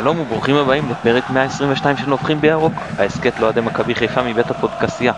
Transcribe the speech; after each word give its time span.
שלום 0.00 0.20
וברוכים 0.20 0.56
הבאים 0.56 0.90
לפרק 0.90 1.30
122 1.30 1.96
של 1.96 2.08
נובחים 2.10 2.40
בירוק, 2.40 2.72
ההסכת 2.98 3.40
לאוהדי 3.40 3.60
מכבי 3.60 3.94
חיפה 3.94 4.22
מבית 4.22 4.50
הפודקסייה. 4.50 5.12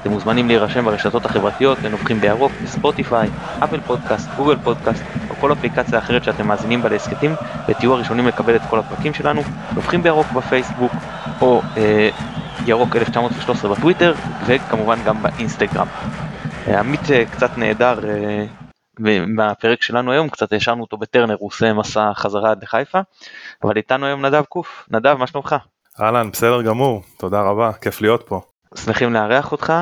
אתם 0.00 0.10
מוזמנים 0.10 0.48
להירשם 0.48 0.84
ברשתות 0.84 1.24
החברתיות 1.24 1.78
לנובחים 1.82 2.20
בירוק, 2.20 2.52
בספוטיפיי, 2.62 3.28
אפל 3.64 3.80
פודקאסט, 3.80 4.28
גוגל 4.36 4.56
פודקאסט 4.56 5.02
או 5.30 5.34
כל 5.34 5.52
אפליקציה 5.52 5.98
אחרת 5.98 6.24
שאתם 6.24 6.46
מאזינים 6.46 6.82
בה 6.82 6.88
להסכתים 6.88 7.34
ותהיו 7.68 7.94
הראשונים 7.94 8.26
לקבל 8.26 8.56
את 8.56 8.62
כל 8.70 8.78
הפרקים 8.78 9.14
שלנו, 9.14 9.42
נובחים 9.74 10.02
בירוק 10.02 10.26
בפייסבוק 10.32 10.92
או 11.40 11.62
אה, 11.76 12.08
ירוק 12.66 12.96
1913 12.96 13.74
בטוויטר 13.74 14.14
וכמובן 14.46 14.98
גם 15.06 15.22
באינסטגרם. 15.22 15.86
אה, 16.68 16.80
עמית 16.80 17.10
אה, 17.10 17.24
קצת 17.26 17.58
נהדר 17.58 17.98
אה, 18.08 18.44
מהפרק 19.26 19.82
שלנו 19.82 20.12
היום, 20.12 20.28
קצת 20.28 20.52
השארנו 20.52 20.82
אותו 20.82 20.96
בטרנר, 20.96 21.36
הוא 21.38 21.48
עושה 21.48 21.72
מסע 21.72 22.10
חזרה 22.14 22.50
עד 22.50 22.62
לחיפה, 22.62 23.00
אבל 23.64 23.76
איתנו 23.76 24.06
היום 24.06 24.26
נדב 24.26 24.42
קוף. 24.48 24.86
נדב, 24.90 25.16
מה 25.18 25.26
שלומך? 25.26 25.56
אהלן, 26.00 26.30
בסדר 26.30 26.62
גמור, 26.62 27.02
תודה 27.18 27.42
רבה, 27.42 27.72
כיף 27.72 28.00
להיות 28.00 28.22
פה. 28.26 28.40
שמחים 28.74 29.12
לארח 29.12 29.52
אותך, 29.52 29.72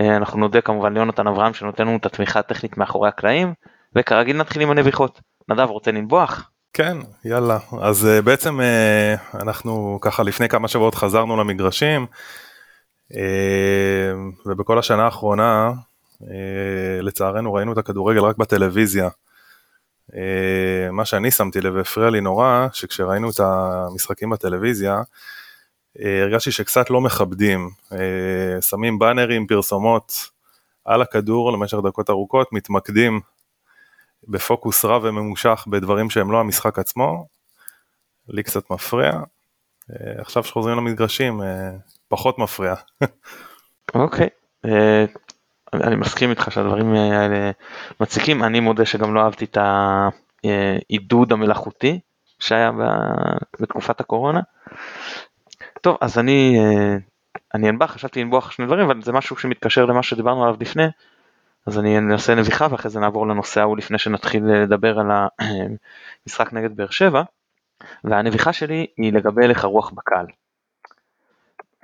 אה, 0.00 0.16
אנחנו 0.16 0.38
נודה 0.38 0.60
כמובן 0.60 0.94
ליונתן 0.94 1.26
אברהם 1.26 1.54
שנותן 1.54 1.86
לנו 1.86 1.96
את 1.96 2.06
התמיכה 2.06 2.38
הטכנית 2.38 2.78
מאחורי 2.78 3.08
הקלעים, 3.08 3.52
וכרגיל 3.96 4.36
נתחיל 4.36 4.62
עם 4.62 4.70
הנביחות. 4.70 5.20
נדב, 5.48 5.68
רוצה 5.68 5.90
לנבוח? 5.90 6.50
כן, 6.72 6.96
יאללה. 7.24 7.58
אז 7.80 8.04
uh, 8.06 8.22
בעצם 8.22 8.60
uh, 8.60 9.38
אנחנו 9.42 9.98
ככה 10.02 10.22
לפני 10.22 10.48
כמה 10.48 10.68
שבועות 10.68 10.94
חזרנו 10.94 11.36
למגרשים, 11.36 12.06
ובכל 14.46 14.78
השנה 14.78 15.04
האחרונה 15.04 15.72
אה, 16.22 17.02
לצערנו 17.02 17.54
ראינו 17.54 17.72
את 17.72 17.78
הכדורגל 17.78 18.20
רק 18.20 18.36
בטלוויזיה. 18.36 19.08
אה, 20.14 20.90
מה 20.92 21.04
שאני 21.04 21.30
שמתי 21.30 21.60
לב 21.60 21.74
והפריע 21.74 22.10
לי 22.10 22.20
נורא, 22.20 22.66
שכשראינו 22.72 23.30
את 23.30 23.40
המשחקים 23.40 24.30
בטלוויזיה, 24.30 25.02
אה, 26.00 26.22
הרגשתי 26.22 26.52
שקצת 26.52 26.90
לא 26.90 27.00
מכבדים, 27.00 27.70
שמים 28.60 28.98
באנרים, 28.98 29.46
פרסומות 29.46 30.12
על 30.84 31.02
הכדור 31.02 31.52
למשך 31.52 31.78
דקות 31.86 32.10
ארוכות, 32.10 32.52
מתמקדים 32.52 33.20
בפוקוס 34.28 34.84
רב 34.84 35.04
וממושך 35.04 35.64
בדברים 35.70 36.10
שהם 36.10 36.32
לא 36.32 36.40
המשחק 36.40 36.78
עצמו, 36.78 37.26
לי 38.28 38.42
קצת 38.42 38.70
מפריע. 38.70 39.12
עכשיו 40.18 40.44
שחוזרים 40.44 40.76
למגרשים, 40.76 41.40
פחות 42.08 42.38
מפריע. 42.38 42.74
אוקיי, 43.94 44.28
okay. 44.66 44.68
אני 45.74 45.96
מסכים 45.96 46.30
איתך 46.30 46.52
שהדברים 46.52 46.94
האלה 46.94 47.50
מציקים, 48.00 48.44
אני 48.44 48.60
מודה 48.60 48.86
שגם 48.86 49.14
לא 49.14 49.20
אהבתי 49.20 49.44
את 49.44 49.58
העידוד 49.60 51.32
המלאכותי 51.32 52.00
שהיה 52.38 52.70
בתקופת 53.60 54.00
הקורונה. 54.00 54.40
טוב, 55.80 55.96
אז 56.00 56.18
אני, 56.18 56.58
אני 57.54 57.68
אנבח, 57.68 57.90
חשבתי 57.90 58.22
לנבוח 58.22 58.50
שני 58.50 58.66
דברים, 58.66 58.90
אבל 58.90 59.02
זה 59.02 59.12
משהו 59.12 59.36
שמתקשר 59.36 59.86
למה 59.86 60.02
שדיברנו 60.02 60.44
עליו 60.44 60.56
לפני, 60.60 60.86
אז 61.66 61.78
אני 61.78 61.98
אנסה 61.98 62.34
נביחה 62.34 62.66
ואחרי 62.70 62.90
זה 62.90 63.00
נעבור 63.00 63.26
לנושא 63.26 63.60
ההוא 63.60 63.76
לפני 63.76 63.98
שנתחיל 63.98 64.44
לדבר 64.44 64.98
על 64.98 65.06
המשחק 65.10 66.52
נגד 66.52 66.76
באר 66.76 66.90
שבע. 66.90 67.22
והנביחה 68.04 68.52
שלי 68.52 68.86
היא 68.96 69.12
לגבי 69.12 69.44
הלך 69.44 69.64
הרוח 69.64 69.90
בקהל. 69.90 70.26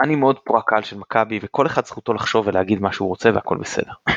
אני 0.01 0.17
מאוד 0.17 0.39
פרו 0.39 0.59
הקהל 0.59 0.83
של 0.83 0.99
מכבי 0.99 1.39
וכל 1.43 1.67
אחד 1.67 1.85
זכותו 1.85 2.15
לחשוב 2.15 2.47
ולהגיד 2.47 2.81
מה 2.81 2.93
שהוא 2.93 3.09
רוצה 3.09 3.31
והכל 3.35 3.57
בסדר. 3.57 3.93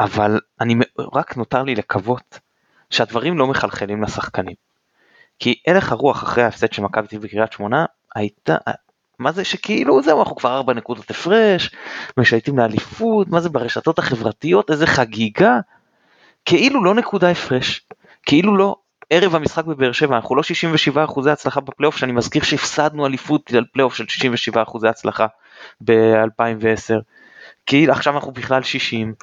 אבל 0.00 0.40
אני 0.60 0.74
רק 1.14 1.36
נותר 1.36 1.62
לי 1.62 1.74
לקוות 1.74 2.40
שהדברים 2.90 3.38
לא 3.38 3.46
מחלחלים 3.46 4.02
לשחקנים. 4.02 4.54
כי 5.38 5.60
הלך 5.66 5.92
הרוח 5.92 6.22
אחרי 6.22 6.44
ההפסד 6.44 6.72
של 6.72 6.82
מכבי 6.82 7.06
תל 7.06 7.10
אביב 7.10 7.18
בקריית 7.18 7.52
שמונה 7.52 7.84
הייתה, 8.14 8.56
מה 9.18 9.32
זה 9.32 9.44
שכאילו 9.44 10.02
זהו 10.02 10.20
אנחנו 10.20 10.36
כבר 10.36 10.56
ארבע 10.56 10.74
נקודות 10.74 11.10
הפרש, 11.10 11.74
משייטים 12.16 12.58
לאליפות, 12.58 13.28
מה 13.28 13.40
זה 13.40 13.48
ברשתות 13.48 13.98
החברתיות, 13.98 14.70
איזה 14.70 14.86
חגיגה, 14.86 15.60
כאילו 16.44 16.84
לא 16.84 16.94
נקודה 16.94 17.30
הפרש, 17.30 17.86
כאילו 18.26 18.56
לא 18.56 18.76
ערב 19.10 19.34
המשחק 19.34 19.64
בבאר 19.64 19.92
שבע 19.92 20.16
אנחנו 20.16 20.36
לא 20.36 20.42
67 20.42 21.04
אחוזי 21.04 21.30
הצלחה 21.30 21.60
בפלייאוף 21.60 21.96
שאני 21.96 22.12
מזכיר 22.12 22.42
שהפסדנו 22.42 23.06
אליפות 23.06 23.52
על 23.54 23.64
פלייאוף 23.72 23.94
של 23.94 24.08
67 24.08 24.62
אחוזי 24.62 24.88
הצלחה 24.88 25.26
ב-2010 25.84 26.94
כאילו 27.66 27.92
עכשיו 27.92 28.14
אנחנו 28.14 28.32
בכלל 28.32 28.62
60 28.62 29.14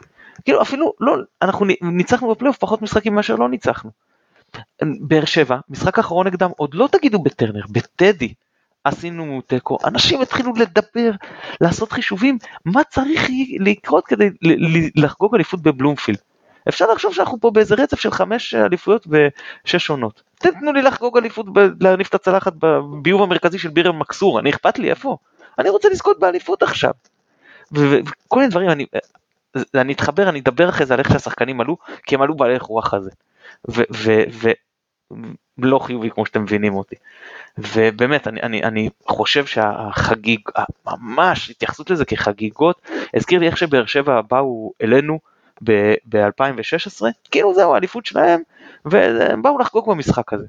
כאילו 0.46 0.62
אפילו 0.62 0.94
לא 1.00 1.18
אנחנו 1.42 1.66
ניצחנו 1.82 2.30
בפלייאוף 2.30 2.58
פחות 2.58 2.82
משחקים 2.82 3.16
מאשר 3.16 3.36
לא 3.36 3.50
ניצחנו. 3.50 3.92
באר 4.82 5.26
שבע 5.26 5.58
משחק 5.70 6.00
אחרון 6.00 6.28
נגדם 6.28 6.50
עוד 6.58 6.74
לא 6.74 6.90
תגידו 6.92 7.20
בטרנר 7.20 7.64
בטדי 7.70 8.34
עשינו 8.84 9.42
תיקו 9.48 9.78
אנשים 9.86 10.22
התחילו 10.22 10.54
לדבר 10.56 11.12
לעשות 11.62 11.92
חישובים 11.92 12.38
מה 12.66 12.84
צריך 12.84 13.28
לקרות 13.60 14.08
כדי 14.08 14.30
לחגוג 14.96 15.36
אליפות 15.36 15.62
בבלומפילד. 15.62 16.18
אפשר 16.68 16.92
לחשוב 16.92 17.14
שאנחנו 17.14 17.40
פה 17.40 17.52
באיזה 17.52 17.76
רצף 17.76 18.00
של 18.00 18.12
חמש 18.12 18.56
אליפויות 18.56 19.08
ושש 19.08 19.90
עונות. 19.90 20.24
תנו 20.36 20.74
לי 20.74 20.82
לחגוג 20.82 21.18
אליפות, 21.18 21.46
להניף 21.82 22.10
את 22.10 22.16
הצלחת 22.16 22.54
בביוב 22.60 23.22
המרכזי 23.22 23.60
של 23.60 23.70
בירם 23.70 24.00
מקסור, 24.00 24.40
אני 24.40 24.50
אכפת 24.50 24.80
לי 24.80 24.90
איפה? 24.90 25.18
אני 25.60 25.70
רוצה 25.70 25.90
לזכות 25.90 26.20
באליפות 26.20 26.64
עכשיו. 26.64 26.92
וכל 27.72 28.40
מיני 28.40 28.48
דברים, 28.48 28.70
אני, 28.70 28.86
אני 29.76 29.94
אתחבר, 29.94 30.30
אני 30.30 30.40
אדבר 30.40 30.70
אחרי 30.70 30.86
זה 30.86 30.94
על 30.94 31.00
איך 31.00 31.10
שהשחקנים 31.10 31.62
עלו, 31.62 31.78
כי 32.06 32.16
הם 32.16 32.22
עלו 32.22 32.36
בהלך 32.36 32.62
רוח 32.62 32.94
הזה. 32.94 33.12
ולא 35.58 35.80
חיובי 35.80 36.10
כמו 36.10 36.26
שאתם 36.26 36.44
מבינים 36.44 36.76
אותי. 36.76 36.96
ובאמת, 37.58 38.28
אני, 38.28 38.42
אני, 38.42 38.64
אני 38.64 38.90
חושב 39.08 39.46
שהחגיג, 39.46 40.40
ממש 40.86 41.50
התייחסות 41.50 41.90
לזה 41.90 42.06
כחגיגות, 42.06 42.82
הזכיר 43.14 43.40
לי 43.40 43.48
איך 43.48 43.58
שבאר 43.58 43.86
שבע 43.86 44.22
באו 44.22 44.74
אלינו, 44.82 45.20
ב-2016, 45.62 47.06
כאילו 47.32 47.54
זהו 47.54 47.74
האליפות 47.74 48.06
שלהם, 48.06 48.42
והם 48.86 49.42
באו 49.42 49.58
לחגוג 49.60 49.90
במשחק 49.90 50.34
הזה. 50.34 50.46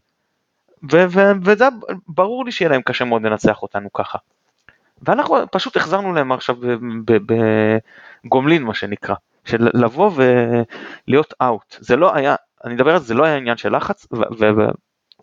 וזה 1.42 1.68
ברור 2.08 2.44
לי 2.44 2.52
שיהיה 2.52 2.70
להם 2.70 2.82
קשה 2.82 3.04
מאוד 3.04 3.22
לנצח 3.22 3.62
אותנו 3.62 3.92
ככה. 3.92 4.18
ואנחנו 5.02 5.36
פשוט 5.52 5.76
החזרנו 5.76 6.12
להם 6.12 6.32
עכשיו 6.32 6.56
בגומלין 8.24 8.62
מה 8.62 8.74
שנקרא, 8.74 9.14
של 9.44 9.68
לבוא 9.74 10.10
ולהיות 10.14 11.34
אאוט. 11.42 11.76
זה 11.80 11.96
לא 11.96 12.14
היה, 12.14 12.34
אני 12.64 12.74
מדבר 12.74 12.92
על 12.92 12.98
זה, 12.98 13.04
זה 13.04 13.14
לא 13.14 13.24
היה 13.24 13.36
עניין 13.36 13.56
של 13.56 13.76
לחץ, 13.76 14.06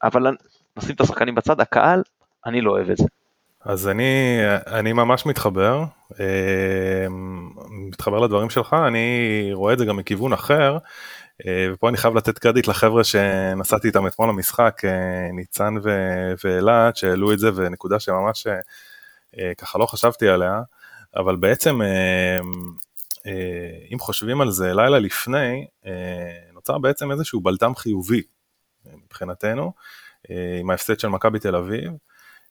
אבל 0.03 0.35
נשים 0.77 0.95
את 0.95 1.01
השחקנים 1.01 1.35
בצד, 1.35 1.59
הקהל, 1.59 2.03
אני 2.45 2.61
לא 2.61 2.71
אוהב 2.71 2.89
את 2.89 2.97
זה. 2.97 3.05
אז 3.65 3.87
אני, 3.87 4.37
אני 4.67 4.93
ממש 4.93 5.25
מתחבר, 5.25 5.83
אה, 6.19 7.07
מתחבר 7.69 8.19
לדברים 8.19 8.49
שלך, 8.49 8.75
אני 8.87 9.49
רואה 9.53 9.73
את 9.73 9.77
זה 9.79 9.85
גם 9.85 9.97
מכיוון 9.97 10.33
אחר, 10.33 10.77
אה, 11.45 11.67
ופה 11.73 11.89
אני 11.89 11.97
חייב 11.97 12.15
לתת 12.15 12.39
קרדיט 12.39 12.67
לחבר'ה 12.67 13.03
שנסעתי 13.03 13.87
איתם 13.87 14.07
אתמול 14.07 14.29
למשחק, 14.29 14.81
אה, 14.85 15.31
ניצן 15.33 15.73
ואלעד, 16.43 16.95
שהעלו 16.95 17.33
את 17.33 17.39
זה, 17.39 17.49
ונקודה 17.55 17.99
שממש 17.99 18.47
ככה 19.57 19.79
לא 19.79 19.85
חשבתי 19.85 20.27
עליה, 20.27 20.61
אבל 21.15 21.35
בעצם 21.35 21.81
אם 23.93 23.99
חושבים 23.99 24.41
על 24.41 24.51
זה 24.51 24.73
לילה 24.73 24.99
לפני, 24.99 25.65
נוצר 26.53 26.77
בעצם 26.77 27.11
איזשהו 27.11 27.41
בלטם 27.41 27.75
חיובי 27.75 28.21
מבחינתנו, 29.05 29.73
עם 30.59 30.69
ההפסד 30.69 30.99
של 30.99 31.07
מכבי 31.07 31.39
תל 31.39 31.55
אביב. 31.55 31.91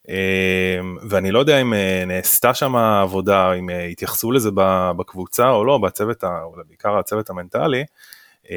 אמ, 0.09 0.97
ואני 1.09 1.31
לא 1.31 1.39
יודע 1.39 1.61
אם 1.61 1.73
אה, 1.73 2.03
נעשתה 2.07 2.53
שם 2.53 2.75
עבודה, 2.75 3.53
אם 3.53 3.69
אה, 3.69 3.85
התייחסו 3.85 4.31
לזה 4.31 4.49
בקבוצה 4.97 5.49
או 5.49 5.65
לא, 5.65 5.77
בצוות, 5.77 6.23
בעיקר 6.67 6.97
הצוות 6.97 7.29
המנטלי, 7.29 7.83
אמ, 8.49 8.55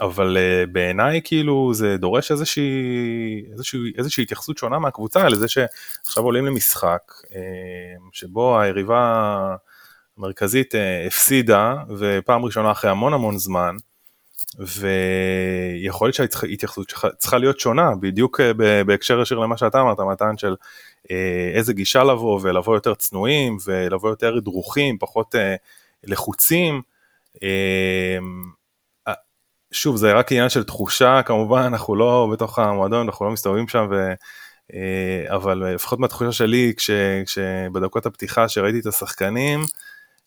אבל 0.00 0.36
אה, 0.36 0.64
בעיניי 0.72 1.20
כאילו 1.24 1.74
זה 1.74 1.96
דורש 1.96 2.30
איזושהי, 2.30 3.44
איזושהי, 3.52 3.92
איזושהי 3.98 4.22
התייחסות 4.22 4.58
שונה 4.58 4.78
מהקבוצה, 4.78 5.28
לזה 5.28 5.48
שעכשיו 5.48 6.24
עולים 6.24 6.46
למשחק 6.46 7.12
אמ, 7.34 7.40
שבו 8.12 8.60
היריבה 8.60 9.56
המרכזית 10.18 10.74
הפסידה, 11.06 11.74
ופעם 11.98 12.44
ראשונה 12.44 12.70
אחרי 12.70 12.90
המון 12.90 13.14
המון 13.14 13.38
זמן, 13.38 13.76
ויכול 14.58 16.06
להיות 16.06 16.14
שההתייחסות 16.14 16.92
צריכה 17.18 17.38
להיות 17.38 17.60
שונה, 17.60 17.90
בדיוק 18.00 18.40
אה, 18.40 18.84
בהקשר 18.84 19.20
ישיר 19.20 19.38
למה 19.38 19.56
שאתה 19.56 19.80
אמרת, 19.80 20.00
מתן 20.00 20.38
של 20.38 20.56
אה, 21.10 21.50
איזה 21.54 21.72
גישה 21.72 22.04
לבוא, 22.04 22.40
ולבוא 22.42 22.74
יותר 22.74 22.94
צנועים, 22.94 23.56
ולבוא 23.66 24.10
יותר 24.10 24.38
דרוכים, 24.38 24.98
פחות 24.98 25.34
אה, 25.34 25.54
לחוצים. 26.04 26.82
שוב, 29.72 29.96
זה 29.96 30.12
רק 30.12 30.32
עניין 30.32 30.48
של 30.48 30.64
תחושה, 30.64 31.22
כמובן, 31.22 31.62
אנחנו 31.62 31.96
לא 31.96 32.28
בתוך 32.32 32.58
המועדון, 32.58 33.06
אנחנו 33.06 33.26
לא 33.26 33.32
מסתובבים 33.32 33.68
שם, 33.68 33.86
ו... 33.90 34.12
אבל 35.26 35.74
לפחות 35.74 35.98
מהתחושה 35.98 36.32
שלי, 36.32 36.72
כש... 36.76 36.90
כשבדקות 37.26 38.06
הפתיחה 38.06 38.48
שראיתי 38.48 38.78
את 38.78 38.86
השחקנים, 38.86 39.60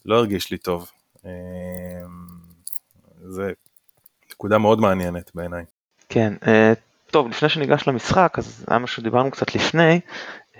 לא 0.05 0.15
הרגיש 0.15 0.51
לי 0.51 0.57
טוב. 0.57 0.91
זה 3.21 3.51
נקודה 4.43 4.57
מאוד 4.57 4.79
מעניינת 4.79 5.31
בעיניי. 5.35 5.63
כן, 6.09 6.33
אה, 6.47 6.73
טוב, 7.11 7.29
לפני 7.29 7.49
שניגש 7.49 7.87
למשחק, 7.87 8.35
אז 8.37 8.65
היה 8.67 8.79
משהו 8.79 9.01
שדיברנו 9.01 9.31
קצת 9.31 9.55
לפני, 9.55 9.99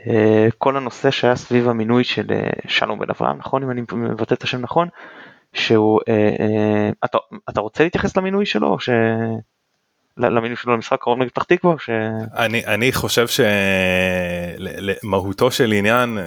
אה, 0.07 0.47
כל 0.57 0.77
הנושא 0.77 1.12
שהיה 1.12 1.35
סביב 1.35 1.69
המינוי 1.69 2.03
של 2.03 2.25
אה, 2.31 2.50
שלום 2.68 3.00
בן 3.00 3.06
אברהם, 3.09 3.38
נכון, 3.38 3.63
אם 3.63 3.71
אני 3.71 3.81
מבטא 3.94 4.33
את 4.33 4.44
השם 4.44 4.62
נכון, 4.62 4.88
שהוא, 5.53 6.00
אתה, 7.06 7.18
אתה 7.50 7.62
רוצה 7.62 7.83
להתייחס 7.83 8.18
למינוי 8.18 8.45
שלו, 8.45 8.80
ש... 8.80 8.89
למינוי 10.18 10.56
שלו 10.56 10.74
למשחק 10.74 11.00
קרוב 11.01 11.19
נגד 11.19 11.31
פתח 11.31 11.44
תקווה? 11.44 11.75
ש... 11.80 11.89
אני, 12.38 12.65
אני 12.65 12.91
חושב 12.91 13.25
שלמהותו 14.57 15.51
של 15.51 15.71
עניין 15.71 16.18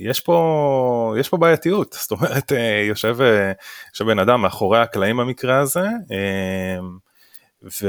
יש 0.00 0.20
פה 0.20 1.14
יש 1.20 1.28
פה 1.28 1.36
בעייתיות 1.36 1.96
זאת 2.00 2.10
אומרת 2.10 2.52
יושב, 2.88 3.16
יושב 3.92 4.04
בן 4.04 4.18
אדם 4.18 4.42
מאחורי 4.42 4.80
הקלעים 4.80 5.16
במקרה 5.16 5.58
הזה 5.58 5.86
ו, 7.62 7.88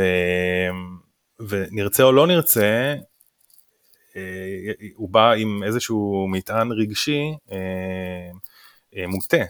ונרצה 1.39 2.03
או 2.03 2.11
לא 2.11 2.27
נרצה 2.27 2.95
אה, 4.15 4.71
הוא 4.95 5.09
בא 5.09 5.31
עם 5.31 5.63
איזשהו 5.63 6.27
מטען 6.31 6.71
רגשי 6.71 7.21
אה, 7.51 7.57
אה, 8.97 9.07
מוטה, 9.07 9.43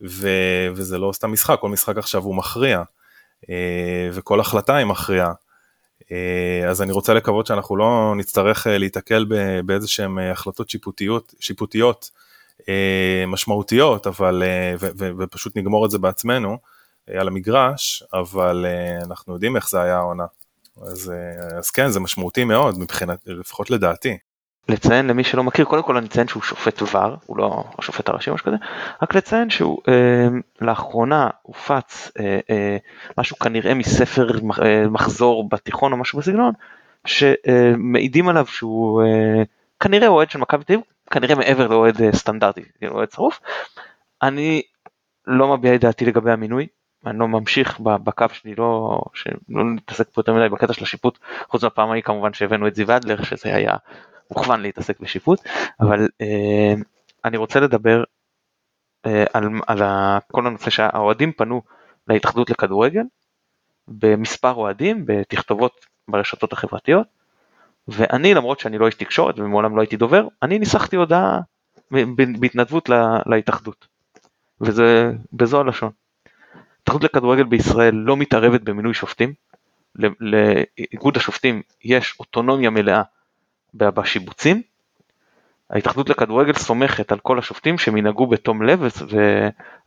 ו, 0.00 0.28
וזה 0.74 0.98
לא 0.98 1.12
סתם 1.12 1.32
משחק, 1.32 1.58
כל 1.60 1.68
משחק 1.68 1.96
עכשיו 1.96 2.22
הוא 2.22 2.34
מכריע, 2.34 2.82
וכל 4.12 4.40
החלטה 4.40 4.76
היא 4.76 4.86
מכריעה. 4.86 5.32
אז 6.68 6.82
אני 6.82 6.92
רוצה 6.92 7.14
לקוות 7.14 7.46
שאנחנו 7.46 7.76
לא 7.76 8.14
נצטרך 8.16 8.66
להיתקל 8.70 9.26
באיזה 9.64 9.88
שהן 9.88 10.18
החלטות 10.18 10.70
שיפוטיות, 10.70 11.34
שיפוטיות 11.40 12.10
משמעותיות, 13.26 14.06
אבל, 14.06 14.42
ו, 14.80 14.88
ו, 14.98 15.10
ופשוט 15.18 15.56
נגמור 15.56 15.86
את 15.86 15.90
זה 15.90 15.98
בעצמנו 15.98 16.58
על 17.06 17.28
המגרש, 17.28 18.02
אבל 18.12 18.66
אנחנו 19.04 19.34
יודעים 19.34 19.56
איך 19.56 19.70
זה 19.70 19.82
היה 19.82 19.96
העונה. 19.96 20.24
אז, 20.82 21.10
אה, 21.10 21.58
אז 21.58 21.70
כן, 21.70 21.90
זה 21.90 22.00
משמעותי 22.00 22.44
מאוד 22.44 22.78
מבחינת, 22.78 23.18
לפחות 23.26 23.70
לדעתי. 23.70 24.18
לציין 24.68 25.06
למי 25.06 25.24
שלא 25.24 25.44
מכיר, 25.44 25.64
קודם 25.64 25.82
כל 25.82 25.96
אני 25.96 26.06
אציין 26.06 26.28
שהוא 26.28 26.42
שופט 26.42 26.82
ור, 26.82 27.16
הוא 27.26 27.38
לא 27.38 27.64
השופט 27.78 28.08
הראשי 28.08 28.30
או 28.30 28.34
משהו 28.34 28.46
כזה, 28.46 28.56
רק 29.02 29.14
לציין 29.14 29.50
שהוא 29.50 29.78
אה, 29.88 30.28
לאחרונה 30.60 31.30
הופץ 31.42 32.10
אה, 32.20 32.38
אה, 32.50 32.76
משהו 33.18 33.38
כנראה 33.38 33.74
מספר 33.74 34.28
אה, 34.62 34.88
מחזור 34.88 35.48
בתיכון 35.48 35.92
או 35.92 35.96
משהו 35.96 36.18
בסגנון, 36.18 36.52
שמעידים 37.06 38.28
עליו 38.28 38.46
שהוא 38.46 39.02
אה, 39.02 39.42
כנראה 39.80 40.08
אוהד 40.08 40.30
של 40.30 40.38
מכבי 40.38 40.64
תל 40.64 40.78
כנראה 41.10 41.34
מעבר 41.34 41.66
לאוהד 41.66 42.02
אה, 42.02 42.12
סטנדרטי, 42.12 42.62
כאילו 42.78 42.94
אוהד 42.94 43.10
שרוף. 43.10 43.40
אני 44.22 44.62
לא 45.26 45.56
מביע 45.56 45.74
את 45.74 45.80
דעתי 45.80 46.04
לגבי 46.04 46.32
המינוי, 46.32 46.66
אני 47.06 47.18
לא 47.18 47.28
ממשיך 47.28 47.80
בקו 47.80 48.26
שלי, 48.32 48.54
לא, 48.54 49.00
שלא 49.14 49.64
נתעסק 49.74 50.10
פה 50.10 50.20
יותר 50.20 50.34
מדי 50.34 50.48
בקטע 50.48 50.72
של 50.72 50.82
השיפוט, 50.82 51.18
חוץ 51.48 51.64
מהפעם 51.64 51.90
ההיא 51.90 52.02
כמובן 52.02 52.32
שהבאנו 52.32 52.66
את 52.66 52.74
זיו 52.74 52.96
אדלר, 52.96 53.22
שזה 53.22 53.54
היה 53.54 53.74
מוכוון 54.30 54.60
להתעסק 54.60 55.00
בשיפוט, 55.00 55.40
אבל 55.80 56.08
אה, 56.20 56.74
אני 57.24 57.36
רוצה 57.36 57.60
לדבר 57.60 58.04
אה, 59.06 59.24
על, 59.32 59.48
על 59.66 59.82
כל 60.32 60.46
הנושא 60.46 60.70
שהאוהדים 60.70 61.32
פנו 61.32 61.62
להתאחדות 62.08 62.50
לכדורגל, 62.50 63.02
במספר 63.88 64.52
אוהדים, 64.52 65.06
בתכתובות 65.06 65.86
ברשתות 66.08 66.52
החברתיות, 66.52 67.06
ואני 67.88 68.34
למרות 68.34 68.60
שאני 68.60 68.78
לא 68.78 68.86
איש 68.86 68.94
תקשורת 68.94 69.38
ומעולם 69.38 69.76
לא 69.76 69.80
הייתי 69.80 69.96
דובר, 69.96 70.28
אני 70.42 70.58
ניסחתי 70.58 70.96
הודעה 70.96 71.40
בהתנדבות 72.40 72.88
להתאחדות, 73.26 73.86
וזה 74.60 75.12
בזו 75.32 75.60
הלשון. 75.60 75.90
ההתאחדות 76.78 77.04
לכדורגל 77.04 77.44
בישראל 77.44 77.94
לא 77.94 78.16
מתערבת 78.16 78.60
במינוי 78.60 78.94
שופטים, 78.94 79.34
לאיגוד 80.20 81.16
השופטים 81.16 81.62
יש 81.84 82.16
אוטונומיה 82.20 82.70
מלאה 82.70 83.02
בשיבוצים, 83.74 84.62
ההתאחדות 85.70 86.08
לכדורגל 86.08 86.52
סומכת 86.52 87.12
על 87.12 87.18
כל 87.18 87.38
השופטים 87.38 87.78
שהם 87.78 87.96
ינהגו 87.96 88.26
בתום 88.26 88.62
לב 88.62 88.80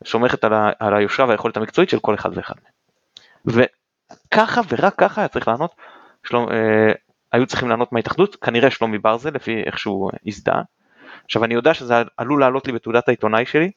וסומכת 0.02 0.44
על, 0.44 0.52
ה, 0.52 0.70
על 0.78 0.94
היושרה 0.94 1.26
והיכולת 1.26 1.56
המקצועית 1.56 1.90
של 1.90 2.00
כל 2.00 2.14
אחד 2.14 2.30
ואחד 2.34 2.54
מהם. 2.64 3.64
וככה 4.26 4.60
ורק 4.68 4.94
ככה 4.98 5.20
היה 5.20 5.28
צריך 5.28 5.48
לענות, 5.48 5.74
שלום, 6.24 6.48
אה, 6.48 6.92
היו 7.32 7.46
צריכים 7.46 7.68
לענות 7.68 7.92
מההתאחדות, 7.92 8.36
כנראה 8.36 8.70
שלומי 8.70 8.98
ברזל 8.98 9.30
לפי 9.30 9.62
איך 9.66 9.78
שהוא 9.78 10.10
הזדהה. 10.26 10.62
עכשיו 11.24 11.44
אני 11.44 11.54
יודע 11.54 11.74
שזה 11.74 11.94
עלול 12.16 12.40
לעלות 12.40 12.66
לי 12.66 12.72
בתעודת 12.72 13.08
העיתונאי 13.08 13.46
שלי, 13.46 13.70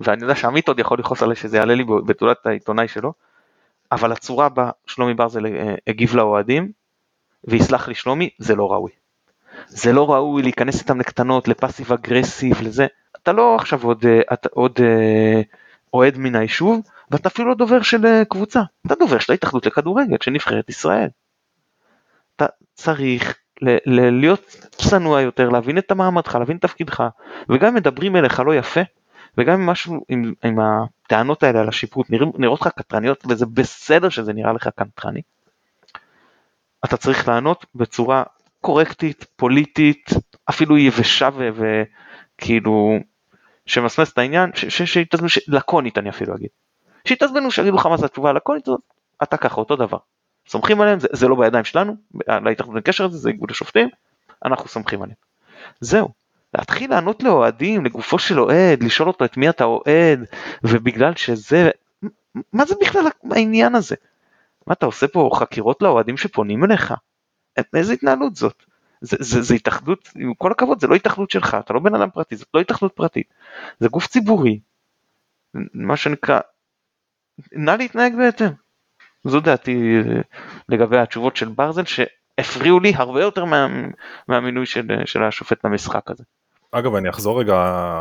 ואני 0.00 0.22
יודע 0.22 0.34
שעמית 0.34 0.68
עוד 0.68 0.78
יכול 0.78 0.98
לכעוס 0.98 1.22
עליי 1.22 1.36
שזה 1.36 1.56
יעלה 1.56 1.74
לי 1.74 1.84
בתעודת 2.06 2.46
העיתונאי 2.46 2.88
שלו, 2.88 3.12
אבל 3.92 4.12
הצורה 4.12 4.48
בה 4.48 4.70
שלומי 4.86 5.14
ברזל 5.14 5.46
אה, 5.46 5.74
הגיב 5.86 6.16
לאוהדים, 6.16 6.72
ויסלח 7.44 7.88
לי 7.88 7.94
שלומי, 7.94 8.30
זה 8.38 8.54
לא 8.54 8.72
ראוי. 8.72 9.05
זה 9.66 9.92
לא 9.92 10.10
ראוי 10.10 10.42
להיכנס 10.42 10.80
איתם 10.80 11.00
לקטנות, 11.00 11.48
לפאסיב 11.48 11.92
אגרסיב, 11.92 12.62
לזה. 12.62 12.86
אתה 13.22 13.32
לא 13.32 13.56
עכשיו 13.56 13.82
עוד, 13.82 14.04
אה, 14.06 14.20
אתה, 14.32 14.48
עוד 14.52 14.78
אה, 14.80 15.42
אוהד 15.94 16.18
מן 16.18 16.36
היישוב, 16.36 16.80
ואתה 17.10 17.28
אפילו 17.28 17.48
לא 17.48 17.54
דובר 17.54 17.82
של 17.82 18.22
קבוצה, 18.28 18.60
אתה 18.86 18.94
דובר 18.94 19.18
של 19.18 19.32
ההתאחדות 19.32 19.66
לכדורגל, 19.66 20.16
של 20.22 20.30
נבחרת 20.30 20.70
ישראל. 20.70 21.08
אתה 22.36 22.46
צריך 22.74 23.38
ל- 23.62 23.76
ל- 23.86 24.20
להיות 24.20 24.56
צנוע 24.70 25.20
יותר, 25.20 25.48
להבין 25.48 25.78
את 25.78 25.92
מעמדך, 25.92 26.34
להבין 26.34 26.56
את 26.56 26.62
תפקידך, 26.62 27.04
וגם 27.48 27.68
אם 27.68 27.74
מדברים 27.74 28.16
אליך 28.16 28.40
לא 28.40 28.54
יפה, 28.54 28.80
וגם 29.38 29.60
אם 29.60 29.66
משהו 29.66 30.04
עם, 30.08 30.32
עם 30.44 30.58
הטענות 30.60 31.42
האלה 31.42 31.60
על 31.60 31.68
השיפוט 31.68 32.06
נראות 32.10 32.60
לך 32.60 32.68
קטרניות 32.68 33.24
וזה 33.28 33.46
בסדר 33.46 34.08
שזה 34.08 34.32
נראה 34.32 34.52
לך 34.52 34.68
קטרני, 34.68 35.22
אתה 36.84 36.96
צריך 36.96 37.28
לענות 37.28 37.66
בצורה 37.74 38.22
קורקטית, 38.60 39.26
פוליטית, 39.36 40.10
אפילו 40.50 40.78
יבשה 40.78 41.28
וכאילו 41.36 42.98
שמסמס 43.66 44.12
את 44.12 44.18
העניין, 44.18 44.50
שיתעזבנו, 44.68 45.28
לקונית 45.48 45.98
אני 45.98 46.10
אפילו 46.10 46.34
אגיד. 46.34 46.48
שיתעזבנו 47.08 47.50
שיגידו 47.50 47.76
לך 47.76 47.86
מה 47.86 47.96
זה 47.96 48.06
התשובה 48.06 48.30
הלקונית 48.30 48.68
אתה 49.22 49.36
ככה 49.36 49.56
אותו 49.56 49.76
דבר. 49.76 49.98
סומכים 50.48 50.80
עליהם, 50.80 51.00
זה, 51.00 51.08
זה 51.12 51.28
לא 51.28 51.36
בידיים 51.36 51.64
שלנו, 51.64 51.96
להתאחדות 52.28 52.74
בקשר 52.74 53.04
הזה, 53.04 53.18
זה 53.18 53.28
איגוד 53.28 53.50
השופטים, 53.50 53.88
אנחנו 54.44 54.68
סומכים 54.68 55.02
עליהם. 55.02 55.16
זהו. 55.80 56.08
להתחיל 56.54 56.90
לענות 56.90 57.22
לאוהדים, 57.22 57.84
לגופו 57.84 58.18
של 58.18 58.40
אוהד, 58.40 58.82
לשאול 58.82 59.08
אותו 59.08 59.24
את 59.24 59.36
מי 59.36 59.48
אתה 59.48 59.64
אוהד, 59.64 60.24
ובגלל 60.64 61.14
שזה, 61.16 61.70
מה 62.52 62.64
זה 62.64 62.74
בכלל 62.80 63.06
העניין 63.30 63.74
הזה? 63.74 63.96
מה 64.66 64.72
אתה 64.72 64.86
עושה 64.86 65.08
פה 65.08 65.30
חקירות 65.34 65.82
לאוהדים 65.82 66.16
שפונים 66.16 66.64
אליך? 66.64 66.94
איזה 67.74 67.92
התנהלות 67.92 68.36
זאת? 68.36 68.62
זה, 69.00 69.16
זה, 69.20 69.42
זה 69.42 69.54
התאחדות, 69.54 70.08
עם 70.16 70.34
כל 70.34 70.52
הכבוד, 70.52 70.80
זה 70.80 70.86
לא 70.86 70.94
התאחדות 70.94 71.30
שלך, 71.30 71.56
אתה 71.60 71.74
לא 71.74 71.80
בן 71.80 71.94
אדם 71.94 72.10
פרטי, 72.10 72.36
זאת 72.36 72.48
לא 72.54 72.60
התאחדות 72.60 72.92
פרטית, 72.92 73.26
זה 73.80 73.88
גוף 73.88 74.06
ציבורי, 74.06 74.60
מה 75.74 75.96
שנקרא, 75.96 76.40
נא 77.52 77.70
להתנהג 77.70 78.16
בהתאם. 78.16 78.50
זו 79.24 79.40
דעתי 79.40 79.96
אה, 79.96 80.20
לגבי 80.68 80.98
התשובות 80.98 81.36
של 81.36 81.48
ברזל 81.48 81.82
שהפריעו 81.84 82.80
לי 82.80 82.92
הרבה 82.96 83.20
יותר 83.20 83.44
מה, 83.44 83.66
מהמינוי 84.28 84.66
של, 84.66 84.86
של 85.04 85.22
השופט 85.22 85.64
למשחק 85.64 86.10
הזה. 86.10 86.24
אגב, 86.70 86.94
אני 86.94 87.10
אחזור 87.10 87.40
רגע 87.40 87.54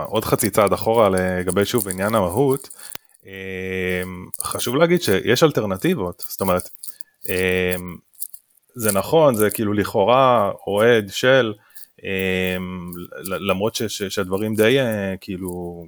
עוד 0.07 0.25
חצי 0.25 0.49
צעד 0.49 0.73
אחורה 0.73 1.09
לגבי 1.09 1.65
שוב 1.65 1.89
עניין 1.89 2.15
המהות. 2.15 2.69
אמ, 3.25 3.31
חשוב 4.41 4.75
להגיד 4.75 5.01
שיש 5.01 5.43
אלטרנטיבות, 5.43 6.23
זאת 6.27 6.41
אומרת, 6.41 6.69
זה 8.75 8.91
נכון, 8.91 9.35
זה 9.35 9.49
כאילו 9.49 9.73
לכאורה 9.73 10.51
אוהד 10.67 11.09
של, 11.09 11.53
אמ, 12.03 12.91
למרות 13.23 13.75
ש, 13.75 13.83
ש, 13.83 14.03
שהדברים 14.03 14.55
די 14.55 14.79
אה, 14.79 15.13
כאילו 15.21 15.85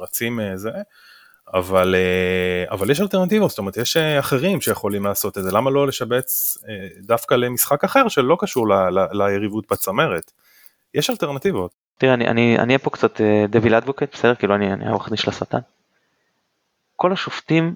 רצים 0.00 0.40
אה, 0.40 0.56
זה, 0.56 0.70
אבל, 1.54 1.94
אה, 1.94 2.74
אבל 2.74 2.90
יש 2.90 3.00
אלטרנטיבות, 3.00 3.50
זאת 3.50 3.58
אומרת 3.58 3.76
יש 3.76 3.96
אחרים 3.96 4.60
שיכולים 4.60 5.04
לעשות 5.04 5.38
את 5.38 5.42
זה, 5.42 5.52
למה 5.52 5.70
לא 5.70 5.86
לשבץ 5.86 6.58
דווקא 7.00 7.34
למשחק 7.34 7.84
אחר 7.84 8.08
שלא 8.08 8.36
קשור 8.40 8.68
ל, 8.68 8.72
ל, 8.72 9.06
ליריבות 9.12 9.64
בצמרת. 9.70 10.32
יש 10.94 11.10
אלטרנטיבות. 11.10 11.70
תראה, 11.98 12.14
אני 12.14 12.58
אהיה 12.58 12.78
פה 12.78 12.90
קצת 12.90 13.20
דביל 13.48 13.74
אדבוקט, 13.74 14.12
בסדר? 14.12 14.34
כאילו 14.34 14.54
אני 14.54 14.86
העורך 14.86 15.08
דין 15.08 15.16
של 15.16 15.30
השטן. 15.30 15.58
כל 16.96 17.12
השופטים, 17.12 17.74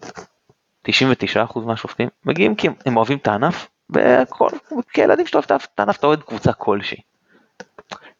99% 0.88 1.58
מהשופטים, 1.66 2.08
מגיעים 2.24 2.54
כי 2.54 2.68
הם 2.86 2.96
אוהבים 2.96 3.18
את 3.18 3.28
הענף, 3.28 3.68
וכל, 3.90 4.49
כילדים 4.93 5.26
שאתה 5.26 5.38
אוהב 5.38 5.50
את 5.75 5.81
הענף 5.81 5.99
אתה 5.99 6.07
אוהד 6.07 6.23
קבוצה 6.23 6.52
כלשהי. 6.52 6.99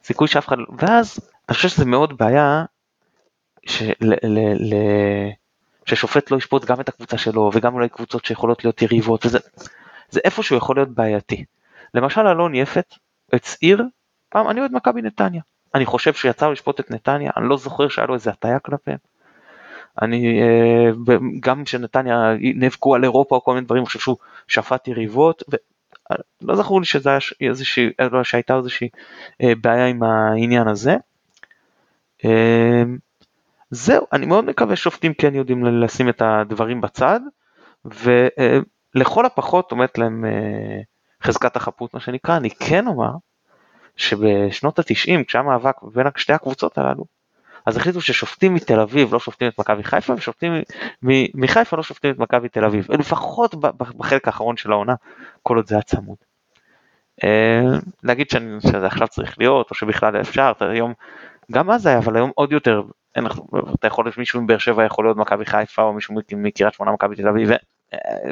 סיכוי 0.05 0.29
שאף 0.29 0.49
אחד, 0.49 0.59
לא, 0.59 0.67
ואז 0.79 1.31
אני 1.49 1.55
חושב 1.55 1.69
שזה 1.69 1.85
מאוד 1.85 2.19
בעיה 2.19 2.65
של, 3.67 3.93
ל, 4.01 4.15
ל, 4.55 4.75
ששופט 5.87 6.31
לא 6.31 6.37
ישפוט 6.37 6.65
גם 6.65 6.81
את 6.81 6.89
הקבוצה 6.89 7.19
שלו 7.19 7.51
וגם 7.55 7.75
אולי 7.75 7.89
קבוצות 7.89 8.25
שיכולות 8.25 8.65
להיות 8.65 8.83
יריבות 8.83 9.27
וזה 9.27 9.39
זה 10.11 10.21
איפשהו 10.25 10.57
יכול 10.57 10.77
להיות 10.77 10.89
בעייתי. 10.89 11.45
למשל 11.95 12.27
אלון 12.27 12.55
יפת 12.55 12.95
הצהיר 13.33 13.83
פעם 14.29 14.51
אני 14.51 14.61
אוהד 14.61 14.73
מכבי 14.73 15.03
נתניה. 15.03 15.43
אני 15.75 15.87
חושב 15.87 16.15
שהוא 16.15 16.31
יצא 16.31 16.49
לשפוט 16.49 16.81
את 16.81 16.91
נתניה, 16.91 17.31
אני 17.37 17.49
לא 17.49 17.57
זוכר 17.57 17.89
שהיה 17.89 18.07
לו 18.07 18.15
איזה 18.15 18.31
הטיה 18.31 18.59
כלפיהם. 18.59 18.99
אני, 20.03 20.41
גם 21.41 21.65
כשנתניה 21.65 22.33
נאבקו 22.41 22.95
על 22.95 23.05
אירופה 23.05 23.37
או 23.37 23.45
כל 23.45 23.55
מיני 23.55 23.67
דברים, 23.67 23.81
אני 23.81 23.87
חושב 23.87 23.99
שהוא 23.99 24.17
שפט 24.49 24.88
יריבות, 24.88 25.43
לא 26.43 26.57
זכור 26.57 26.81
לי 26.81 26.87
שזה 26.87 27.11
היה 27.11 27.19
איזושהי, 27.41 27.91
לא, 28.12 28.25
שהייתה 28.25 28.57
איזושהי 28.57 28.88
בעיה 29.61 29.87
עם 29.87 30.03
העניין 30.03 30.69
הזה. 30.69 30.97
זהו, 33.71 34.07
אני 34.12 34.26
מאוד 34.26 34.45
מקווה 34.45 34.76
שופטים 34.76 35.15
כן 35.15 35.35
יודעים 35.35 35.65
לשים 35.65 36.09
את 36.09 36.23
הדברים 36.23 36.81
בצד, 36.81 37.21
ולכל 38.95 39.26
הפחות 39.26 39.71
עומדת 39.71 39.99
להם 39.99 40.25
אה, 40.25 40.81
חזקת 41.23 41.57
החפות 41.57 41.95
מה 41.95 42.00
שנקרא, 42.00 42.37
אני 42.37 42.50
כן 42.50 42.87
אומר 42.87 43.11
שבשנות 43.97 44.79
התשעים 44.79 45.25
כשהיה 45.25 45.43
מאבק 45.43 45.76
בין 45.83 46.07
שתי 46.17 46.33
הקבוצות 46.33 46.79
הללו, 46.79 47.05
אז 47.67 47.77
החליטו 47.77 48.01
ששופטים 48.01 48.55
מתל 48.55 48.81
אביב 48.81 49.13
לא 49.13 49.21
שופטים 49.21 49.49
את 49.49 49.59
מכבי 49.59 49.85
חיפה 49.85 50.15
ושופטים 50.15 50.53
מחיפה 51.35 51.77
לא 51.77 51.83
שופטים 51.83 52.11
את 52.11 52.19
מכבי 52.19 52.49
תל 52.49 52.65
אביב, 52.65 52.93
לפחות 52.93 53.55
בחלק 53.79 54.27
האחרון 54.27 54.57
של 54.57 54.73
העונה, 54.73 54.95
כל 55.43 55.57
עוד 55.57 55.67
זה 55.67 55.75
היה 55.75 55.83
צמוד. 55.83 56.17
אה, 57.25 57.63
להגיד 58.03 58.27
שזה 58.61 58.87
עכשיו 58.87 59.09
צריך 59.09 59.39
להיות 59.39 59.71
או 59.71 59.75
שבכלל 59.75 60.21
אפשר, 60.21 60.53
היום 60.61 60.95
גם 61.53 61.71
אז 61.71 61.87
היה 61.87 61.99
אבל 61.99 62.17
היום 62.17 62.31
עוד 62.35 62.53
יותר 62.53 62.83
אין, 63.15 63.27
אתה 63.75 63.87
יכול, 63.87 64.11
מישהו 64.19 64.43
מבאר 64.43 64.59
שבע 64.59 64.85
יכול 64.85 65.05
להיות 65.05 65.17
מכבי 65.17 65.47
חיפה 65.47 65.83
או 65.83 65.93
מישהו 65.93 66.15
מקריית 66.37 66.75
שמונה 66.75 66.93
מכבי 66.93 67.17
תל 67.17 67.29
אביב, 67.29 67.51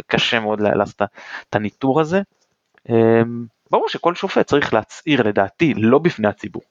קשה 0.06 0.40
מאוד 0.40 0.60
לעשות 0.60 1.02
את 1.50 1.56
הניטור 1.56 2.00
הזה. 2.00 2.22
אמ, 2.88 3.44
ברור 3.70 3.88
שכל 3.88 4.14
שופט 4.14 4.46
צריך 4.46 4.74
להצהיר 4.74 5.22
לדעתי 5.22 5.74
לא 5.76 5.98
בפני 5.98 6.28
הציבור, 6.28 6.62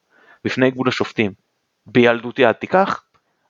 בפני 0.46 0.66
איגוד 0.66 0.88
השופטים. 0.88 1.43
בילדותי 1.86 2.46
אל 2.46 2.54
תיקח, 2.54 3.04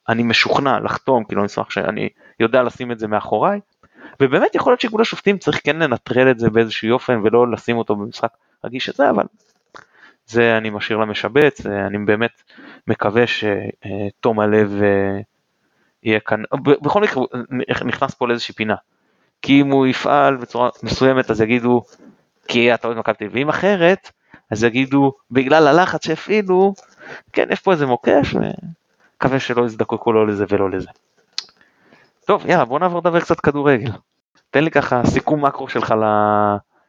אני 0.10 0.24
משוכנע 0.24 0.80
לחתום, 0.80 1.24
כאילו 1.24 1.42
אני 1.42 1.48
אשמח 1.48 1.70
שאני 1.70 2.10
יודע 2.40 2.64
לשים 2.64 2.92
את 2.92 3.00
זה 3.00 3.08
מאחוריי, 3.08 3.60
ובאמת 4.20 4.56
יכול 4.56 4.72
להיות 4.72 4.82
שאיגוד 4.82 5.02
השופטים 5.02 5.38
צריך 5.38 5.60
כן 5.64 5.76
לנטרל 5.76 6.32
את 6.32 6.40
זה 6.40 6.50
באיזשהו 6.50 6.94
אופן 6.94 7.20
ולא 7.24 7.52
לשים 7.52 7.78
אותו 7.78 7.96
במשחק 7.96 8.30
רגיש 8.66 8.90
הזה, 8.90 9.10
אבל 9.10 9.24
זה 10.26 10.58
אני 10.58 10.70
משאיר 10.70 10.98
למשבץ, 10.98 11.66
אני 11.66 11.98
באמת 12.06 12.42
מקווה 12.88 13.24
שתום 13.28 14.40
הלב 14.40 14.82
אה, 14.84 15.20
יהיה 16.04 16.20
כאן, 16.20 16.44
בכל 16.64 17.02
מקרה 17.02 17.24
נכנס 17.86 18.14
פה 18.14 18.28
לאיזושהי 18.28 18.56
פינה, 18.56 18.76
כי 19.42 19.62
אם 19.62 19.72
הוא 19.72 19.88
יפעל 19.88 20.38
בצורה 20.38 20.70
מסוימת 20.84 21.32
אז 21.32 21.42
יגידו 21.42 21.82
כי 22.48 22.74
אתה 22.74 22.88
אוהד 22.88 22.98
מכבי 22.98 23.16
תל 23.16 23.26
אביב, 23.26 23.50
אחרת 23.50 24.12
אז 24.52 24.64
יגידו 24.64 25.14
בגלל 25.32 25.68
הלחץ 25.68 26.06
שהפעילו, 26.06 26.74
כן 27.34 27.48
יש 27.52 27.60
פה 27.60 27.72
איזה 27.72 27.86
מוקש 27.86 28.36
ומקווה 28.36 29.40
שלא 29.40 29.66
יזדקקו 29.66 30.14
לא 30.14 30.28
לזה 30.28 30.46
ולא 30.50 30.70
לזה. 30.70 30.90
טוב 32.26 32.46
יאללה 32.46 32.66
בוא 32.66 32.80
נעבור 32.80 33.00
לדבר 33.00 33.20
קצת 33.20 33.40
כדורגל, 33.40 33.92
תן 34.50 34.64
לי 34.64 34.72
ככה 34.72 35.02
סיכום 35.06 35.46
מקרו 35.46 35.70
שלך 35.70 35.94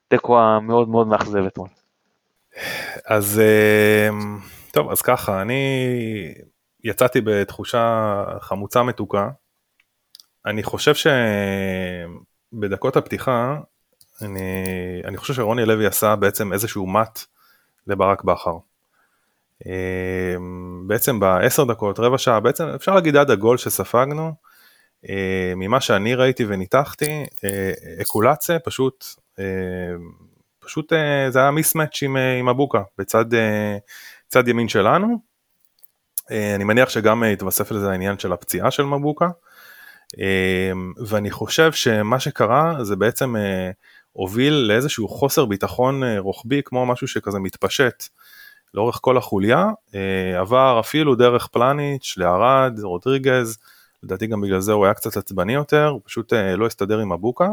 לתיקו 0.07 0.41
המאוד 0.41 0.89
מאוד 0.89 1.09
מאכזב 1.09 1.47
אתמול. 1.47 1.69
אז 3.07 3.41
אמ, 4.11 4.39
טוב 4.73 4.91
אז 4.91 5.03
ככה 5.03 5.43
אני 5.43 5.65
יצאתי 6.85 7.21
בתחושה 7.21 8.25
חמוצה 8.41 8.83
מתוקה. 8.83 9.29
אני 10.47 10.63
חושב 10.63 10.93
שבדקות 12.55 12.97
הפתיחה 12.97 13.59
אני, 14.23 14.41
אני 15.05 15.17
חושב 15.17 15.35
שרוני 15.35 15.65
לוי 15.65 15.87
עשה 15.87 16.17
בעצם 16.17 16.53
איזשהו 16.53 16.87
מט 16.87 17.21
לברק 17.87 18.25
בכר. 18.25 18.57
אמ, 19.67 20.85
בעצם 20.87 21.21
בעשר 21.21 21.65
דקות 21.65 21.99
רבע 21.99 22.19
שעה 22.19 22.41
בעצם 22.41 22.65
אפשר 22.65 22.95
להגיד 22.95 23.17
עד 23.17 23.31
הגול 23.31 23.57
שספגנו 23.57 24.33
אה, 25.09 25.53
ממה 25.57 25.81
שאני 25.81 26.15
ראיתי 26.15 26.45
וניתחתי 26.49 27.25
אה, 27.45 27.73
אקולציה 28.03 28.59
פשוט 28.59 29.05
אה, 29.39 29.45
פשוט 30.59 30.93
אה, 30.93 31.31
זה 31.31 31.39
היה 31.39 31.51
מיסמץ' 31.51 32.03
עם, 32.03 32.17
עם 32.17 32.49
אבוקה 32.49 32.83
בצד 32.99 33.25
צד 34.29 34.49
ימין 34.49 34.69
שלנו. 34.69 35.35
אני 36.31 36.65
מניח 36.65 36.89
שגם 36.89 37.23
התווסף 37.23 37.71
לזה 37.71 37.91
העניין 37.91 38.19
של 38.19 38.33
הפציעה 38.33 38.71
של 38.71 38.83
מבוקה. 38.83 39.29
ואני 41.07 41.31
חושב 41.31 41.73
שמה 41.73 42.21
שקרה 42.21 42.85
זה 42.85 42.97
בעצם 42.97 43.35
הוביל 44.15 44.55
לאיזשהו 44.55 45.09
חוסר 45.09 45.45
ביטחון 45.45 46.03
רוחבי 46.19 46.61
כמו 46.65 46.87
משהו 46.87 47.09
שכזה 47.09 47.39
מתפשט 47.39 48.05
לאורך 48.75 48.99
כל 49.01 49.17
החוליה, 49.17 49.67
עבר 50.41 50.81
אפילו 50.81 51.15
דרך 51.15 51.47
פלניץ' 51.47 52.15
לארד, 52.17 52.81
רודריגז, 52.83 53.59
לדעתי 54.03 54.27
גם 54.27 54.41
בגלל 54.41 54.61
זה 54.61 54.73
הוא 54.73 54.85
היה 54.85 54.95
קצת 54.95 55.17
עצבני 55.17 55.55
יותר, 55.55 55.87
הוא 55.87 56.01
פשוט 56.05 56.33
לא 56.33 56.67
הסתדר 56.67 56.99
עם 56.99 57.13
מבוקה. 57.13 57.49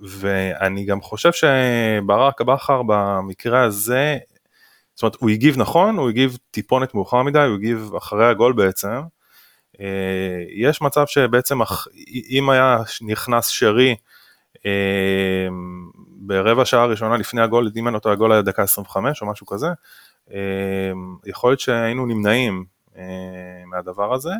ואני 0.00 0.84
גם 0.84 1.00
חושב 1.00 1.30
שברק 1.32 2.40
בכר 2.40 2.82
במקרה 2.86 3.62
הזה, 3.62 4.18
זאת 4.94 5.02
אומרת 5.02 5.14
הוא 5.14 5.30
הגיב 5.30 5.58
נכון, 5.58 5.96
הוא 5.98 6.08
הגיב 6.08 6.38
טיפונת 6.50 6.94
מאוחר 6.94 7.22
מדי, 7.22 7.38
הוא 7.38 7.54
הגיב 7.54 7.90
אחרי 7.96 8.26
הגול 8.26 8.52
בעצם. 8.52 9.00
אה, 9.80 10.44
יש 10.56 10.82
מצב 10.82 11.06
שבעצם 11.06 11.58
אם 12.30 12.50
היה 12.50 12.78
נכנס 13.00 13.46
שרי 13.46 13.90
אה, 13.90 13.94
ברבע 16.16 16.64
שעה 16.64 16.82
הראשונה 16.82 17.16
לפני 17.16 17.40
הגול, 17.40 17.70
אם 17.76 17.86
אין 17.86 17.94
אותו 17.94 18.12
הגול 18.12 18.32
היה 18.32 18.42
דקה 18.42 18.62
25 18.62 19.22
או 19.22 19.26
משהו 19.26 19.46
כזה, 19.46 19.68
אה, 20.32 20.92
יכול 21.26 21.50
להיות 21.50 21.60
שהיינו 21.60 22.06
נמנעים 22.06 22.64
מהדבר 23.66 24.14
הזה. 24.14 24.30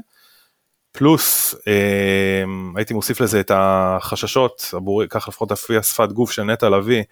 פלוס 0.93 1.55
אה, 1.69 2.45
הייתי 2.77 2.95
מוסיף 2.95 3.21
לזה 3.21 3.41
את 3.41 3.51
החששות, 3.55 4.75
כך 5.11 5.29
לפחות 5.29 5.51
לפי 5.51 5.77
השפת 5.77 6.13
גוף 6.13 6.31
של 6.31 6.43
נטע 6.43 6.69
לביא, 6.69 7.03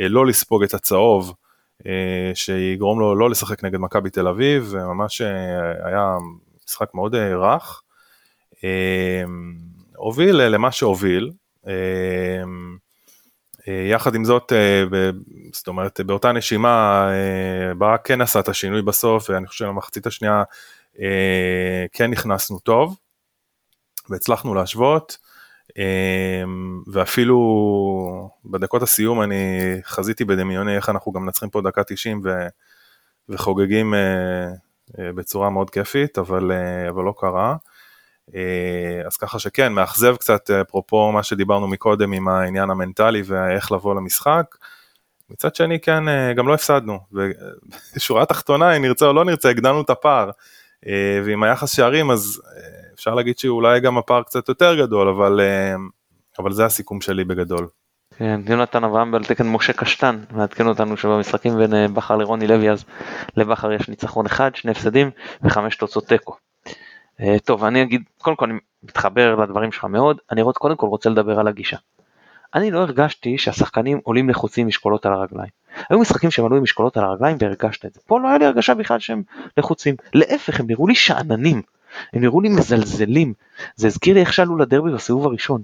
אה, 0.00 0.08
לא 0.08 0.26
לספוג 0.26 0.62
את 0.62 0.74
הצהוב 0.74 1.34
אה, 1.86 2.30
שיגרום 2.34 3.00
לו 3.00 3.14
לא 3.14 3.30
לשחק 3.30 3.64
נגד 3.64 3.78
מכבי 3.78 4.10
תל 4.10 4.28
אביב, 4.28 4.74
ממש 4.76 5.20
היה 5.84 6.14
משחק 6.66 6.94
מאוד 6.94 7.14
רך. 7.14 7.82
הוביל 9.96 10.36
למה 10.36 10.72
שהוביל. 10.72 11.30
יחד 13.66 14.14
עם 14.14 14.24
זאת, 14.24 14.52
זאת 15.52 15.68
אומרת, 15.68 16.00
באותה 16.00 16.32
נשימה, 16.32 17.08
ברק 17.78 18.06
כן 18.06 18.20
עשה 18.20 18.40
את 18.40 18.48
השינוי 18.48 18.82
בסוף, 18.82 19.30
ואני 19.30 19.46
חושב 19.46 19.64
שבמחצית 19.64 20.06
השנייה 20.06 20.42
כן 21.92 22.10
נכנסנו 22.10 22.58
טוב. 22.58 22.96
והצלחנו 24.10 24.54
להשוות, 24.54 25.18
אמ, 25.78 26.82
ואפילו 26.92 28.30
בדקות 28.44 28.82
הסיום 28.82 29.22
אני 29.22 29.36
חזיתי 29.84 30.24
בדמיוני 30.24 30.76
איך 30.76 30.88
אנחנו 30.88 31.12
גם 31.12 31.22
מנצחים 31.22 31.50
פה 31.50 31.60
דקה 31.60 31.82
90 31.84 32.20
ו, 32.24 32.46
וחוגגים 33.28 33.94
אה, 33.94 34.00
אה, 34.98 35.12
בצורה 35.12 35.50
מאוד 35.50 35.70
כיפית, 35.70 36.18
אבל, 36.18 36.52
אה, 36.52 36.88
אבל 36.88 37.04
לא 37.04 37.14
קרה. 37.18 37.56
אז 39.06 39.16
ככה 39.16 39.38
שכן, 39.38 39.72
מאכזב 39.72 40.16
קצת, 40.16 40.50
אפרופו 40.50 41.12
מה 41.12 41.22
שדיברנו 41.22 41.68
מקודם 41.68 42.12
עם 42.12 42.28
העניין 42.28 42.70
המנטלי 42.70 43.22
ואיך 43.24 43.72
לבוא 43.72 43.94
למשחק. 43.94 44.56
מצד 45.30 45.54
שני 45.54 45.80
כן, 45.80 46.04
גם 46.34 46.48
לא 46.48 46.54
הפסדנו, 46.54 46.98
ובשורה 47.12 48.22
התחתונה, 48.22 48.76
אם 48.76 48.82
נרצה 48.82 49.06
או 49.06 49.12
לא 49.12 49.24
נרצה, 49.24 49.48
הגדלנו 49.48 49.80
את 49.80 49.90
הפער. 49.90 50.30
ועם 51.24 51.42
היחס 51.42 51.76
שערים, 51.76 52.10
אז 52.10 52.42
אפשר 52.98 53.14
להגיד 53.14 53.38
שאולי 53.38 53.80
גם 53.80 53.98
הפער 53.98 54.22
קצת 54.22 54.48
יותר 54.48 54.74
גדול, 54.74 55.08
אבל, 55.08 55.40
אה, 55.40 55.74
אבל 56.38 56.52
זה 56.52 56.64
הסיכום 56.64 57.00
שלי 57.00 57.24
בגדול. 57.24 57.68
כן, 58.16 58.40
יונתן 58.46 58.84
אברהם 58.84 59.14
על 59.14 59.24
תקן 59.24 59.46
משה 59.46 59.72
קשטן, 59.72 60.20
מעדכן 60.30 60.66
אותנו 60.66 60.96
שבמשחקים 60.96 61.56
בין 61.56 61.74
אה, 61.74 61.88
בכר 61.88 62.16
לרוני 62.16 62.46
לוי 62.46 62.70
אז 62.70 62.84
לבכר 63.36 63.72
יש 63.72 63.88
ניצחון 63.88 64.26
אחד, 64.26 64.54
שני 64.54 64.70
הפסדים 64.70 65.10
וחמש 65.42 65.76
תוצאות 65.76 66.06
תיקו. 66.06 66.36
אה, 67.20 67.38
טוב, 67.44 67.64
אני 67.64 67.82
אגיד, 67.82 68.02
קודם 68.18 68.36
כל 68.36 68.44
אני 68.44 68.58
מתחבר 68.82 69.34
לדברים 69.34 69.72
שלך 69.72 69.84
מאוד, 69.84 70.18
אני 70.32 70.42
רוצה, 70.42 70.58
קודם 70.58 70.76
כל 70.76 70.86
רוצה 70.86 71.10
לדבר 71.10 71.40
על 71.40 71.48
הגישה. 71.48 71.76
אני 72.54 72.70
לא 72.70 72.78
הרגשתי 72.78 73.38
שהשחקנים 73.38 74.00
עולים 74.02 74.30
לחוצים 74.30 74.66
משקולות 74.66 75.06
על 75.06 75.12
הרגליים. 75.12 75.50
היו 75.90 75.98
משחקים 75.98 76.30
שהם 76.30 76.44
עלו 76.44 76.56
עם 76.56 76.62
משקולות 76.62 76.96
על 76.96 77.04
הרגליים 77.04 77.36
והרגשת 77.40 77.84
את 77.84 77.94
זה. 77.94 78.00
פה 78.06 78.20
לא 78.20 78.28
היה 78.28 78.38
לי 78.38 78.46
הרגשה 78.46 78.74
בכלל 78.74 78.98
שהם 78.98 79.22
לחוצים. 79.56 79.94
להפך, 80.14 80.60
הם 80.60 80.66
נראו 80.66 80.86
לי 80.86 80.94
שאננים. 80.94 81.62
הם 82.12 82.20
נראו 82.20 82.40
לי 82.40 82.48
מזלזלים. 82.48 83.34
זה 83.76 83.86
הזכיר 83.86 84.14
לי 84.14 84.20
איך 84.20 84.32
שעלו 84.32 84.56
לדרבי 84.56 84.92
בסיבוב 84.92 85.26
הראשון. 85.26 85.62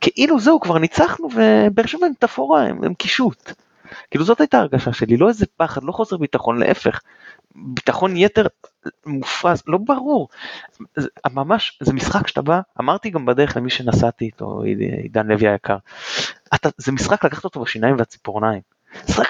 כאילו 0.00 0.40
זהו, 0.40 0.60
כבר 0.60 0.78
ניצחנו 0.78 1.28
ובאר 1.34 1.86
שבע 1.86 2.06
הם 2.06 2.12
תפאורה, 2.18 2.62
הם, 2.62 2.84
הם 2.84 2.94
קישוט. 2.94 3.52
כאילו 4.10 4.24
זאת 4.24 4.40
הייתה 4.40 4.58
הרגשה 4.58 4.92
שלי, 4.92 5.16
לא 5.16 5.28
איזה 5.28 5.46
פחד, 5.56 5.84
לא 5.84 5.92
חוסר 5.92 6.16
ביטחון, 6.16 6.58
להפך. 6.58 7.00
ביטחון 7.54 8.16
יתר 8.16 8.46
מופרז, 9.06 9.62
לא 9.66 9.78
ברור. 9.78 10.28
זה, 10.96 11.08
ממש, 11.30 11.78
זה 11.82 11.92
משחק 11.92 12.26
שאתה 12.26 12.42
בא, 12.42 12.60
אמרתי 12.80 13.10
גם 13.10 13.26
בדרך 13.26 13.56
למי 13.56 13.70
שנסעתי 13.70 14.24
איתו, 14.24 14.62
עידן 15.02 15.26
לוי 15.26 15.48
היקר, 15.48 15.76
אתה, 16.54 16.68
זה 16.76 16.92
משחק 16.92 17.24
לקחת 17.24 17.44
אותו 17.44 17.60
בשיניים 17.60 17.96
והציפורניים. 17.98 18.60
משחק 19.08 19.26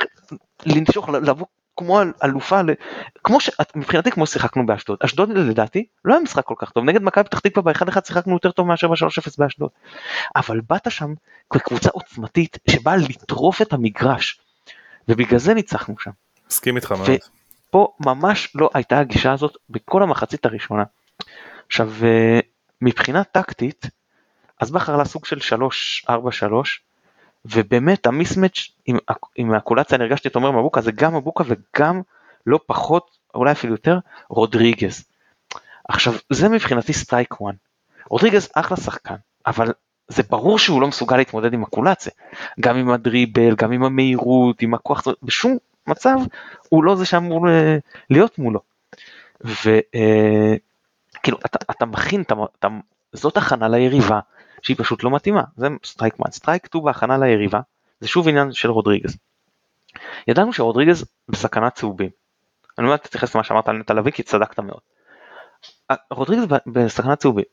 לנשוך, 0.67 1.09
לבוא 1.09 1.47
כמו 1.77 2.01
אלופה, 2.25 2.61
כמו 3.25 3.41
ש... 3.41 3.51
מבחינתי 3.75 4.11
כמו 4.11 4.27
שיחקנו 4.27 4.67
באשדוד. 4.67 4.99
אשדוד 5.05 5.31
לדעתי 5.31 5.87
לא 6.05 6.15
היה 6.15 6.23
משחק 6.23 6.45
כל 6.45 6.55
כך 6.59 6.71
טוב, 6.71 6.85
נגד 6.85 7.03
מכבי 7.03 7.25
פתח 7.25 7.39
תקווה 7.39 7.63
באחד 7.63 7.89
אחד 7.89 8.05
שיחקנו 8.05 8.33
יותר 8.33 8.51
טוב 8.51 8.67
מאשר 8.67 8.89
ב-3-0 8.89 9.35
באשדוד. 9.39 9.71
אבל 10.37 10.61
באת 10.69 10.91
שם 10.91 11.15
כקבוצה 11.51 11.91
עוצמתית 11.93 12.59
שבאה 12.71 12.97
לטרוף 12.97 13.63
את 13.63 13.73
המגרש, 13.73 14.41
ובגלל 15.09 15.39
זה 15.39 15.55
ניצחנו 15.55 15.95
שם. 15.99 16.11
מסכים 16.51 16.77
איתך 16.77 16.93
מאוד. 16.93 17.09
ופה 17.73 17.93
ממש 18.01 18.53
לא 18.55 18.71
הייתה 18.75 18.99
הגישה 18.99 19.33
הזאת 19.33 19.57
בכל 19.71 20.03
המחצית 20.03 20.47
הראשונה. 20.47 20.85
עכשיו, 21.67 21.91
אה, 22.03 22.41
מבחינה 22.83 23.25
טקטית, 23.25 23.87
אז 24.61 24.71
בכר 24.71 24.95
עלה 24.95 25.05
סוג 25.05 25.25
של 25.25 25.39
3-4-3, 26.09 26.11
ובאמת 27.45 28.07
המיסמץ' 28.07 28.71
עם, 28.87 28.97
עם 29.37 29.55
הקולציה 29.55 29.97
אני 29.97 30.05
הרגשתי 30.05 30.29
את 30.29 30.35
עומר 30.35 30.51
מבוקה 30.51 30.81
זה 30.81 30.93
גם 30.93 31.17
מבוקה 31.17 31.45
וגם 31.47 32.01
לא 32.47 32.61
פחות 32.67 33.19
אולי 33.35 33.53
אפילו 33.53 33.75
יותר 33.75 33.99
רודריגז. 34.29 35.05
עכשיו 35.89 36.15
זה 36.31 36.49
מבחינתי 36.49 36.93
strike 36.93 37.33
1. 37.33 37.41
רודריגז 38.09 38.49
אחלה 38.55 38.77
שחקן 38.77 39.17
אבל 39.47 39.73
זה 40.09 40.23
ברור 40.31 40.59
שהוא 40.59 40.81
לא 40.81 40.89
מסוגל 40.89 41.17
להתמודד 41.17 41.53
עם 41.53 41.63
קואליציה 41.63 42.13
גם 42.61 42.77
עם 42.77 42.91
הדריבל 42.91 43.55
גם 43.55 43.73
עם 43.73 43.85
המהירות 43.85 44.63
עם 44.63 44.75
הכוח 44.75 45.05
בשום 45.23 45.59
מצב 45.87 46.17
הוא 46.69 46.85
לא 46.85 46.97
זה 46.97 47.05
שאמור 47.05 47.49
אה, 47.49 47.77
להיות 48.11 48.39
מולו. 48.39 48.61
וכאילו 49.41 49.77
אה, 49.97 51.43
אתה, 51.47 51.59
אתה 51.71 51.87
מכין 51.87 52.23
אתה, 52.23 52.35
אתה, 52.59 52.69
זאת 53.13 53.37
הכנה 53.37 53.69
ליריבה 53.69 54.21
שהיא 54.63 54.77
פשוט 54.79 55.05
לא 55.05 55.11
מתאימה, 55.11 55.43
זה 55.57 55.69
strike 55.85 56.15
1. 56.21 56.33
strike 56.33 56.67
2 56.67 56.85
בהכנה 56.85 57.19
ליריבה, 57.19 57.61
זה 58.01 58.09
שוב 58.09 58.29
עניין 58.29 58.53
של 58.53 58.71
רודריגז. 58.71 59.17
ידענו 60.29 60.53
שרודריגז 60.53 61.05
בסכנת 61.29 61.75
צהובים. 61.75 62.11
אני 62.79 62.87
אומר 62.87 62.97
תתייחס 62.97 63.35
למה 63.35 63.45
שאמרת 63.45 63.69
על 63.69 63.77
נטע 63.77 63.95
לביא 63.95 64.13
כי 64.13 64.23
צדקת 64.23 64.59
מאוד. 64.59 64.81
רודריגז 66.11 66.45
בסכנת 66.67 67.19
צהובים. 67.19 67.45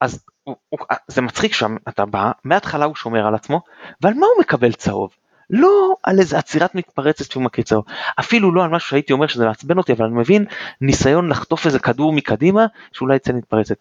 אז 0.00 0.24
הוא, 0.44 0.56
הוא, 0.68 0.78
זה 1.06 1.22
מצחיק 1.22 1.52
שאתה 1.52 2.06
בא, 2.06 2.32
מההתחלה 2.44 2.84
הוא 2.84 2.94
שומר 2.94 3.26
על 3.26 3.34
עצמו, 3.34 3.60
ועל 4.00 4.14
מה 4.14 4.26
הוא 4.26 4.40
מקבל 4.40 4.72
צהוב? 4.72 5.16
לא 5.50 5.94
על 6.02 6.20
איזה 6.20 6.38
עצירת 6.38 6.74
מתפרצת 6.74 7.24
צהוב, 7.64 7.84
אפילו 8.20 8.54
לא 8.54 8.64
על 8.64 8.70
משהו 8.70 8.88
שהייתי 8.88 9.12
אומר 9.12 9.26
שזה 9.26 9.46
מעצבן 9.46 9.78
אותי, 9.78 9.92
אבל 9.92 10.04
אני 10.04 10.14
מבין 10.14 10.44
ניסיון 10.80 11.28
לחטוף 11.28 11.66
איזה 11.66 11.78
כדור 11.78 12.12
מקדימה 12.12 12.66
שאולי 12.92 13.16
יצא 13.16 13.32
מתפרצת. 13.32 13.76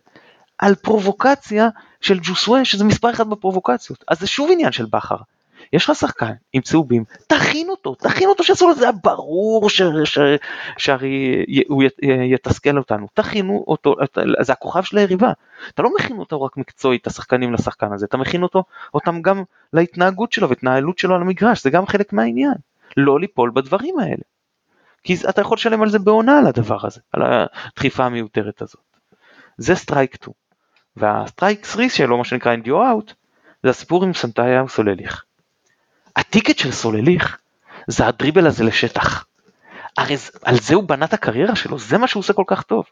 על 0.57 0.75
פרובוקציה 0.75 1.69
של 2.01 2.19
ג'וסווה 2.19 2.65
שזה 2.65 2.83
מספר 2.83 3.11
אחד 3.11 3.29
בפרובוקציות 3.29 4.03
אז 4.07 4.19
זה 4.19 4.27
שוב 4.27 4.49
עניין 4.51 4.71
של 4.71 4.85
בכר. 4.85 5.17
יש 5.73 5.89
לך 5.89 5.95
שחקן 5.95 6.31
עם 6.53 6.61
צהובים 6.61 7.03
תכין 7.27 7.69
אותו 7.69 7.95
תכין 7.95 8.29
אותו 8.29 8.43
שאסור 8.43 8.69
לזה 8.69 8.87
ברור 9.03 9.69
שהרי 10.77 11.45
הוא 11.67 11.83
יתסכל 12.33 12.77
אותנו 12.77 13.07
תכינו 13.13 13.65
אותו 13.67 13.95
זה 14.41 14.53
הכוכב 14.53 14.83
של 14.83 14.97
היריבה 14.97 15.31
אתה 15.73 15.81
לא 15.81 15.89
מכין 15.95 16.17
אותו 16.17 16.41
רק 16.41 16.57
מקצועית 16.57 17.07
השחקנים 17.07 17.53
לשחקן 17.53 17.93
הזה 17.93 18.05
אתה 18.05 18.17
מכין 18.17 18.43
אותו 18.43 18.63
אותם 18.93 19.21
גם 19.21 19.43
להתנהגות 19.73 20.31
שלו 20.31 20.49
והתנהלות 20.49 20.97
שלו 20.97 21.15
על 21.15 21.21
המגרש 21.21 21.63
זה 21.63 21.69
גם 21.69 21.87
חלק 21.87 22.13
מהעניין 22.13 22.53
לא 22.97 23.19
ליפול 23.19 23.51
בדברים 23.53 23.99
האלה. 23.99 24.23
כי 25.03 25.15
אתה 25.29 25.41
יכול 25.41 25.55
לשלם 25.55 25.81
על 25.81 25.89
זה 25.89 25.99
בעונה 25.99 26.39
על 26.39 26.47
הדבר 26.47 26.85
הזה 26.85 27.01
על 27.13 27.21
הדחיפה 27.23 28.05
המיותרת 28.05 28.61
הזאת. 28.61 28.81
זה 29.57 29.75
strike 29.75 30.15
2. 30.15 30.33
וה 30.95 31.13
strike 31.13 31.65
3 31.65 31.97
שלו, 31.97 32.17
מה 32.17 32.23
שנקרא 32.23 32.53
and 32.53 32.89
you're 32.89 33.04
out, 33.04 33.13
זה 33.63 33.69
הסיפור 33.69 34.03
עם 34.03 34.13
סנטאיה 34.13 34.63
וסולליך. 34.63 35.25
הטיקט 36.17 36.57
של 36.57 36.71
סולליך 36.71 37.37
זה 37.87 38.07
הדריבל 38.07 38.47
הזה 38.47 38.63
לשטח. 38.63 39.25
הרי 39.97 40.15
על 40.43 40.55
זה 40.55 40.75
הוא 40.75 40.83
בנה 40.83 41.05
את 41.05 41.13
הקריירה 41.13 41.55
שלו, 41.55 41.79
זה 41.79 41.97
מה 41.97 42.07
שהוא 42.07 42.19
עושה 42.19 42.33
כל 42.33 42.43
כך 42.47 42.63
טוב. 42.63 42.85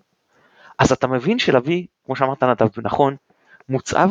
אז 0.80 0.92
אתה 0.92 1.08
מבין 1.08 1.40
שלוי, 1.40 1.88
כמו 2.06 2.16
שאמרת 2.16 2.44
נדב 2.44 2.68
נכון, 2.84 3.16
מוצב, 3.70 4.10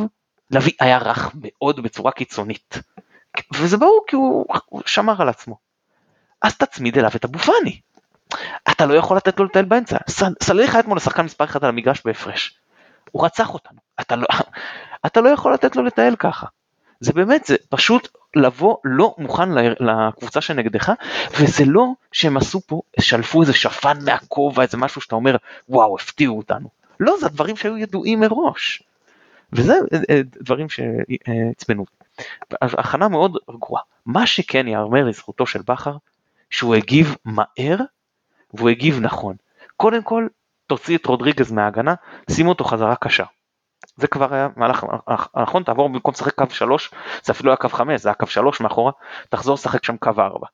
לוי 0.51 0.71
היה 0.81 0.99
רך 0.99 1.31
מאוד 1.35 1.83
בצורה 1.83 2.13
קיצונית. 2.13 2.79
וזה 3.55 3.77
ברור 3.77 4.05
כי 4.07 4.17
הוא, 4.17 4.47
הוא 4.67 4.83
שמר 4.87 5.23
על 5.23 5.29
עצמו. 5.29 5.57
אז 6.43 6.57
תצמיד 6.57 6.99
אליו 6.99 7.11
את 7.17 7.25
הבופני. 7.25 7.81
אתה 8.71 8.87
לא 8.87 8.95
יכול 8.95 9.17
לתת 9.17 9.39
לו 9.39 9.45
לטייל 9.45 9.65
באמצע. 9.65 9.97
סלליך 10.43 10.75
היה 10.75 10.81
אתמול 10.81 10.97
לשחקן 10.97 11.23
מספר 11.23 11.45
1 11.45 11.63
על 11.63 11.69
המגרש 11.69 12.03
בהפרש. 12.05 12.59
הוא 13.11 13.25
רצח 13.25 13.55
אותנו. 13.55 13.79
אתה 14.01 14.17
לא, 14.17 14.27
אתה 15.07 15.21
לא 15.21 15.29
יכול 15.29 15.55
לתת 15.55 15.77
לו 15.77 15.83
לטייל 15.83 16.17
ככה. 16.17 16.47
זה 17.01 17.13
באמת, 17.13 17.45
זה 17.45 17.57
פשוט 17.69 18.09
לבוא 18.37 18.77
לא 18.85 19.15
מוכן 19.19 19.49
לקבוצה 19.81 20.41
שנגדך, 20.41 20.93
וזה 21.41 21.65
לא 21.67 21.87
שהם 22.13 22.37
עשו 22.37 22.61
פה, 22.61 22.81
שלפו 23.01 23.43
איזה 23.43 23.53
שפן 23.53 23.99
מהכובע, 24.05 24.63
איזה 24.63 24.77
משהו 24.77 25.01
שאתה 25.01 25.15
אומר, 25.15 25.37
וואו, 25.69 25.97
הפתיעו 25.97 26.39
אותנו. 26.39 26.69
לא, 27.01 27.15
זה 27.21 27.27
הדברים 27.27 27.57
שהיו 27.57 27.79
ידועים 27.79 28.21
מראש. 28.21 28.83
וזה 29.53 29.73
אה, 29.73 29.99
אה, 30.11 30.21
דברים 30.41 30.67
שעצבנו. 30.69 31.85
הכנה 32.61 33.09
מאוד 33.09 33.37
רגועה. 33.49 33.83
מה 34.07 34.27
שכן 34.27 34.69
יאמר 34.69 35.05
לזכותו 35.05 35.47
של 35.47 35.63
בכר, 35.63 35.97
שהוא 36.51 36.75
הגיב 36.75 37.17
מהר, 37.25 37.79
והוא 38.55 38.71
הגיב 38.71 39.01
נכון. 39.01 39.37
קודם 39.77 40.03
כל, 40.03 40.27
תוציא 40.67 40.99
את 40.99 41.07
רודריגז 41.07 41.53
מההגנה, 41.53 41.95
שים 42.31 42.49
אותו 42.49 42.65
חזרה 42.65 42.97
קשה. 42.97 43.25
זה 43.97 44.07
כבר 44.07 44.35
היה 44.35 44.49
מהלך 44.57 44.85
נכון, 45.37 45.63
תעבור 45.63 45.89
במקום 45.89 46.15
לשחק 46.15 46.35
קו 46.35 46.45
3, 46.51 46.91
זה 47.25 47.33
אפילו 47.33 47.51
היה 47.51 47.57
קו 47.57 47.69
5, 47.69 48.01
זה 48.01 48.09
היה 48.09 48.15
קו 48.15 48.27
3 48.27 48.61
מאחורה, 48.61 48.93
תחזור 49.29 49.55
לשחק 49.55 49.85
שם 49.85 49.97
קו 49.97 50.11
4. 50.19 50.47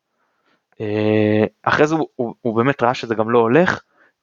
אה, 0.81 1.45
אחרי 1.63 1.87
זה 1.87 1.95
הוא, 1.95 2.09
הוא, 2.17 2.35
הוא 2.41 2.57
באמת 2.57 2.83
ראה 2.83 2.95
שזה 2.95 3.15
גם 3.15 3.31
לא 3.31 3.39
הולך, 3.39 3.81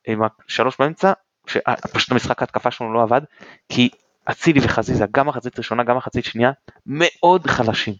עם 0.07 0.21
השלוש 0.47 0.75
באמצע, 0.79 1.13
שפשוט 1.47 2.11
המשחק 2.11 2.41
ההתקפה 2.41 2.71
שלנו 2.71 2.93
לא 2.93 3.03
עבד, 3.03 3.21
כי 3.69 3.89
אצילי 4.31 4.59
וחזיזה, 4.63 5.05
גם 5.11 5.27
מחצית 5.27 5.57
ראשונה, 5.57 5.83
גם 5.83 5.97
מחצית 5.97 6.25
שנייה, 6.25 6.51
מאוד 6.85 7.47
חלשים. 7.47 7.93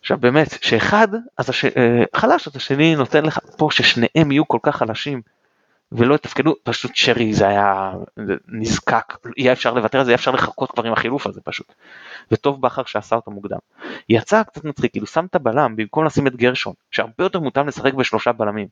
עכשיו 0.00 0.18
באמת, 0.18 0.48
שאחד 0.62 1.08
אז 1.38 1.50
הש... 1.50 1.64
אה, 1.64 2.04
חלש, 2.14 2.48
אז 2.48 2.56
השני 2.56 2.94
נותן 2.96 3.24
לך 3.24 3.38
פה 3.56 3.68
ששניהם 3.70 4.32
יהיו 4.32 4.48
כל 4.48 4.58
כך 4.62 4.76
חלשים, 4.76 5.22
ולא 5.96 6.14
יתפקדו, 6.14 6.54
פשוט 6.62 6.90
שרי 6.94 7.34
זה 7.34 7.48
היה 7.48 7.92
נזקק, 8.48 9.16
יהיה 9.36 9.52
אפשר 9.52 9.74
לוותר 9.74 9.98
על 9.98 10.04
זה, 10.04 10.10
יהיה 10.10 10.16
אפשר 10.16 10.30
לחכות 10.30 10.70
כבר 10.70 10.86
עם 10.86 10.92
החילוף 10.92 11.26
הזה 11.26 11.40
פשוט. 11.44 11.72
וטוב 12.32 12.60
בכר 12.60 12.84
שעשה 12.84 13.16
אותו 13.16 13.30
מוקדם. 13.30 13.58
יצא 14.08 14.42
קצת 14.42 14.64
מצחיק, 14.64 14.92
כאילו 14.92 15.06
שם 15.06 15.24
את 15.24 15.34
הבלם 15.34 15.76
במקום 15.76 16.04
לשים 16.04 16.26
את 16.26 16.36
גרשון, 16.36 16.72
שהרבה 16.90 17.14
יותר 17.18 17.40
מותאם 17.40 17.68
לשחק 17.68 17.94
בשלושה 17.94 18.32
בלמים. 18.32 18.68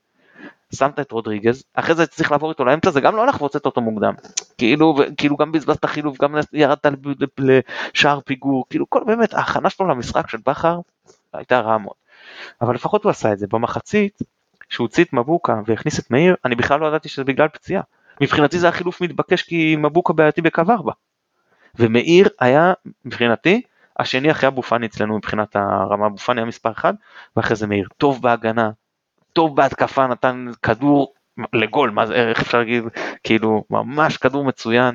שמת 0.75 1.01
את 1.01 1.13
רודריגז, 1.13 1.65
אחרי 1.75 1.95
זה 1.95 2.07
צריך 2.07 2.33
לעבור 2.33 2.51
איתו 2.51 2.65
לאמצע, 2.65 2.91
זה 2.91 3.01
גם 3.01 3.17
לא 3.17 3.23
הלך 3.23 3.41
והוצאת 3.41 3.67
אותו 3.67 3.81
מוקדם. 3.81 4.15
כאילו, 4.59 4.95
כאילו 5.17 5.37
גם 5.37 5.53
בזבזת 5.53 5.85
חילוף, 5.85 6.19
גם 6.23 6.35
ירדת 6.53 6.87
לשער 7.39 8.21
פיגור, 8.21 8.65
כאילו 8.71 8.91
כל 8.91 9.03
באמת 9.07 9.35
ההכנה 9.35 9.71
שלו 9.71 9.89
למשחק 9.89 10.29
של 10.29 10.39
בכר 10.47 10.81
הייתה 11.33 11.61
רעה 11.61 11.79
מאוד. 11.79 11.95
אבל 12.61 12.75
לפחות 12.75 13.05
הוא 13.05 13.11
עשה 13.11 13.33
את 13.33 13.39
זה. 13.39 13.47
במחצית, 13.51 14.19
שהוא 14.71 14.85
הוציא 14.85 15.05
את 15.05 15.13
מבוקה 15.13 15.61
והכניס 15.67 15.99
את 15.99 16.11
מאיר, 16.11 16.35
אני 16.45 16.55
בכלל 16.55 16.81
לא 16.81 16.87
ידעתי 16.87 17.09
שזה 17.09 17.25
בגלל 17.25 17.49
פציעה. 17.49 17.83
מבחינתי 18.21 18.59
זה 18.59 18.67
היה 18.67 18.73
חילוף 18.73 19.01
מתבקש 19.01 19.43
כי 19.43 19.77
מבוקה 19.79 20.13
בעייתי 20.13 20.43
בקו 20.43 20.63
4. 20.69 20.93
ומאיר 21.79 22.29
היה, 22.41 22.73
מבחינתי, 23.05 23.63
השני 23.99 24.31
אחרי 24.31 24.49
אבו 24.49 24.63
פאני 24.63 24.87
אצלנו 24.87 25.17
מבחינת 25.17 25.57
הרמה, 25.57 26.07
אבו 26.07 26.17
פאני 26.17 26.41
היה 26.41 26.47
מספר 26.47 26.73
1, 26.73 26.95
ואחרי 27.37 27.57
זה 27.57 27.67
מאיר. 27.67 27.89
טוב 27.97 28.23
בהגנה, 28.23 28.71
טוב 29.33 29.57
בהתקפה, 29.57 30.07
נתן 30.07 30.47
כדור 30.63 31.15
לגול, 31.53 31.91
מה 31.91 32.07
זה, 32.07 32.15
איך 32.15 32.41
אפשר 32.41 32.59
להגיד, 32.59 32.85
כאילו, 33.25 33.65
ממש 33.71 34.17
כדור 34.17 34.45
מצוין, 34.45 34.95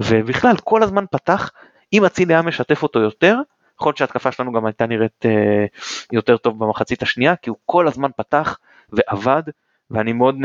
ובכלל, 0.00 0.56
כל 0.64 0.82
הזמן 0.82 1.04
פתח, 1.10 1.50
אם 1.92 2.04
אצילי 2.04 2.34
היה 2.34 2.42
משתף 2.42 2.82
אותו 2.82 3.00
יותר, 3.00 3.36
יכול 3.80 3.90
להיות 3.90 3.96
שההתקפה 3.96 4.32
שלנו 4.32 4.52
גם 4.52 4.66
הייתה 4.66 4.86
נראית 4.86 5.26
אה, 5.26 5.66
יותר 6.12 6.36
טוב 6.36 6.64
במחצית 6.64 7.02
השנייה, 7.02 7.36
כי 7.36 7.50
הוא 7.50 7.56
כל 7.66 7.88
הזמן 7.88 8.10
פתח 8.16 8.58
ועבד, 8.92 9.42
ואני 9.90 10.12
מאוד 10.12 10.36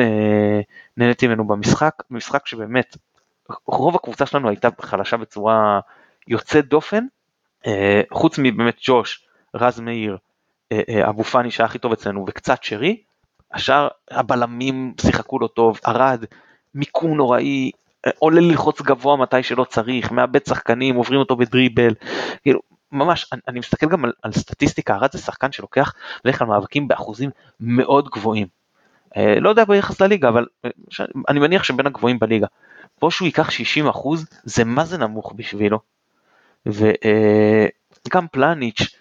נהניתי 0.97 1.27
ממנו 1.27 1.47
במשחק, 1.47 1.93
משחק 2.10 2.47
שבאמת 2.47 2.97
רוב 3.65 3.95
הקבוצה 3.95 4.25
שלנו 4.25 4.49
הייתה 4.49 4.69
חלשה 4.82 5.17
בצורה 5.17 5.79
יוצאת 6.27 6.67
דופן, 6.67 7.06
אה, 7.67 8.01
חוץ 8.12 8.38
מבאמת 8.38 8.77
ג'וש, 8.84 9.25
רז 9.56 9.79
מאיר, 9.79 10.17
אה, 10.71 10.82
אה, 10.89 11.10
אבו 11.10 11.23
פאני 11.23 11.51
שהיה 11.51 11.65
הכי 11.65 11.79
טוב 11.79 11.91
אצלנו 11.91 12.25
וקצת 12.27 12.63
שרי, 12.63 12.97
השאר 13.51 13.88
הבלמים 14.12 14.93
שיחקו 15.01 15.39
לא 15.39 15.47
טוב, 15.47 15.79
ארד, 15.88 16.25
מיקום 16.75 17.17
נוראי, 17.17 17.71
עולה 18.19 18.41
ללחוץ 18.41 18.82
גבוה 18.82 19.17
מתי 19.17 19.43
שלא 19.43 19.63
צריך, 19.63 20.12
מאבד 20.12 20.45
שחקנים, 20.45 20.95
עוברים 20.95 21.19
אותו 21.19 21.36
בדריבל, 21.36 21.93
כאילו 22.43 22.60
ממש, 22.93 23.27
אני, 23.32 23.41
אני 23.47 23.60
מסתכל 23.60 23.89
גם 23.89 24.06
על, 24.06 24.12
על 24.21 24.32
סטטיסטיקה, 24.32 24.95
ארד 24.95 25.12
זה 25.12 25.17
שחקן 25.17 25.51
שלוקח 25.51 25.93
בדרך 26.23 26.39
כלל 26.39 26.47
מאבקים 26.47 26.88
באחוזים 26.88 27.29
מאוד 27.60 28.10
גבוהים. 28.10 28.47
אה, 29.17 29.39
לא 29.39 29.49
יודע 29.49 29.65
ביחס 29.65 30.01
לליגה, 30.01 30.29
אבל 30.29 30.45
אה, 30.65 30.69
ש, 30.89 31.01
אני 31.29 31.39
מניח 31.39 31.63
שבין 31.63 31.88
הגבוהים 31.88 32.19
בליגה. 32.19 32.47
פה 32.99 33.12
שהוא 33.12 33.25
ייקח 33.25 33.49
60 33.49 33.88
אחוז, 33.88 34.25
זה 34.43 34.63
מה 34.63 34.86
זה 34.86 34.97
נמוך 34.97 35.34
בשבילו. 35.36 35.79
וגם 36.65 38.23
אה, 38.23 38.27
פלניץ', 38.32 38.95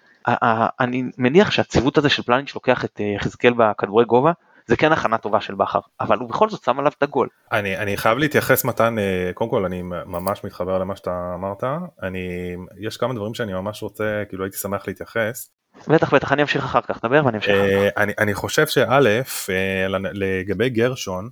אני 0.80 1.02
מניח 1.18 1.50
שהציוות 1.50 1.98
הזה 1.98 2.08
של 2.08 2.22
פלניץ' 2.22 2.54
לוקח 2.54 2.84
את 2.84 3.00
אה, 3.00 3.06
יחזקאל 3.16 3.52
בכדורי 3.56 4.04
גובה, 4.04 4.32
זה 4.66 4.76
כן 4.76 4.92
הכנה 4.92 5.18
טובה 5.18 5.40
של 5.40 5.54
בכר, 5.54 5.78
אבל 6.00 6.18
הוא 6.18 6.28
בכל 6.28 6.48
זאת 6.48 6.64
שם 6.64 6.78
עליו 6.78 6.92
את 6.98 7.02
הגול. 7.02 7.28
אני, 7.52 7.76
אני 7.76 7.96
חייב 7.96 8.18
להתייחס 8.18 8.64
מתן, 8.64 8.98
אה, 8.98 9.30
קודם 9.34 9.50
כל 9.50 9.64
אני 9.64 9.82
ממש 9.82 10.44
מתחבר 10.44 10.78
למה 10.78 10.96
שאתה 10.96 11.32
אמרת, 11.34 11.64
אני, 12.02 12.56
יש 12.78 12.96
כמה 12.96 13.14
דברים 13.14 13.34
שאני 13.34 13.52
ממש 13.52 13.82
רוצה, 13.82 14.22
כאילו 14.28 14.44
הייתי 14.44 14.56
שמח 14.56 14.88
להתייחס. 14.88 15.50
בטח 15.88 16.14
בטח 16.14 16.32
אני 16.32 16.42
אמשיך 16.42 16.64
אחר 16.64 16.80
כך, 16.80 17.04
דבר 17.04 17.24
ואני 17.24 17.36
אמשיך 17.36 17.54
אחר 17.54 17.84
אה, 17.84 17.90
כך. 17.90 17.98
אני, 17.98 18.12
אני 18.18 18.34
חושב 18.34 18.66
שא', 18.66 19.22
אה, 19.50 19.86
לגבי 20.12 20.70
גרשון, 20.70 21.28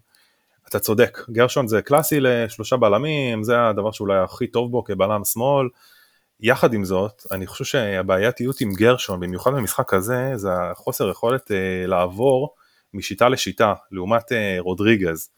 אתה 0.68 0.78
צודק, 0.78 1.18
גרשון 1.30 1.68
זה 1.68 1.82
קלאסי 1.82 2.20
לשלושה 2.20 2.76
בלמים, 2.76 3.42
זה 3.42 3.66
הדבר 3.68 3.90
שאולי 3.90 4.18
הכי 4.18 4.46
טוב 4.46 4.70
בו 4.70 4.84
כבלם 4.84 5.24
שמאל. 5.24 5.68
יחד 6.40 6.74
עם 6.74 6.84
זאת, 6.84 7.22
אני 7.32 7.46
חושב 7.46 7.64
שהבעייתיות 7.64 8.60
עם 8.60 8.72
גרשון, 8.72 9.20
במיוחד 9.20 9.50
במשחק 9.52 9.94
הזה, 9.94 10.32
זה 10.34 10.48
החוסר 10.52 11.10
יכולת 11.10 11.50
אה, 11.50 11.86
לעבור 11.86 12.54
משיטה 12.94 13.28
לשיטה, 13.28 13.74
לעומת 13.92 14.32
אה, 14.32 14.56
רודריגז. 14.58 15.30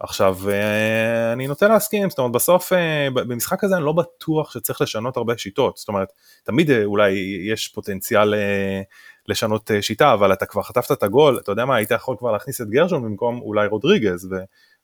עכשיו, 0.00 0.36
אה, 0.50 1.32
אני 1.32 1.46
נוטה 1.46 1.68
להסכים, 1.68 2.10
זאת 2.10 2.18
אומרת, 2.18 2.32
בסוף 2.32 2.72
אה, 2.72 3.08
במשחק 3.14 3.64
הזה 3.64 3.76
אני 3.76 3.84
לא 3.84 3.92
בטוח 3.92 4.50
שצריך 4.50 4.80
לשנות 4.80 5.16
הרבה 5.16 5.38
שיטות, 5.38 5.76
זאת 5.76 5.88
אומרת, 5.88 6.08
תמיד 6.44 6.70
אה, 6.70 6.84
אולי 6.84 7.12
יש 7.52 7.68
פוטנציאל 7.68 8.34
אה, 8.34 8.80
לשנות 9.28 9.70
אה, 9.70 9.82
שיטה, 9.82 10.12
אבל 10.12 10.32
אתה 10.32 10.46
כבר 10.46 10.62
חטפת 10.62 10.92
את 10.92 11.02
הגול, 11.02 11.38
אתה 11.38 11.52
יודע 11.52 11.64
מה, 11.64 11.76
היית 11.76 11.90
יכול 11.90 12.16
כבר 12.18 12.32
להכניס 12.32 12.60
את 12.60 12.68
גרשון 12.68 13.02
במקום 13.02 13.40
אולי 13.40 13.66
רודריגז, 13.66 14.28
ו, 14.32 14.36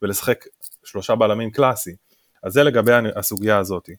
ולשחק 0.02 0.44
שלושה 0.84 1.14
בלמים 1.14 1.50
קלאסי. 1.50 1.96
אז 2.42 2.52
זה 2.52 2.62
לגבי 2.62 2.92
הסוגיה 3.16 3.58
הזאתי. 3.58 3.92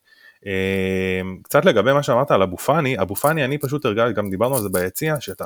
אמ, 0.45 1.39
קצת 1.43 1.65
לגבי 1.65 1.93
מה 1.93 2.03
שאמרת 2.03 2.31
על 2.31 2.41
אבו 2.41 2.57
פאני, 2.57 3.01
אבו 3.01 3.15
פאני 3.15 3.45
אני 3.45 3.57
פשוט 3.57 3.85
הרגשתי, 3.85 4.13
גם 4.13 4.29
דיברנו 4.29 4.55
על 4.55 4.61
זה 4.61 4.69
ביציע, 4.69 5.15
שאתה 5.19 5.45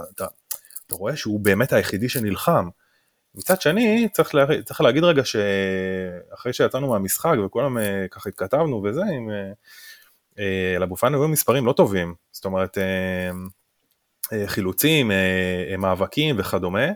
אתה, 0.92 1.00
רואה 1.00 1.16
שהוא 1.16 1.40
באמת 1.40 1.74
היחידי 1.74 2.10
שנלחם. 2.10 2.70
מצד 3.36 3.62
שני, 3.62 4.08
צריך, 4.14 4.36
לה, 4.36 4.46
צריך 4.66 4.82
להגיד 4.82 5.04
רגע 5.04 5.22
שאחרי 5.26 6.54
שיצאנו 6.54 6.88
מהמשחק 6.88 7.36
וכולם 7.46 7.78
אה, 7.78 8.06
ככה 8.12 8.30
התכתבנו 8.30 8.84
וזה, 8.84 9.02
עם, 9.02 9.30
אה, 9.30 9.52
אה, 10.40 10.80
לאבו 10.80 10.96
פאני 10.96 11.18
היו 11.18 11.28
מספרים 11.28 11.66
לא 11.66 11.74
טובים, 11.74 12.14
זאת 12.32 12.46
אומרת 12.46 12.78
חילוצים, 14.46 15.12
מאבקים 15.78 16.36
וכדומה. 16.40 16.88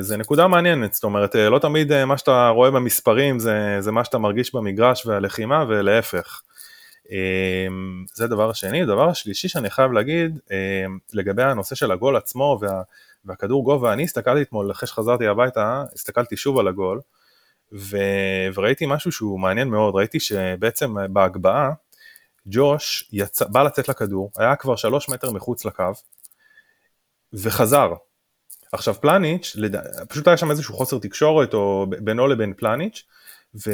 זה 0.00 0.16
נקודה 0.16 0.48
מעניינת, 0.48 0.92
זאת 0.92 1.04
אומרת 1.04 1.34
לא 1.34 1.58
תמיד 1.58 2.04
מה 2.04 2.18
שאתה 2.18 2.48
רואה 2.48 2.70
במספרים 2.70 3.38
זה, 3.38 3.76
זה 3.80 3.92
מה 3.92 4.04
שאתה 4.04 4.18
מרגיש 4.18 4.54
במגרש 4.54 5.06
והלחימה 5.06 5.64
ולהפך. 5.68 6.42
אמ, 7.10 8.04
זה 8.14 8.26
דבר 8.26 8.50
השני. 8.50 8.84
דבר 8.84 9.08
השלישי 9.08 9.48
שאני 9.48 9.70
חייב 9.70 9.92
להגיד, 9.92 10.38
אמ, 10.50 10.98
לגבי 11.12 11.42
הנושא 11.42 11.74
של 11.74 11.90
הגול 11.90 12.16
עצמו 12.16 12.58
וה, 12.60 12.82
והכדור 13.24 13.64
גובה, 13.64 13.92
אני 13.92 14.04
הסתכלתי 14.04 14.42
אתמול, 14.42 14.70
אחרי 14.70 14.86
שחזרתי 14.86 15.26
הביתה, 15.26 15.84
הסתכלתי 15.94 16.36
שוב 16.36 16.58
על 16.58 16.68
הגול, 16.68 17.00
ו, 17.72 17.96
וראיתי 18.54 18.86
משהו 18.88 19.12
שהוא 19.12 19.40
מעניין 19.40 19.68
מאוד, 19.68 19.94
ראיתי 19.94 20.20
שבעצם 20.20 20.94
בהגבהה, 21.12 21.72
ג'וש 22.46 23.08
יצא, 23.12 23.44
בא 23.44 23.62
לצאת 23.62 23.88
לכדור, 23.88 24.30
היה 24.36 24.56
כבר 24.56 24.76
שלוש 24.76 25.08
מטר 25.08 25.30
מחוץ 25.30 25.64
לקו, 25.64 25.92
וחזר. 27.32 27.92
עכשיו 28.72 28.94
פלניץ', 28.94 29.56
פשוט 30.08 30.28
היה 30.28 30.36
שם 30.36 30.50
איזשהו 30.50 30.74
חוסר 30.74 30.98
תקשורת 30.98 31.54
או 31.54 31.86
בינו 31.88 32.26
לבין 32.26 32.54
פלניץ', 32.56 33.04
ו... 33.54 33.70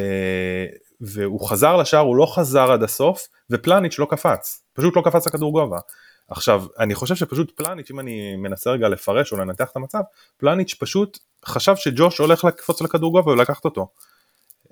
והוא 1.00 1.48
חזר 1.48 1.76
לשער, 1.76 2.00
הוא 2.00 2.16
לא 2.16 2.26
חזר 2.34 2.72
עד 2.72 2.82
הסוף, 2.82 3.28
ופלניץ' 3.50 3.98
לא 3.98 4.06
קפץ, 4.10 4.62
פשוט 4.72 4.96
לא 4.96 5.02
קפץ 5.04 5.26
לכדור 5.26 5.52
גובה. 5.52 5.78
עכשיו, 6.28 6.64
אני 6.78 6.94
חושב 6.94 7.14
שפשוט 7.14 7.52
פלניץ', 7.56 7.90
אם 7.90 8.00
אני 8.00 8.36
מנסה 8.36 8.70
רגע 8.70 8.88
לפרש 8.88 9.32
או 9.32 9.36
לנתח 9.36 9.70
את 9.70 9.76
המצב, 9.76 10.00
פלניץ' 10.36 10.74
פשוט 10.74 11.18
חשב 11.46 11.76
שג'וש 11.76 12.18
הולך 12.18 12.44
לקפוץ 12.44 12.82
לכדור 12.82 13.12
גובה 13.12 13.32
ולקחת 13.32 13.64
אותו. 13.64 13.88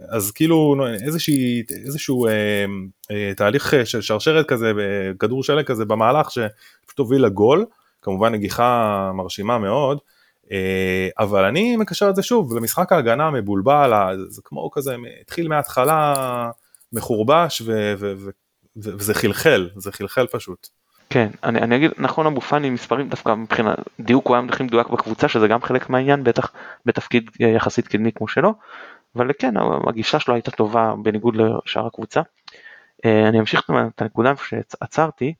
אז 0.08 0.30
כאילו 0.30 0.86
איזושהי, 1.04 1.62
איזשהו 1.86 2.26
אה, 2.26 2.64
אה, 3.10 3.32
תהליך 3.36 3.74
של 3.84 4.00
שרשרת 4.00 4.46
כזה, 4.48 4.72
כדור 5.18 5.44
שלג 5.44 5.64
כזה 5.64 5.84
במהלך 5.84 6.30
שפשוט 6.30 6.98
הוביל 6.98 7.24
לגול, 7.24 7.66
כמובן 8.02 8.32
נגיחה 8.32 9.10
מרשימה 9.14 9.58
מאוד, 9.58 9.98
אה, 9.98 10.13
אבל 11.18 11.44
אני 11.44 11.76
מקשר 11.76 12.10
את 12.10 12.16
זה 12.16 12.22
שוב 12.22 12.56
למשחק 12.56 12.92
ההגנה 12.92 13.26
המבולבל, 13.26 14.16
זה 14.28 14.42
כמו 14.44 14.70
כזה, 14.70 14.96
התחיל 15.20 15.48
מההתחלה 15.48 16.14
מחורבש 16.92 17.60
ו- 17.60 17.94
ו- 17.98 18.12
ו- 18.16 18.30
וזה 18.76 19.14
חלחל, 19.14 19.70
זה 19.76 19.92
חלחל 19.92 20.26
פשוט. 20.26 20.68
כן, 21.10 21.28
אני, 21.44 21.60
אני 21.60 21.76
אגיד, 21.76 21.90
נכון 21.98 22.26
אבו 22.26 22.40
פאני 22.40 22.70
מספרים 22.70 23.08
דווקא 23.08 23.34
מבחינת 23.34 23.78
דיוק 24.00 24.26
הוא 24.26 24.36
היה 24.36 24.44
הכי 24.48 24.62
מדויק 24.62 24.86
בקבוצה 24.86 25.28
שזה 25.28 25.48
גם 25.48 25.62
חלק 25.62 25.90
מהעניין 25.90 26.24
בטח 26.24 26.52
בתפקיד 26.86 27.30
יחסית 27.40 27.88
קדמי 27.88 28.12
כמו 28.12 28.28
שלו, 28.28 28.54
אבל 29.16 29.30
כן 29.38 29.54
הגישה 29.88 30.20
שלו 30.20 30.34
הייתה 30.34 30.50
טובה 30.50 30.94
בניגוד 31.02 31.36
לשאר 31.36 31.86
הקבוצה. 31.86 32.22
אה, 33.04 33.28
אני 33.28 33.40
אמשיך 33.40 33.70
את 33.96 34.02
הנקודה 34.02 34.32
שעצרתי, 34.44 35.34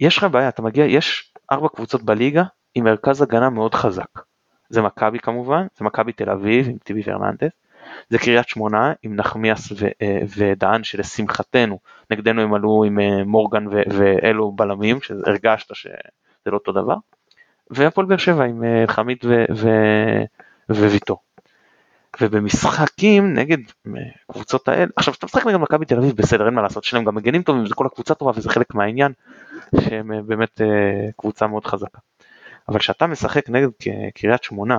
יש 0.00 0.18
לך 0.18 0.24
בעיה, 0.24 0.48
אתה 0.48 0.62
מגיע, 0.62 0.84
יש 0.84 1.34
ארבע 1.52 1.68
קבוצות 1.68 2.02
בליגה 2.02 2.44
עם 2.74 2.84
מרכז 2.84 3.22
הגנה 3.22 3.50
מאוד 3.50 3.74
חזק. 3.74 4.20
זה 4.68 4.82
מכבי 4.82 5.18
כמובן, 5.18 5.66
זה 5.78 5.84
מכבי 5.84 6.12
תל 6.12 6.30
אביב 6.30 6.68
עם 6.68 6.76
טיבי 6.84 7.02
ורננדס, 7.06 7.50
זה 8.08 8.18
קריית 8.18 8.48
שמונה 8.48 8.92
עם 9.02 9.16
נחמיאס 9.16 9.72
אה, 10.02 10.18
ודהן 10.36 10.84
שלשמחתנו 10.84 11.78
נגדנו 12.10 12.42
הם 12.42 12.54
עלו 12.54 12.84
עם 12.84 13.00
אה, 13.00 13.24
מורגן 13.24 13.64
ואלו 13.68 14.52
בלמים 14.52 15.00
שהרגשת 15.00 15.74
שזה 15.74 15.90
לא 16.46 16.54
אותו 16.56 16.72
דבר, 16.72 16.96
והפועל 17.70 18.06
באר 18.06 18.16
שבע 18.16 18.44
עם 18.44 18.64
אה, 18.64 18.84
חמית 18.86 19.24
וויטור. 20.70 21.18
ובמשחקים 22.20 23.34
נגד 23.34 23.58
קבוצות 24.32 24.68
האלה, 24.68 24.86
עכשיו 24.96 25.12
כשאתה 25.12 25.26
משחק 25.26 25.46
נגד 25.46 25.56
מכבי 25.56 25.84
תל 25.84 25.98
אביב 25.98 26.16
בסדר 26.16 26.46
אין 26.46 26.54
מה 26.54 26.62
לעשות, 26.62 26.84
יש 26.84 26.94
גם 26.94 27.14
מגנים 27.14 27.42
טובים 27.42 27.62
וזה 27.62 27.74
כל 27.74 27.86
הקבוצה 27.86 28.14
טובה 28.14 28.32
וזה 28.34 28.50
חלק 28.50 28.74
מהעניין 28.74 29.12
שהם 29.80 30.26
באמת 30.26 30.60
קבוצה 31.16 31.46
מאוד 31.46 31.66
חזקה. 31.66 31.98
אבל 32.68 32.78
כשאתה 32.78 33.06
משחק 33.06 33.50
נגד 33.50 33.68
קריית 34.14 34.42
שמונה 34.42 34.78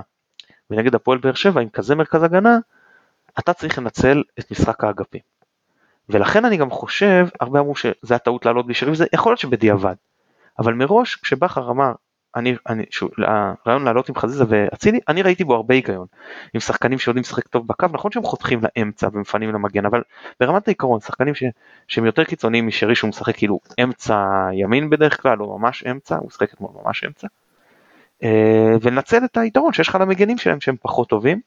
ונגד 0.69 0.95
הפועל 0.95 1.17
באר 1.17 1.33
שבע 1.33 1.61
עם 1.61 1.69
כזה 1.69 1.95
מרכז 1.95 2.23
הגנה, 2.23 2.57
אתה 3.39 3.53
צריך 3.53 3.77
לנצל 3.77 4.23
את 4.39 4.51
משחק 4.51 4.83
האגפים. 4.83 5.21
ולכן 6.09 6.45
אני 6.45 6.57
גם 6.57 6.69
חושב, 6.69 7.27
הרבה 7.39 7.59
אמרו 7.59 7.75
שזה 7.75 8.15
הטעות 8.15 8.45
לעלות 8.45 8.65
בלי 8.65 8.73
שריב, 8.73 8.93
זה 8.93 9.05
יכול 9.13 9.31
להיות 9.31 9.39
שבדיעבד. 9.39 9.95
אבל 10.59 10.73
מראש, 10.73 11.15
כשבכר 11.15 11.71
אמר, 11.71 11.91
אני, 12.35 12.55
אני, 12.69 12.83
שוב, 12.89 13.09
הרעיון 13.17 13.83
לעלות 13.83 14.09
עם 14.09 14.15
חזיזה 14.15 14.43
ואצילי, 14.47 14.99
אני 15.07 15.21
ראיתי 15.21 15.43
בו 15.43 15.55
הרבה 15.55 15.75
היגיון. 15.75 16.07
עם 16.53 16.59
שחקנים 16.59 16.99
שיודעים 16.99 17.21
לשחק 17.21 17.47
טוב 17.47 17.67
בקו, 17.67 17.85
נכון 17.93 18.11
שהם 18.11 18.23
חותכים 18.23 18.59
לאמצע 18.63 19.07
ומפנים 19.13 19.53
למגן, 19.53 19.85
אבל 19.85 20.01
ברמת 20.39 20.67
העיקרון, 20.67 20.99
שחקנים 20.99 21.35
ש, 21.35 21.43
שהם 21.87 22.05
יותר 22.05 22.23
קיצוניים 22.23 22.67
משרי 22.67 22.95
שהוא 22.95 23.09
משחק 23.09 23.35
כאילו 23.35 23.59
אמצע 23.83 24.47
ימין 24.53 24.89
בדרך 24.89 25.21
כלל, 25.21 25.41
או 25.41 25.59
ממש 25.59 25.83
אמצע, 25.83 26.15
הוא 26.15 26.27
משחק 26.27 26.53
אתמול 26.53 26.71
ממש 26.83 27.03
אמצע. 27.03 27.27
אה, 28.23 28.75
ולנצל 28.81 29.25
את 29.25 29.37
היתרון 29.37 29.73
שיש 29.73 29.87
לך 29.89 29.97
למגנים 30.01 30.37
שלהם 30.37 30.61
שהם 30.61 30.75
פחות 30.81 31.09
טובים, 31.09 31.39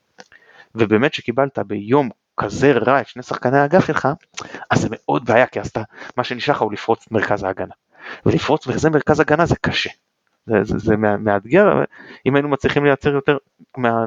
ובאמת 0.74 1.14
שקיבלת 1.14 1.58
ביום 1.58 2.10
כזה 2.36 2.72
רע 2.72 3.00
את 3.00 3.08
שני 3.08 3.22
שחקני 3.22 3.58
האגף 3.58 3.86
שלך, 3.86 4.08
אז 4.70 4.80
זה 4.80 4.88
מאוד 4.90 5.24
בעיה, 5.24 5.46
כי 5.46 5.60
אתה, 5.60 5.82
מה 6.16 6.24
שנשאר 6.24 6.54
לך 6.54 6.62
הוא 6.62 6.72
לפרוץ 6.72 7.04
את 7.06 7.12
מרכז 7.12 7.42
ההגנה. 7.44 7.74
ולפרוץ 8.26 8.66
בכזה 8.66 8.90
מרכז 8.90 9.20
הגנה 9.20 9.46
זה 9.46 9.56
קשה. 9.60 9.90
זה, 10.46 10.54
זה, 10.64 10.78
זה 10.78 10.96
מאתגר, 10.96 11.84
אם 12.26 12.36
היינו 12.36 12.48
מצליחים 12.48 12.84
לייצר 12.84 13.14
יותר 13.14 13.36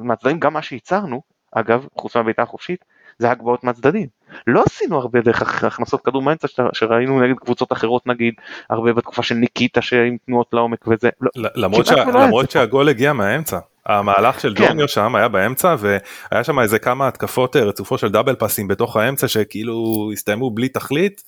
מהצדדים, 0.01 0.39
גם 0.39 0.53
מה 0.53 0.61
שייצרנו, 0.61 1.21
אגב, 1.51 1.85
חוץ 1.97 2.15
מהבעיטה 2.15 2.41
החופשית, 2.41 2.85
זה 3.19 3.31
הגבהות 3.31 3.63
מהצדדים. 3.63 4.07
לא 4.47 4.63
עשינו 4.65 4.97
הרבה 4.97 5.21
דרך 5.21 5.63
הכנסות 5.63 6.01
כדור 6.01 6.21
מהאמצע 6.21 6.47
שראינו 6.73 7.21
נגד 7.21 7.35
קבוצות 7.35 7.71
אחרות 7.71 8.07
נגיד, 8.07 8.33
הרבה 8.69 8.93
בתקופה 8.93 9.23
של 9.23 9.35
ניקיטה 9.35 9.81
שעם 9.81 10.17
תנועות 10.25 10.47
לעומק 10.53 10.87
וזה. 10.87 11.09
לא, 11.21 11.49
למרות, 11.55 11.85
שה, 11.85 12.05
לא 12.05 12.23
למרות 12.23 12.51
שהגול 12.51 12.89
הגיע 12.89 13.13
מהאמצע. 13.13 13.59
המהלך 13.85 14.39
של 14.39 14.53
כן. 14.55 14.65
ג'ורניו 14.65 14.87
שם 14.87 15.15
היה 15.15 15.27
באמצע 15.27 15.75
והיה 15.79 16.43
שם 16.43 16.59
איזה 16.59 16.79
כמה 16.79 17.07
התקפות 17.07 17.55
אה, 17.55 17.63
רצופות 17.63 17.99
של 17.99 18.09
דאבל 18.09 18.35
פאסים 18.35 18.67
בתוך 18.67 18.97
האמצע 18.97 19.27
שכאילו 19.27 20.09
הסתיימו 20.13 20.51
בלי 20.51 20.69
תכלית, 20.69 21.23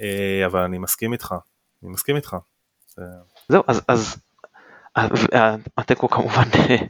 אה, 0.00 0.46
אבל 0.46 0.60
אני 0.60 0.78
מסכים 0.78 1.12
איתך, 1.12 1.34
אני 1.82 1.90
מסכים 1.90 2.16
איתך. 2.16 2.36
זהו, 3.48 3.62
אז, 3.66 3.82
אז 3.88 4.16
התיקו 5.78 6.08
כמובן 6.08 6.42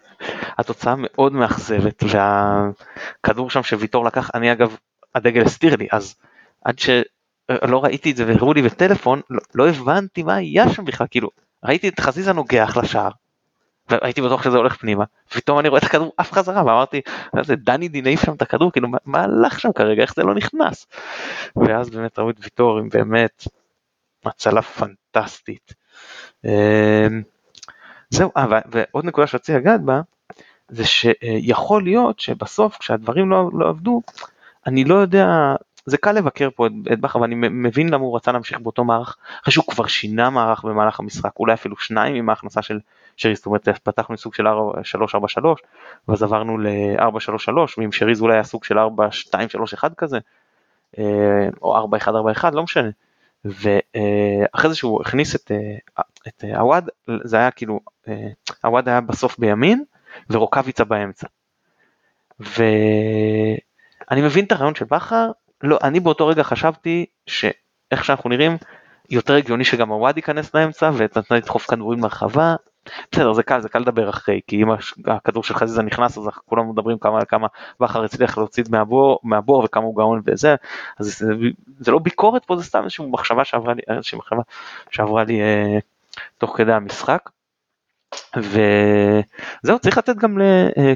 התוצאה 0.59 0.95
מאוד 0.99 1.33
מאכזבת 1.33 2.03
והכדור 2.03 3.51
שם 3.51 3.63
שוויטור 3.63 4.05
לקח 4.05 4.31
אני 4.35 4.53
אגב 4.53 4.77
הדגל 5.15 5.43
הסתיר 5.43 5.77
לי 5.77 5.89
אז 5.93 6.15
עד 6.65 6.79
שלא 6.79 7.85
ראיתי 7.85 8.11
את 8.11 8.17
זה 8.17 8.27
והראו 8.27 8.53
לי 8.53 8.63
בטלפון 8.63 9.21
לא, 9.31 9.41
לא 9.55 9.69
הבנתי 9.69 10.23
מה 10.23 10.35
היה 10.35 10.73
שם 10.73 10.85
בכלל 10.85 11.07
כאילו 11.11 11.31
ראיתי 11.65 11.89
את 11.89 12.01
חזיזה 12.01 12.33
נוגח 12.33 12.77
לשער 12.77 13.11
והייתי 13.89 14.23
בטוח 14.23 14.43
שזה 14.43 14.57
הולך 14.57 14.77
פנימה 14.77 15.05
פתאום 15.31 15.59
אני 15.59 15.69
רואה 15.69 15.79
את 15.79 15.85
הכדור 15.85 16.13
עף 16.17 16.33
חזרה 16.33 16.65
ואמרתי 16.65 17.01
זה 17.43 17.57
דני 17.57 17.89
דינאי 17.89 18.17
שם 18.17 18.35
את 18.35 18.43
הכדור? 18.43 18.73
כאילו 18.73 18.89
מה, 18.89 18.99
מה 19.05 19.23
הלך 19.23 19.61
שם 19.61 19.73
כרגע? 19.73 20.03
איך 20.03 20.15
זה 20.15 20.23
לא 20.23 20.35
נכנס? 20.35 20.87
ואז 21.57 21.91
באמת 21.91 22.19
ראו 22.19 22.31
את 22.31 22.37
ויטור 22.43 22.79
עם 22.79 22.89
באמת 22.89 23.45
הצלה 24.25 24.63
פנטסטית. 24.63 25.75
זהו, 28.11 28.31
אה, 28.37 28.47
ועוד 28.67 29.05
נקודה 29.05 29.27
שרציתי 29.27 29.59
לגעת 29.59 29.83
בה, 29.83 30.01
זה 30.69 30.85
שיכול 30.85 31.83
להיות 31.85 32.21
שבסוף 32.21 32.79
כשהדברים 32.79 33.31
לא, 33.31 33.51
לא 33.53 33.69
עבדו, 33.69 34.03
אני 34.67 34.85
לא 34.85 34.95
יודע, 34.95 35.55
זה 35.87 35.97
קל 35.97 36.13
לבקר 36.13 36.49
פה 36.55 36.67
את, 36.67 36.73
את 36.93 37.01
בכר 37.01 37.21
ואני 37.21 37.35
מבין 37.35 37.89
למה 37.89 38.05
הוא 38.05 38.17
רצה 38.17 38.33
להמשיך 38.33 38.61
באותו 38.61 38.85
מערך, 38.85 39.17
אחרי 39.43 39.53
שהוא 39.53 39.65
כבר 39.69 39.87
שינה 39.87 40.31
מערך 40.31 40.65
במהלך 40.65 41.01
המשחק, 41.01 41.33
אולי 41.39 41.55
אפילו 41.55 41.77
שניים 41.77 42.15
עם 42.15 42.29
ההכנסה 42.29 42.63
של 42.63 42.79
שריז, 43.17 43.37
זאת 43.37 43.47
אומרת 43.47 43.69
פתחנו 43.83 44.17
סוג 44.17 44.35
של 44.35 44.47
3-4-3 44.47 44.49
ואז 46.09 46.23
עברנו 46.23 46.59
ל-4-3-3 46.59 47.53
ועם 47.79 47.93
שריז 47.93 48.21
אולי 48.21 48.35
היה 48.35 48.45
סוג 48.45 48.65
של 48.65 48.79
4-2-3-1 48.79 49.95
כזה, 49.97 50.19
אה, 50.99 51.49
או 51.63 51.89
4-1-4-1 51.97 52.51
לא 52.53 52.63
משנה. 52.63 52.91
ואחרי 53.45 54.71
זה 54.71 54.75
שהוא 54.75 55.01
הכניס 55.03 55.35
את, 55.35 55.51
אה, 55.51 56.03
את 56.29 56.45
עווד 56.57 56.89
זה 57.25 57.37
היה 57.37 57.51
כאילו 57.51 57.81
עווד 58.65 58.89
היה 58.89 59.01
בסוף 59.01 59.39
בימין 59.39 59.85
ורוקאביצה 60.31 60.85
באמצע. 60.85 61.27
ואני 62.41 64.23
מבין 64.23 64.45
את 64.45 64.53
הרעיון 64.53 64.75
של 64.75 64.85
בכר, 64.85 65.31
לא, 65.63 65.79
אני 65.83 66.01
באותו 66.01 66.27
רגע 66.27 66.43
חשבתי 66.43 67.07
שאיך 67.27 68.05
שאנחנו 68.05 68.31
נראים 68.31 68.57
יותר 69.11 69.35
הגיוני 69.35 69.65
שגם 69.65 69.89
עווד 69.89 70.17
ייכנס 70.17 70.55
לאמצע 70.55 70.91
ונתן 70.95 71.21
לדחוף 71.37 71.67
כדורים 71.67 72.01
מרחבה, 72.01 72.57
בסדר 73.13 73.33
זה 73.33 73.43
קל 73.43 73.61
זה 73.61 73.69
קל 73.69 73.79
לדבר 73.79 74.11
אחרי 74.11 74.41
כי 74.47 74.63
אם 74.63 74.69
הכדור 75.07 75.45
של 75.45 75.55
חזיזה 75.55 75.83
נכנס 75.83 76.19
אז 76.19 76.29
כולם 76.47 76.71
מדברים 76.71 76.99
כמה 76.99 77.25
כמה 77.25 77.47
בכר 77.81 78.05
הצליח 78.05 78.39
להוציא 78.39 78.65
מהבור 78.71 79.19
מהבור 79.23 79.65
וכמה 79.65 79.85
הוא 79.85 79.97
גאון 79.97 80.23
וזה 80.25 80.55
אז 80.99 81.19
זה, 81.19 81.33
זה 81.81 81.93
לא 81.93 81.99
ביקורת 81.99 82.45
פה 82.45 82.57
זה 82.57 82.65
סתם 82.65 82.83
איזושהי 82.83 83.07
מחשבה 83.07 83.45
שעברה 83.45 83.75
לי 83.75 83.83
איזושהי 83.89 84.19
מחשבה 84.19 84.43
שעברה 84.91 85.25
לי 85.25 85.41
אה, 85.41 85.79
תוך 86.39 86.57
כדי 86.57 86.73
המשחק. 86.73 87.31
וזהו 88.37 89.79
צריך 89.81 89.99
לתת 89.99 90.17
גם 90.17 90.39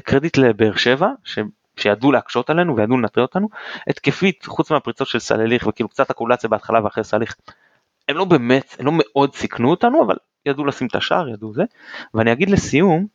קרדיט 0.03 0.37
לבאר 0.37 0.75
שבע 0.75 1.09
ש... 1.23 1.39
שידעו 1.77 2.11
להקשות 2.11 2.49
עלינו 2.49 2.75
וידעו 2.75 2.97
לנטרל 2.97 3.23
אותנו 3.23 3.49
התקפית 3.87 4.45
חוץ 4.45 4.71
מהפריצות 4.71 5.07
של 5.07 5.19
סלליך 5.19 5.67
וכאילו 5.67 5.89
קצת 5.89 6.11
אקולציה 6.11 6.49
בהתחלה 6.49 6.83
ואחרי 6.83 7.03
סליך 7.03 7.35
הם 8.09 8.17
לא 8.17 8.25
באמת 8.25 8.75
הם 8.79 8.85
לא 8.85 8.91
מאוד 8.95 9.35
סיכנו 9.35 9.69
אותנו 9.69 10.03
אבל 10.03 10.15
ידעו 10.45 10.65
לשים 10.65 10.87
את 10.87 10.95
השער, 10.95 11.29
ידעו 11.29 11.53
זה. 11.53 11.63
ואני 12.13 12.31
אגיד 12.31 12.49
לסיום, 12.49 13.07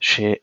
שיצאנו 0.00 0.40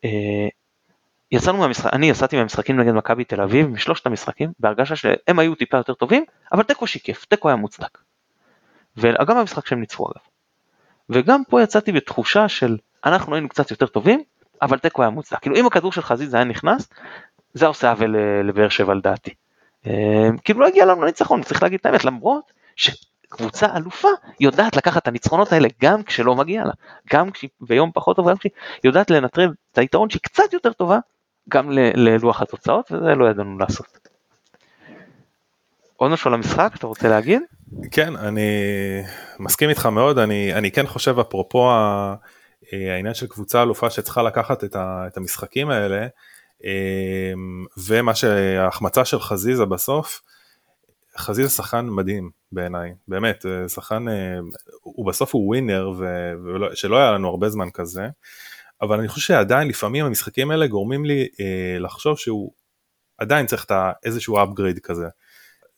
אה, 1.46 1.60
מהמשחק, 1.60 1.94
אני 1.94 2.10
יצאתי 2.10 2.36
מהמשחקים 2.38 2.80
נגד 2.80 2.94
מכבי 2.94 3.24
תל 3.24 3.42
אביב, 3.42 3.68
משלושת 3.68 4.06
המשחקים, 4.06 4.52
בהרגשה 4.60 4.96
שהם 4.96 5.40
היו 5.40 5.56
טיפה 5.56 5.78
יותר 5.78 5.94
טובים, 5.94 6.26
אבל 6.52 6.64
תיקו 6.64 6.88
שיקף, 6.88 7.26
תיקו 7.26 7.50
היה 7.50 7.56
מוצדק. 7.56 7.98
וגם 8.98 9.38
במשחק 9.38 9.68
שהם 9.68 9.80
ניצחו 9.80 10.06
אגב. 10.06 10.22
וגם 11.10 11.44
פה 11.50 11.62
יצאתי 11.62 11.92
בתחושה 11.92 12.48
של 12.48 12.78
אנחנו 13.06 13.36
היינו 13.36 13.50
קצת 13.50 13.72
יותר 13.72 13.88
טובים, 13.88 14.24
אבל 14.62 14.78
תיקו 14.78 15.02
היה 15.02 15.10
מוצדק. 15.10 15.40
כאילו 15.40 15.56
אם 15.56 15.66
הכדור 15.66 15.92
של 15.92 16.02
חזית 16.02 16.30
זה 16.30 16.38
היה 16.38 16.44
נכנס, 16.44 16.90
זה 17.54 17.68
עושה 17.68 17.90
עוול 17.90 18.16
אה, 18.16 18.44
לבאר 18.44 18.70
שבע 18.70 18.94
לדעתי. 18.94 19.34
אה, 19.88 20.30
כאילו 20.44 20.60
לא 20.60 20.68
הגיע 20.68 20.86
לנו 20.86 21.02
לניצחון, 21.02 21.44
צריך 21.44 21.64
להגיד 21.64 21.80
את 21.80 21.86
האמת, 21.86 22.06
למרות 22.06 22.52
קבוצה 23.30 23.68
אלופה 23.76 24.08
יודעת 24.40 24.76
לקחת 24.76 25.02
את 25.02 25.08
הניצחונות 25.08 25.52
האלה 25.52 25.68
גם 25.82 26.04
כשלא 26.04 26.36
מגיע 26.36 26.64
לה, 26.64 26.72
גם 27.14 27.32
כשהיא 27.32 27.50
ביום 27.62 27.92
פחות 27.94 28.16
טוב, 28.16 28.30
גם 28.30 28.38
כשהיא 28.38 28.52
יודעת 28.84 29.10
לנטרל 29.10 29.54
את 29.72 29.78
היתרון 29.78 30.10
שהיא 30.10 30.22
קצת 30.22 30.54
יותר 30.54 30.74
טובה, 30.74 31.00
גם 31.50 31.72
ללוח 31.72 32.42
התוצאות, 32.42 32.92
וזה 32.92 33.16
לא 33.16 33.30
ידענו 33.30 33.60
לעשות. 33.60 34.08
עוד 35.96 36.12
משהו 36.12 36.28
על 36.28 36.34
המשחק 36.34 36.72
אתה 36.76 36.88
רוצה 36.88 37.10
להגיד? 37.10 37.42
כן, 37.92 38.16
אני 38.16 38.50
מסכים 39.40 39.70
איתך 39.70 39.86
מאוד, 39.86 40.18
אני, 40.18 40.54
אני 40.54 40.72
כן 40.72 40.88
חושב 40.88 41.20
אפרופו 41.20 41.72
העניין 42.72 43.14
של 43.14 43.28
קבוצה 43.28 43.64
אלופה 43.64 43.90
שצריכה 43.90 44.24
לקחת 44.24 44.64
את, 44.64 44.76
ה, 44.76 45.04
את 45.08 45.18
המשחקים 45.18 45.70
האלה, 45.70 46.08
אה, 46.66 47.34
ומה 47.88 48.16
שההחמצה 48.16 49.06
של 49.06 49.20
חזיזה 49.20 49.66
בסוף, 49.66 50.22
חזיזה 51.18 51.50
שחקן 51.50 51.86
מדהים 51.90 52.30
בעיניי, 52.52 52.94
באמת, 53.08 53.46
אה, 53.46 53.70
שחקן, 53.70 54.08
אה, 54.08 54.40
הוא 54.82 55.08
בסוף 55.08 55.36
הוא 55.36 55.48
ווינר, 55.48 55.92
ושלא 56.72 56.98
היה 56.98 57.12
לנו 57.12 57.30
הרבה 57.30 57.50
זמן 57.50 57.70
כזה, 57.74 58.08
אבל 58.82 59.00
אני 59.00 59.08
חושב 59.08 59.28
שעדיין 59.28 59.68
לפעמים 59.68 60.06
המשחקים 60.06 60.52
האלה 60.52 60.68
גורמים 60.68 61.06
לי 61.06 61.28
אה, 61.40 61.80
לחשוב 61.80 62.18
שהוא 62.18 62.52
עדיין 63.18 63.46
צריך 63.46 63.66
את 63.66 63.72
איזשהו 64.06 64.38
upgrade 64.38 64.80
כזה. 64.84 65.08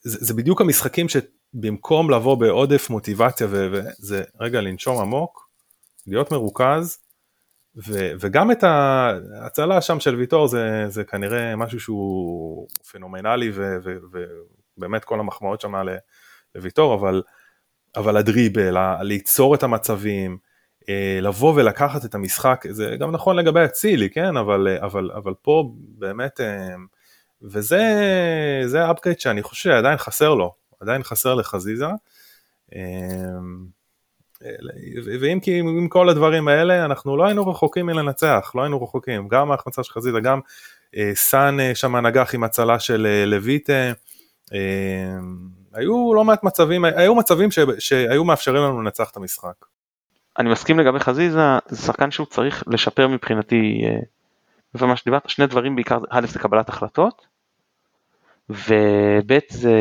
זה, 0.02 0.18
זה 0.22 0.34
בדיוק 0.34 0.62
המשחקים 0.62 1.08
שבמקום 1.10 2.12
לבוא 2.12 2.36
בעודף 2.36 2.90
מוטיבציה 2.90 3.48
וזה 3.50 4.24
רגע 4.40 4.62
לנשום 4.62 5.02
עמוק, 5.02 5.50
להיות 6.08 6.32
מרוכז, 6.32 6.98
ו, 7.88 8.12
וגם 8.20 8.52
את 8.52 8.64
ההצלה 8.64 9.82
שם 9.82 10.00
של 10.00 10.16
ויטור 10.16 10.48
זה, 10.48 10.86
זה 10.88 11.04
כנראה 11.04 11.56
משהו 11.56 11.80
שהוא 11.80 12.68
פנומנלי 12.92 13.52
ו, 13.54 13.78
ו, 13.84 13.98
באמת 14.80 15.04
כל 15.04 15.20
המחמאות 15.20 15.62
שם 15.62 15.74
לוויטור, 16.56 16.94
אבל, 16.94 17.22
אבל 17.96 18.18
הדריבל, 18.18 18.78
ליצור 19.02 19.56
את 19.56 19.64
המצבים, 19.64 20.38
אה, 20.90 21.20
לבוא 21.22 21.54
ולקחת 21.56 22.06
את 22.06 22.16
המשחק, 22.16 22.66
זה 22.70 22.96
גם 23.00 23.12
נכון 23.12 23.36
לגבי 23.36 23.66
אצילי, 23.66 24.10
כן, 24.10 24.38
אבל, 24.38 24.68
אבל, 24.82 25.12
אבל 25.16 25.34
פה 25.42 25.72
באמת, 25.76 26.42
אה, 26.42 26.76
וזה 27.42 28.86
האפקייט 28.86 29.20
שאני 29.20 29.44
חושב 29.44 29.70
שעדיין 29.70 29.98
חסר 29.98 30.34
לו, 30.34 30.54
עדיין 30.80 31.04
חסר 31.04 31.36
לחזיזה. 31.36 31.86
אה, 32.76 32.82
ואם 35.22 35.40
כי 35.40 35.60
עם 35.60 35.88
כל 35.88 36.10
הדברים 36.10 36.48
האלה 36.48 36.86
אנחנו 36.86 37.18
לא 37.18 37.26
היינו 37.26 37.48
רחוקים 37.48 37.86
מלנצח, 37.86 38.52
לא 38.56 38.62
היינו 38.62 38.84
רחוקים, 38.84 39.28
גם 39.28 39.52
ההחמצה 39.52 39.84
של 39.84 39.94
חזיזה, 39.94 40.20
גם 40.20 40.40
סאן 41.14 41.58
שם 41.74 41.96
נגח 41.96 42.36
עם 42.36 42.44
הצלה 42.44 42.80
של 42.80 43.24
לויטה, 43.26 43.92
היו 45.74 46.14
לא 46.14 46.24
מעט 46.24 46.44
מצבים, 46.44 46.86
היו 46.86 47.16
מצבים 47.16 47.52
ש, 47.52 47.60
שהיו 47.80 48.24
מאפשרים 48.24 48.64
לנו 48.64 48.82
לנצח 48.82 49.10
את 49.12 49.18
המשחק. 49.18 49.66
אני 50.40 50.50
מסכים 50.50 50.80
לגבי 50.80 51.00
חזיזה, 51.00 51.40
זה 51.68 51.78
שחקן 51.86 52.12
שהוא 52.12 52.28
צריך 52.28 52.64
לשפר 52.68 53.08
מבחינתי, 53.08 53.82
ומה 54.76 54.96
שדיברת, 54.96 55.30
שני 55.30 55.48
דברים 55.48 55.76
בעיקר, 55.76 56.00
א' 56.10 56.26
זה 56.28 56.40
קבלת 56.40 56.70
החלטות, 56.70 57.28
וב' 58.50 59.40
זה, 59.50 59.78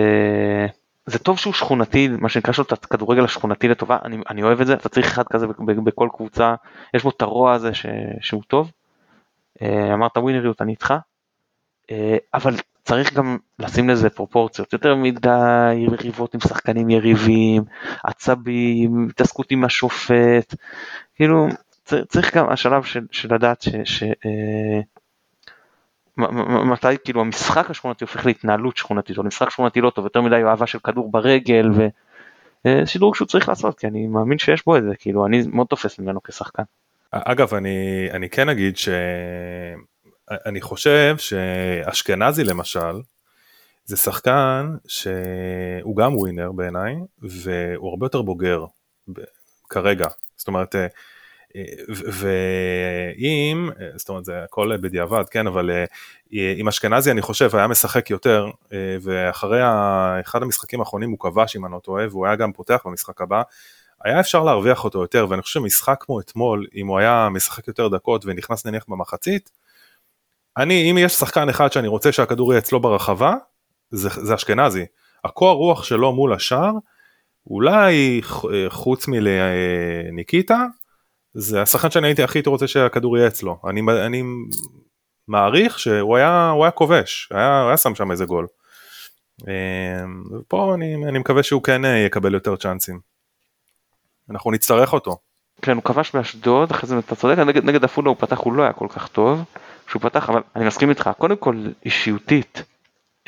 זה 1.06 1.18
טוב 1.18 1.38
שהוא 1.38 1.54
שכונתי, 1.54 2.08
מה 2.08 2.28
שנקרא 2.28 2.52
שלו 2.52 2.64
את 2.64 2.72
הכדורגל 2.72 3.24
השכונתי 3.24 3.68
לטובה, 3.68 3.98
אני, 4.04 4.18
אני 4.30 4.42
אוהב 4.42 4.60
את 4.60 4.66
זה, 4.66 4.74
אתה 4.74 4.88
צריך 4.88 5.06
אחד 5.06 5.24
כזה 5.28 5.46
בכל 5.84 6.08
קבוצה, 6.12 6.54
יש 6.94 7.02
בו 7.02 7.10
את 7.10 7.22
הרוע 7.22 7.52
הזה 7.52 7.74
ש, 7.74 7.86
שהוא 8.20 8.42
טוב. 8.48 8.70
אה, 9.62 9.94
אמרת 9.94 10.16
ווינריות, 10.16 10.62
אני 10.62 10.72
איתך, 10.72 10.94
אה, 11.90 12.16
אבל 12.34 12.54
צריך 12.88 13.14
גם 13.14 13.36
לשים 13.58 13.88
לזה 13.88 14.10
פרופורציות, 14.10 14.72
יותר 14.72 14.94
מדי 14.94 15.74
יריבות 15.74 16.34
עם 16.34 16.40
שחקנים 16.40 16.90
יריבים, 16.90 17.62
עצבים, 18.04 19.08
התעסקות 19.10 19.50
עם 19.50 19.64
השופט, 19.64 20.54
כאילו 21.14 21.48
צריך 21.84 22.36
גם 22.36 22.48
השלב 22.48 22.82
של, 22.82 23.06
של 23.10 23.34
לדעת 23.34 23.62
ש... 23.62 23.68
ש 23.84 24.02
אה, 24.02 24.80
מתי 26.64 26.98
כאילו 27.04 27.20
המשחק 27.20 27.70
השכונתי 27.70 28.04
הופך 28.04 28.26
להתנהלות 28.26 28.76
שכונתית, 28.76 29.18
או 29.18 29.22
משחק 29.24 29.50
שכונתי 29.50 29.80
לא 29.80 29.90
טוב, 29.90 30.04
יותר 30.04 30.20
מדי 30.20 30.44
אהבה 30.46 30.66
של 30.66 30.78
כדור 30.78 31.10
ברגל, 31.10 31.70
ושדרוג 32.64 33.14
שהוא 33.14 33.28
צריך 33.28 33.48
לעשות, 33.48 33.78
כי 33.78 33.86
אני 33.86 34.06
מאמין 34.06 34.38
שיש 34.38 34.64
בו 34.64 34.76
את 34.76 34.82
זה, 34.82 34.96
כאילו 34.98 35.26
אני 35.26 35.42
מאוד 35.52 35.66
תופס 35.66 35.98
ממנו 35.98 36.22
כשחקן. 36.22 36.62
אגב, 37.10 37.54
אני, 37.54 38.08
אני 38.12 38.28
כן 38.28 38.48
אגיד 38.48 38.76
ש... 38.76 38.88
אני 40.30 40.60
חושב 40.60 41.16
שאשכנזי 41.18 42.44
למשל, 42.44 43.00
זה 43.84 43.96
שחקן 43.96 44.74
שהוא 44.86 45.96
גם 45.96 46.16
ווינר 46.16 46.52
בעיניי, 46.52 46.94
והוא 47.18 47.90
הרבה 47.90 48.06
יותר 48.06 48.22
בוגר 48.22 48.64
כרגע. 49.68 50.06
זאת 50.36 50.48
אומרת, 50.48 50.74
אה, 50.74 50.86
ואם, 52.12 53.70
זאת 53.96 54.08
אומרת 54.08 54.24
זה 54.24 54.42
הכל 54.44 54.76
בדיעבד, 54.76 55.24
כן, 55.30 55.46
אבל 55.46 55.70
אה, 55.70 55.84
עם 56.56 56.68
אשכנזי 56.68 57.10
אני 57.10 57.22
חושב 57.22 57.56
היה 57.56 57.66
משחק 57.66 58.10
יותר, 58.10 58.46
אה, 58.72 58.96
ואחרי 59.02 59.60
אחד 60.20 60.42
המשחקים 60.42 60.80
האחרונים 60.80 61.10
הוא 61.10 61.18
כבש 61.18 61.56
אם 61.56 61.64
אני 61.64 61.72
לא 61.72 61.78
טועה, 61.78 62.06
והוא 62.10 62.26
היה 62.26 62.36
גם 62.36 62.52
פותח 62.52 62.82
במשחק 62.84 63.20
הבא, 63.20 63.42
היה 64.04 64.20
אפשר 64.20 64.44
להרוויח 64.44 64.84
אותו 64.84 65.00
יותר, 65.00 65.26
ואני 65.28 65.42
חושב 65.42 65.60
שמשחק 65.60 65.96
כמו 66.00 66.20
אתמול, 66.20 66.66
אם 66.74 66.86
הוא 66.86 66.98
היה 66.98 67.28
משחק 67.30 67.68
יותר 67.68 67.88
דקות 67.88 68.22
ונכנס 68.26 68.66
נניח 68.66 68.84
במחצית, 68.88 69.50
אני, 70.58 70.90
אם 70.90 70.98
יש 70.98 71.12
שחקן 71.12 71.48
אחד 71.48 71.72
שאני 71.72 71.88
רוצה 71.88 72.12
שהכדור 72.12 72.52
יהיה 72.52 72.58
אצלו 72.58 72.80
ברחבה, 72.80 73.34
זה, 73.90 74.08
זה 74.12 74.34
אשכנזי. 74.34 74.84
הקור 75.24 75.54
רוח 75.54 75.84
שלו 75.84 76.12
מול 76.12 76.32
השער, 76.32 76.72
אולי 77.46 78.20
חוץ 78.68 79.08
מלניקיטה, 79.08 80.64
זה 81.34 81.62
השחקן 81.62 81.90
שאני 81.90 82.06
הייתי 82.06 82.22
הכי 82.22 82.42
רוצה 82.46 82.66
שהכדור 82.66 83.16
יהיה 83.16 83.28
אצלו. 83.28 83.58
אני, 83.68 83.80
אני 84.06 84.22
מעריך 85.28 85.78
שהוא 85.78 86.16
היה, 86.16 86.52
היה 86.62 86.70
כובש, 86.70 87.28
היה, 87.30 87.66
היה 87.66 87.76
שם 87.76 87.94
שם 87.94 88.10
איזה 88.10 88.24
גול. 88.24 88.46
ופה 90.30 90.74
אני, 90.74 90.94
אני 91.08 91.18
מקווה 91.18 91.42
שהוא 91.42 91.62
כן 91.62 91.82
יקבל 92.06 92.34
יותר 92.34 92.56
צ'אנסים. 92.56 93.00
אנחנו 94.30 94.50
נצטרך 94.50 94.92
אותו. 94.92 95.16
כן, 95.62 95.76
הוא 95.76 95.82
כבש 95.84 96.10
באשדוד, 96.14 96.70
אחרי 96.70 96.88
זה 96.88 96.98
אתה 96.98 97.14
צודק, 97.14 97.38
נגד, 97.38 97.64
נגד 97.64 97.84
עפולה 97.84 98.08
הוא 98.08 98.16
פתח, 98.20 98.38
הוא 98.38 98.52
לא 98.52 98.62
היה 98.62 98.72
כל 98.72 98.86
כך 98.90 99.08
טוב. 99.08 99.44
שהוא 99.88 100.02
פתח, 100.02 100.30
אבל 100.30 100.42
אני 100.56 100.66
מסכים 100.66 100.90
איתך, 100.90 101.10
קודם 101.18 101.36
כל 101.36 101.66
אישיותית, 101.84 102.62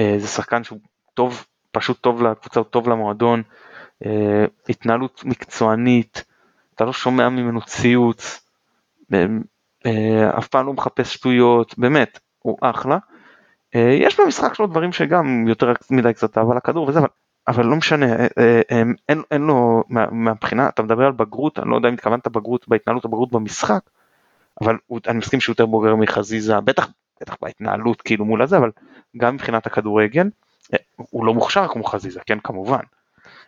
אה, 0.01 0.15
זה 0.19 0.27
שחקן 0.27 0.65
שהוא 0.65 0.79
טוב, 1.15 1.45
פשוט 1.73 2.01
טוב 2.01 2.23
לקבוצה, 2.23 2.65
טוב 2.65 2.89
למועדון, 2.89 3.43
אה, 4.07 4.45
התנהלות 4.69 5.23
מקצוענית, 5.25 6.25
אתה 6.75 6.85
לא 6.85 6.93
שומע 6.93 7.29
ממנו 7.29 7.61
ציוץ, 7.63 8.49
אה, 9.87 10.39
אף 10.39 10.49
פעם 10.49 10.67
לא 10.67 10.73
מחפש 10.73 11.15
שטויות, 11.15 11.79
באמת, 11.79 12.19
הוא 12.39 12.59
אחלה. 12.61 12.99
אה, 13.75 13.97
יש 14.01 14.21
במשחק 14.21 14.55
שלו 14.55 14.67
דברים 14.67 14.93
שגם 14.93 15.49
יותר 15.49 15.73
מדי 15.91 16.15
קצת 16.15 16.39
אהבה 16.39 16.55
לכדור 16.55 16.89
וזה, 16.89 16.99
אבל, 16.99 17.09
אבל 17.49 17.67
לא 17.67 17.77
משנה, 17.77 18.07
אה, 18.07 18.27
אה, 18.39 18.61
אין, 18.69 18.95
אין, 19.09 19.23
אין 19.31 19.43
לו, 19.43 19.85
מה, 19.89 20.07
מהבחינה, 20.11 20.69
אתה 20.69 20.83
מדבר 20.83 21.07
על 21.07 21.13
בגרות, 21.13 21.59
אני 21.59 21.71
לא 21.71 21.77
יודע 21.77 21.89
אם 21.89 21.95
התכוונת 21.95 22.29
בגרות, 22.29 22.69
בהתנהלות 22.69 23.05
הבגרות 23.05 23.33
במשחק, 23.33 23.81
אבל 24.61 24.77
אני 25.09 25.19
מסכים 25.19 25.41
שהוא 25.41 25.53
יותר 25.53 25.67
בוגר 25.67 25.97
מחזיזה, 25.97 26.61
בטח, 26.61 26.89
בטח 27.21 27.37
בהתנהלות 27.43 28.03
כאילו 28.03 28.25
מול 28.25 28.43
הזה, 28.43 28.57
אבל 28.57 28.71
גם 29.17 29.35
מבחינת 29.35 29.67
הכדורגל, 29.67 30.29
הוא 30.97 31.25
לא 31.25 31.35
מוכשר 31.35 31.69
כמו 31.69 31.85
חזיזה, 31.85 32.21
כן 32.27 32.39
כמובן. 32.41 32.81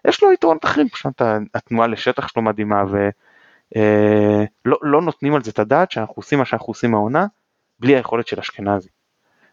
יש 0.04 0.22
לו 0.22 0.32
יתרונות 0.32 0.64
אחרים, 0.64 0.88
פשוט 0.88 1.22
התנועה 1.54 1.86
לשטח 1.86 2.28
שלו 2.28 2.42
מדהימה 2.42 2.84
ולא 2.90 4.76
לא 4.82 5.02
נותנים 5.02 5.34
על 5.34 5.42
זה 5.42 5.50
את 5.50 5.58
הדעת 5.58 5.90
שאנחנו 5.90 6.14
עושים 6.16 6.38
מה 6.38 6.44
שאנחנו 6.44 6.66
עושים 6.66 6.90
מהעונה 6.90 7.26
בלי 7.80 7.96
היכולת 7.96 8.26
של 8.26 8.40
אשכנזי. 8.40 8.88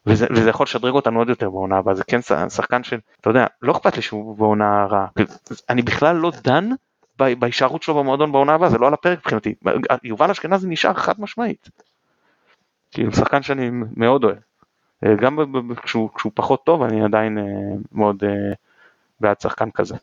וזה, 0.05 0.27
וזה 0.31 0.49
יכול 0.49 0.63
לשדרג 0.63 0.93
אותנו 0.93 1.19
עוד 1.19 1.29
יותר 1.29 1.49
בעונה 1.49 1.77
הבאה, 1.77 1.95
זה 1.95 2.03
כן 2.03 2.19
שחקן 2.49 2.83
של, 2.83 2.99
אתה 3.21 3.29
יודע, 3.29 3.45
לא 3.61 3.71
אכפת 3.71 3.95
לי 3.95 4.01
שהוא 4.01 4.37
בעונה 4.37 4.85
רעה, 4.85 5.07
אני 5.69 5.81
בכלל 5.81 6.15
לא 6.15 6.31
דן 6.43 6.69
בהישארות 7.39 7.83
שלו 7.83 7.95
במועדון 7.95 8.31
בעונה 8.31 8.53
הבאה, 8.53 8.69
זה 8.69 8.77
לא 8.77 8.87
על 8.87 8.93
הפרק 8.93 9.19
מבחינתי, 9.19 9.53
יובל 10.03 10.31
אשכנזי 10.31 10.67
נשאר 10.69 10.93
חד 10.93 11.21
משמעית. 11.21 11.69
כאילו 12.91 13.13
שחקן 13.13 13.41
שאני 13.41 13.69
מאוד 13.95 14.23
אוהב. 14.23 14.37
אה, 15.05 15.15
גם 15.15 15.37
כשהוא, 15.83 16.09
כשהוא 16.15 16.31
פחות 16.35 16.63
טוב 16.63 16.81
אני 16.81 17.03
עדיין 17.03 17.37
אה, 17.37 17.43
מאוד 17.91 18.23
אה, 18.23 18.53
בעד 19.19 19.41
שחקן 19.41 19.71
כזה. 19.71 19.95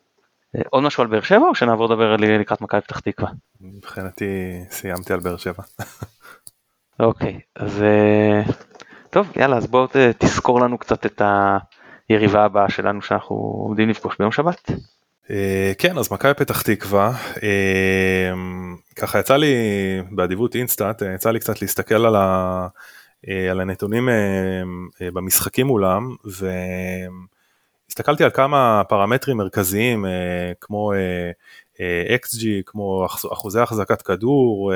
עוד 0.70 0.82
משהו 0.82 1.02
על 1.02 1.08
באר 1.08 1.20
שבע 1.20 1.48
או 1.48 1.54
שנעבור 1.54 1.86
לדבר 1.86 2.16
לקראת 2.16 2.60
מכבי 2.60 2.80
פתח 2.80 3.00
תקווה? 3.00 3.30
מבחינתי 3.60 4.24
סיימתי 4.70 5.12
על 5.12 5.20
באר 5.20 5.36
שבע. 5.36 5.62
אוקיי 7.00 7.40
אז 7.54 7.84
טוב 9.10 9.32
יאללה 9.36 9.56
אז 9.56 9.66
בוא 9.66 9.86
תזכור 10.18 10.60
לנו 10.60 10.78
קצת 10.78 11.06
את 11.06 11.22
היריבה 12.08 12.44
הבאה 12.44 12.68
שלנו 12.68 13.02
שאנחנו 13.02 13.36
עומדים 13.36 13.88
לפגוש 13.88 14.18
ביום 14.18 14.32
שבת. 14.32 14.70
כן 15.78 15.98
אז 15.98 16.12
מכבי 16.12 16.34
פתח 16.34 16.62
תקווה 16.62 17.12
ככה 18.96 19.18
יצא 19.18 19.36
לי 19.36 19.54
באדיבות 20.10 20.54
אינסטאט 20.54 21.02
יצא 21.14 21.30
לי 21.30 21.40
קצת 21.40 21.62
להסתכל 21.62 22.06
על 22.06 22.16
ה... 22.16 22.66
אה, 23.28 23.50
על 23.50 23.60
הנתונים 23.60 24.08
אה, 24.08 24.14
אה, 25.02 25.10
במשחקים 25.10 25.66
מולם 25.66 26.14
והסתכלתי 27.88 28.24
על 28.24 28.30
כמה 28.30 28.82
פרמטרים 28.88 29.36
מרכזיים 29.36 30.04
כמו 30.60 30.92
XG, 32.24 32.44
כמו 32.66 33.06
אחוזי 33.32 33.60
החזקת 33.60 34.02
כדור, 34.02 34.72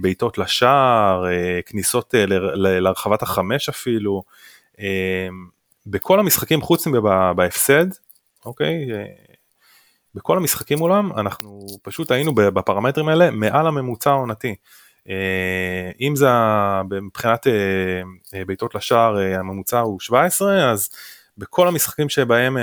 בעיטות 0.00 0.38
לשער, 0.38 1.24
כניסות 1.66 2.14
להרחבת 2.54 3.22
החמש 3.22 3.68
אפילו, 3.68 4.22
בכל 5.86 6.20
המשחקים 6.20 6.60
חוץ 6.60 6.86
מבהפסד, 6.86 7.86
אוקיי? 8.46 8.86
בכל 10.14 10.36
המשחקים 10.36 10.78
מולם 10.78 11.12
אנחנו 11.12 11.60
פשוט 11.82 12.10
היינו 12.10 12.34
בפרמטרים 12.34 13.08
האלה 13.08 13.30
מעל 13.30 13.66
הממוצע 13.66 14.10
העונתי. 14.10 14.54
אה, 15.08 15.90
אם 16.00 16.16
זה 16.16 16.28
מבחינת 17.02 17.46
אה, 17.46 17.52
אה, 18.34 18.44
בעיטות 18.44 18.74
לשער 18.74 19.16
הממוצע 19.18 19.80
הוא 19.80 20.00
17 20.00 20.70
אז 20.70 20.90
בכל 21.38 21.68
המשחקים 21.68 22.08
שבהם, 22.08 22.56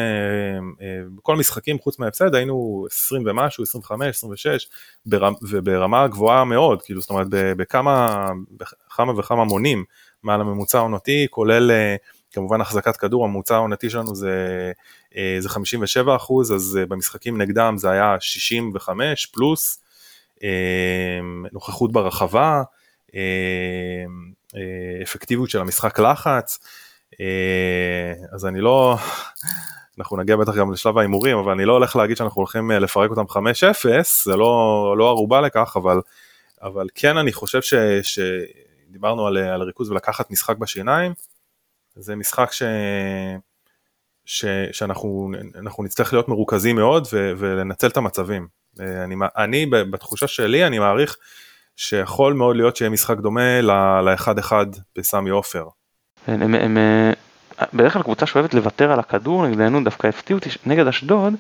בכל 1.15 1.33
המשחקים 1.33 1.79
חוץ 1.79 1.99
מההפסד 1.99 2.35
היינו 2.35 2.85
20 2.91 3.23
ומשהו, 3.25 3.63
25, 3.63 4.15
26 4.17 4.67
וברמה 5.49 6.07
גבוהה 6.07 6.45
מאוד, 6.45 6.81
כאילו 6.81 7.01
זאת 7.01 7.09
אומרת 7.09 7.27
בכמה, 7.29 8.25
בכמה 8.57 9.19
וכמה 9.19 9.43
מונים 9.43 9.83
מעל 10.23 10.41
הממוצע 10.41 10.77
העונתי 10.77 11.27
כולל 11.29 11.71
כמובן 12.31 12.61
החזקת 12.61 12.97
כדור, 12.97 13.25
הממוצע 13.25 13.55
העונתי 13.55 13.89
שלנו 13.89 14.15
זה, 14.15 14.71
זה 15.39 15.49
57 15.49 16.15
אחוז, 16.15 16.53
אז 16.53 16.79
במשחקים 16.89 17.41
נגדם 17.41 17.77
זה 17.77 17.89
היה 17.89 18.15
65 18.19 19.25
פלוס, 19.25 19.83
אמ, 20.43 21.45
נוכחות 21.51 21.91
ברחבה, 21.91 22.63
אה, 24.55 25.01
אפקטיביות 25.03 25.49
של 25.49 25.61
המשחק 25.61 25.99
לחץ, 25.99 26.59
אה, 27.21 28.13
אז 28.33 28.45
אני 28.45 28.61
לא, 28.61 28.97
אנחנו 29.99 30.17
נגיע 30.17 30.35
בטח 30.35 30.55
גם 30.55 30.73
לשלב 30.73 30.97
ההימורים, 30.97 31.37
אבל 31.37 31.51
אני 31.51 31.65
לא 31.65 31.73
הולך 31.73 31.95
להגיד 31.95 32.17
שאנחנו 32.17 32.39
הולכים 32.39 32.71
אה, 32.71 32.79
לפרק 32.79 33.09
אותם 33.09 33.25
5-0, 33.29 34.23
זה 34.23 34.35
לא, 34.35 34.95
לא 34.97 35.09
ערובה 35.09 35.41
לכך, 35.41 35.73
אבל, 35.75 36.01
אבל 36.61 36.87
כן 36.95 37.17
אני 37.17 37.33
חושב 37.33 37.61
ש, 37.61 37.73
שדיברנו 38.01 39.27
על, 39.27 39.37
על 39.37 39.61
ריכוז 39.61 39.91
ולקחת 39.91 40.31
משחק 40.31 40.57
בשיניים, 40.57 41.13
זה 41.95 42.15
משחק 42.15 42.51
ש... 42.51 42.63
ש, 44.27 44.45
שאנחנו 44.71 45.83
נצטרך 45.83 46.13
להיות 46.13 46.27
מרוכזים 46.27 46.75
מאוד 46.75 47.07
ו, 47.13 47.33
ולנצל 47.37 47.87
את 47.87 47.97
המצבים. 47.97 48.47
אה, 48.79 49.03
אני, 49.03 49.15
אני 49.37 49.65
בתחושה 49.65 50.27
שלי 50.27 50.67
אני 50.67 50.79
מעריך 50.79 51.17
שיכול 51.75 52.33
מאוד 52.33 52.55
להיות 52.55 52.75
שיהיה 52.75 52.89
משחק 52.89 53.17
דומה 53.17 53.61
לאחד 54.01 54.39
אחד 54.39 54.65
בסמי 54.97 55.29
עופר. 55.29 55.67
הם, 56.27 56.41
הם, 56.41 56.55
הם, 56.55 56.77
אה, 56.77 57.11
בדרך 57.73 57.93
כלל 57.93 58.03
קבוצה 58.03 58.25
שאוהבת 58.25 58.53
לוותר 58.53 58.91
על 58.91 58.99
הכדור 58.99 59.47
נגדנו 59.47 59.83
דווקא 59.83 60.07
הפתיעו 60.07 60.39
אותי 60.39 60.49
נגד 60.65 60.87
אשדוד, 60.87 61.33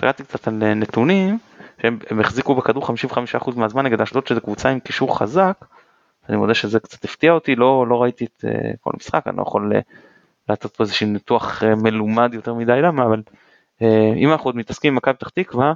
קראתי 0.00 0.24
קצת 0.24 0.48
על 0.48 0.62
אה, 0.62 0.74
נתונים 0.74 1.38
שהם 1.82 1.98
החזיקו 2.20 2.54
בכדור 2.54 2.86
55% 2.86 3.56
מהזמן 3.56 3.86
נגד 3.86 4.00
אשדוד 4.00 4.26
שזה 4.26 4.40
קבוצה 4.40 4.68
עם 4.68 4.80
קישור 4.80 5.18
חזק. 5.18 5.64
אני 6.28 6.36
מודה 6.36 6.54
שזה 6.54 6.80
קצת 6.80 7.04
הפתיע 7.04 7.32
אותי 7.32 7.56
לא, 7.56 7.86
לא 7.88 8.02
ראיתי 8.02 8.24
את 8.24 8.44
כל 8.80 8.90
המשחק 8.94 9.26
אני 9.26 9.36
לא 9.36 9.42
יכול 9.42 9.72
לעשות 10.48 10.76
פה 10.76 10.84
איזשהו 10.84 11.06
ניתוח 11.06 11.62
מלומד 11.76 12.34
יותר 12.34 12.54
מדי 12.54 12.80
למה 12.82 13.04
אבל 13.04 13.22
אם 14.16 14.32
אנחנו 14.32 14.48
עוד 14.48 14.56
מתעסקים 14.56 14.92
עם 14.92 14.96
מכבי 14.96 15.14
פתח 15.14 15.28
תקווה 15.28 15.72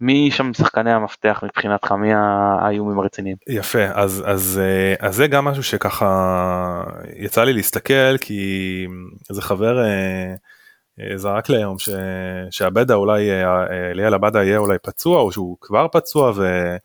מי 0.00 0.30
שם 0.30 0.54
שחקני 0.54 0.92
המפתח 0.92 1.40
מבחינתך 1.44 1.92
מי 1.92 2.08
האיומים 2.14 2.98
הרציניים? 2.98 3.36
יפה 3.48 3.84
אז 3.94 4.22
אז 4.26 4.60
אז 5.00 5.16
זה 5.16 5.26
גם 5.26 5.44
משהו 5.44 5.62
שככה 5.62 6.84
יצא 7.16 7.44
לי 7.44 7.52
להסתכל 7.52 8.18
כי 8.20 8.86
איזה 9.30 9.42
חבר 9.42 9.78
אה, 9.84 10.34
אה, 11.00 11.18
זרק 11.18 11.48
לי 11.48 11.56
היום 11.56 11.76
שעבדה 12.50 12.94
אולי 12.94 13.30
אה, 13.30 13.92
ליאל 13.94 14.14
עבדה 14.14 14.44
יהיה 14.44 14.58
אולי 14.58 14.78
פצוע 14.78 15.20
או 15.20 15.32
שהוא 15.32 15.56
כבר 15.60 15.86
פצוע 15.92 16.32
ו... 16.36 16.76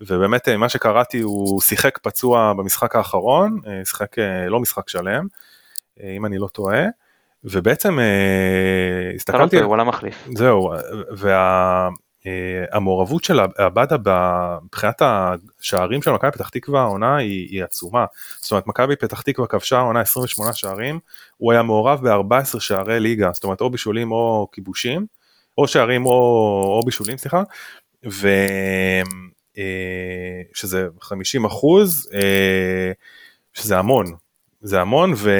ובאמת 0.00 0.48
מה 0.48 0.68
שקראתי 0.68 1.20
הוא 1.20 1.60
שיחק 1.60 1.98
פצוע 1.98 2.52
במשחק 2.52 2.96
האחרון 2.96 3.60
שיחק 3.84 4.16
לא 4.48 4.60
משחק 4.60 4.88
שלם 4.88 5.26
אם 6.16 6.26
אני 6.26 6.38
לא 6.38 6.46
טועה. 6.46 6.84
ובעצם 7.44 7.98
הסתכלתי, 9.16 9.60
הוא 9.60 9.74
עלה 9.74 9.84
מחליף, 9.84 10.28
זהו, 10.34 10.72
וה, 11.10 11.88
Uh, 12.20 12.76
המעורבות 12.76 13.24
של 13.24 13.40
עבדה 13.40 13.96
מבחינת 14.64 15.02
השערים 15.02 16.02
של 16.02 16.10
מכבי 16.10 16.30
פתח 16.30 16.48
תקווה 16.48 16.80
העונה 16.80 17.16
היא, 17.16 17.48
היא 17.50 17.64
עצומה. 17.64 18.04
זאת 18.40 18.52
אומרת 18.52 18.66
מכבי 18.66 18.96
פתח 18.96 19.20
תקווה 19.20 19.46
כבשה 19.46 19.78
העונה 19.78 20.00
28 20.00 20.52
שערים, 20.52 20.98
הוא 21.36 21.52
היה 21.52 21.62
מעורב 21.62 22.08
ב-14 22.08 22.60
שערי 22.60 23.00
ליגה, 23.00 23.30
זאת 23.32 23.44
אומרת 23.44 23.60
או 23.60 23.70
בישולים 23.70 24.12
או 24.12 24.48
כיבושים, 24.52 25.06
או 25.58 25.68
שערים 25.68 26.06
או, 26.06 26.12
או 26.76 26.80
בישולים 26.84 27.16
סליחה, 27.16 27.42
ו... 28.10 28.28
שזה 30.54 30.88
50 31.00 31.44
אחוז, 31.44 32.10
שזה 33.54 33.78
המון, 33.78 34.06
זה 34.60 34.80
המון 34.80 35.12
ו... 35.16 35.30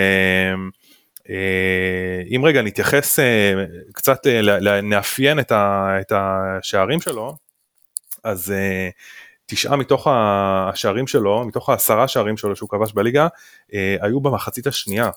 אה, 1.31 2.47
רגע 2.47 2.63
נתייחס 2.63 3.19
אה, 3.19 3.65
קצת, 3.93 4.27
אה, 4.27 4.81
נאפיין 4.83 5.39
את 5.41 6.13
השערים 6.13 7.01
שלו, 7.01 7.37
אז 8.25 8.55
תשעה 9.47 9.77
מתוך 9.77 10.07
השערים 10.11 11.07
שלו, 11.07 11.45
מתוך 11.45 11.69
העשרה 11.69 12.09
שערים 12.09 12.37
שלו 12.37 12.57
שהוא 12.57 12.69
כבש 12.69 12.93
בליגה, 12.93 13.29
היו 13.73 14.21
במחצית 14.21 14.67
השנייה. 14.67 15.11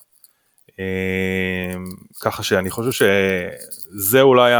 ככה 2.22 2.44
שאני 2.44 2.70
חושב 2.70 2.92
שזה 2.92 4.22
אולי 4.22 4.54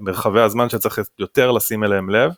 מרחבי 0.00 0.40
הזמן 0.40 0.68
שצריך 0.68 0.98
יותר 1.18 1.50
לשים 1.50 1.84
אליהם 1.84 2.10
לב. 2.10 2.32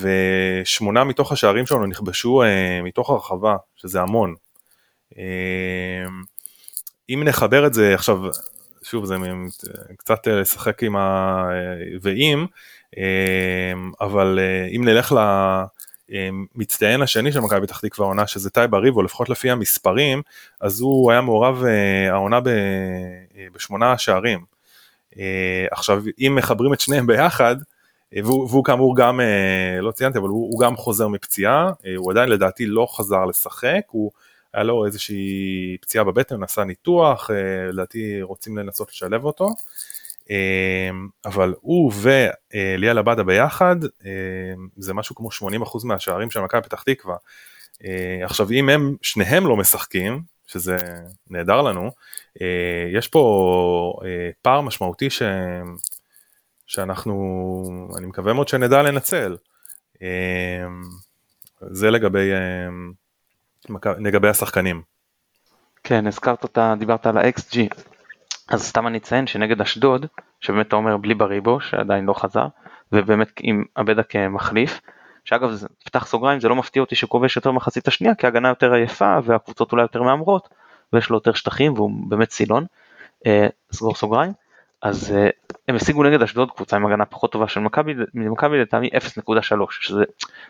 ושמונה 0.00 1.04
מתוך 1.04 1.32
השערים 1.32 1.66
שלנו 1.66 1.86
נכבשו 1.86 2.42
מתוך 2.82 3.10
הרחבה, 3.10 3.56
שזה 3.76 4.00
המון. 4.00 4.34
אם 7.10 7.22
נחבר 7.24 7.66
את 7.66 7.74
זה 7.74 7.94
עכשיו, 7.94 8.18
שוב 8.82 9.04
זה 9.04 9.16
קצת 9.96 10.28
אה, 10.28 10.40
לשחק 10.40 10.82
עם 10.82 10.96
ה... 10.96 11.48
ואם, 12.02 12.46
אה, 12.98 13.72
אבל 14.00 14.38
אה, 14.42 14.66
אם 14.76 14.84
נלך 14.84 15.14
מצטיין 16.54 17.02
השני 17.02 17.32
של 17.32 17.40
מכבי 17.40 17.66
פתח 17.66 17.80
תקווה 17.80 18.06
העונה 18.06 18.26
שזה 18.26 18.50
טייב 18.50 18.74
אריבו 18.74 19.02
לפחות 19.02 19.28
לפי 19.28 19.50
המספרים 19.50 20.22
אז 20.60 20.80
הוא 20.80 21.10
היה 21.10 21.20
מעורב 21.20 21.64
העונה 22.10 22.40
בשמונה 23.52 23.98
שערים. 23.98 24.44
עכשיו 25.70 26.02
אם 26.20 26.34
מחברים 26.34 26.72
את 26.72 26.80
שניהם 26.80 27.06
ביחד 27.06 27.56
והוא, 28.12 28.48
והוא 28.50 28.64
כאמור 28.64 28.96
גם 28.96 29.20
לא 29.82 29.90
ציינתי 29.92 30.18
אבל 30.18 30.28
הוא, 30.28 30.50
הוא 30.52 30.60
גם 30.60 30.76
חוזר 30.76 31.08
מפציעה 31.08 31.70
הוא 31.96 32.10
עדיין 32.10 32.28
לדעתי 32.28 32.66
לא 32.66 32.86
חזר 32.90 33.24
לשחק 33.24 33.80
הוא 33.90 34.10
היה 34.54 34.64
לו 34.64 34.86
איזושהי 34.86 35.76
פציעה 35.80 36.04
בבטן 36.04 36.42
עשה 36.42 36.64
ניתוח 36.64 37.30
לדעתי 37.72 38.22
רוצים 38.22 38.58
לנסות 38.58 38.90
לשלב 38.90 39.24
אותו. 39.24 39.48
אבל 41.24 41.54
הוא 41.60 41.92
וליאל 42.02 42.98
עבדה 42.98 43.22
ביחד 43.22 43.76
זה 44.76 44.94
משהו 44.94 45.14
כמו 45.14 45.28
80% 45.28 45.78
מהשערים 45.84 46.30
של 46.30 46.40
מכבי 46.40 46.62
פתח 46.62 46.82
תקווה. 46.82 47.16
אה, 47.84 48.24
עכשיו 48.24 48.50
אם 48.50 48.68
הם 48.68 48.96
שניהם 49.02 49.46
לא 49.46 49.56
משחקים 49.56 50.22
שזה 50.46 50.76
נהדר 51.30 51.62
לנו 51.62 51.90
אה, 52.42 52.88
יש 52.92 53.08
פה 53.08 54.00
אה, 54.04 54.30
פער 54.42 54.60
משמעותי 54.60 55.10
ש... 55.10 55.22
שאנחנו 56.68 57.14
אני 57.98 58.06
מקווה 58.06 58.32
מאוד 58.32 58.48
שנדע 58.48 58.82
לנצל. 58.82 59.36
אמ, 60.02 60.82
זה 61.60 61.90
לגבי 61.90 62.30
לגבי 63.98 64.28
השחקנים. 64.28 64.82
כן 65.84 66.06
הזכרת 66.06 66.42
אותה 66.42 66.74
דיברת 66.78 67.06
על 67.06 67.18
ה-XG 67.18 67.58
אז 68.48 68.62
סתם 68.62 68.86
אני 68.86 68.98
אציין 68.98 69.26
שנגד 69.26 69.60
אשדוד, 69.60 70.06
שבאמת 70.40 70.68
אתה 70.68 70.76
אומר 70.76 70.96
בלי 70.96 71.14
בריבו, 71.14 71.60
שעדיין 71.60 72.04
לא 72.04 72.12
חזר, 72.12 72.46
ובאמת 72.92 73.32
עם 73.40 73.64
עבדה 73.74 74.02
כמחליף, 74.02 74.80
שאגב, 75.24 75.50
פתח 75.84 76.06
סוגריים, 76.06 76.40
זה 76.40 76.48
לא 76.48 76.56
מפתיע 76.56 76.82
אותי 76.82 76.96
שהוא 76.96 77.10
כובש 77.10 77.36
יותר 77.36 77.52
מחצית 77.52 77.88
השנייה, 77.88 78.14
כי 78.14 78.26
ההגנה 78.26 78.48
יותר 78.48 78.72
עייפה 78.72 79.18
והקבוצות 79.24 79.72
אולי 79.72 79.82
יותר 79.82 80.02
מהמרות, 80.02 80.48
ויש 80.92 81.10
לו 81.10 81.16
יותר 81.16 81.32
שטחים 81.32 81.72
והוא 81.72 81.90
באמת 82.08 82.30
סילון, 82.30 82.64
אה, 83.26 83.46
סגור 83.72 83.94
סוגריים. 83.94 84.32
אז 84.82 85.12
אה, 85.16 85.28
הם 85.68 85.76
השיגו 85.76 86.02
נגד 86.02 86.22
אשדוד 86.22 86.50
קבוצה 86.50 86.76
עם 86.76 86.86
הגנה 86.86 87.04
פחות 87.04 87.32
טובה 87.32 87.48
של 87.48 87.60
מכבי, 87.60 88.58
לטעמי 88.58 88.88
0.3, 88.88 89.56
שזה 89.70 90.04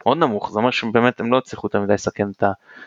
מאוד 0.06 0.18
נמוך, 0.18 0.50
זה 0.50 0.58
אומר 0.58 0.70
שבאמת 0.70 1.20
הם 1.20 1.32
לא 1.32 1.38
הצליחו 1.38 1.66
יותר 1.66 1.80
מדי 1.80 1.94
לסכן 1.94 2.30
את 2.30 2.44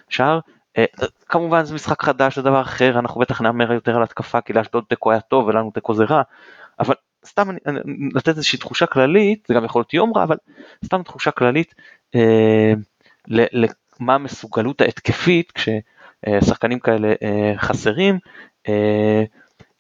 השער. 0.10 0.40
אה, 0.78 0.86
כמובן 1.30 1.64
זה 1.64 1.76
משחק 1.76 2.04
חדש 2.04 2.36
זה 2.36 2.42
דבר 2.42 2.62
אחר 2.62 3.00
אנחנו 3.00 3.22
בטח 3.22 3.42
נאמר 3.42 3.72
יותר 3.72 3.96
על 3.96 4.04
התקפה 4.04 4.42
כי 4.42 4.54
לאשדוד 4.54 4.84
תיקו 4.90 5.12
היה 5.12 5.20
טוב 5.20 5.48
ולנו 5.48 5.72
תיקו 5.72 5.94
זה 5.94 6.04
רע 6.04 6.22
אבל 6.80 6.96
סתם 7.26 7.50
אני, 7.50 7.60
אני, 7.68 7.80
לתת 8.14 8.28
איזושהי 8.28 8.60
תחושה 8.60 8.86
כללית 8.86 9.46
זה 9.48 9.54
גם 9.54 9.66
יכול 9.66 9.80
להיות 9.80 9.94
יום 9.94 10.14
רע 10.16 10.24
אבל 10.24 10.36
סתם 10.86 11.04
תחושה 11.04 11.32
כללית 11.32 11.76
אה, 12.16 12.74
למה 13.28 14.16
המסוגלות 14.16 14.82
ההתקפית 14.82 15.52
כששחקנים 15.52 16.80
כאלה 16.80 17.14
אה, 17.24 17.54
חסרים. 17.58 18.20
אה, 18.68 19.24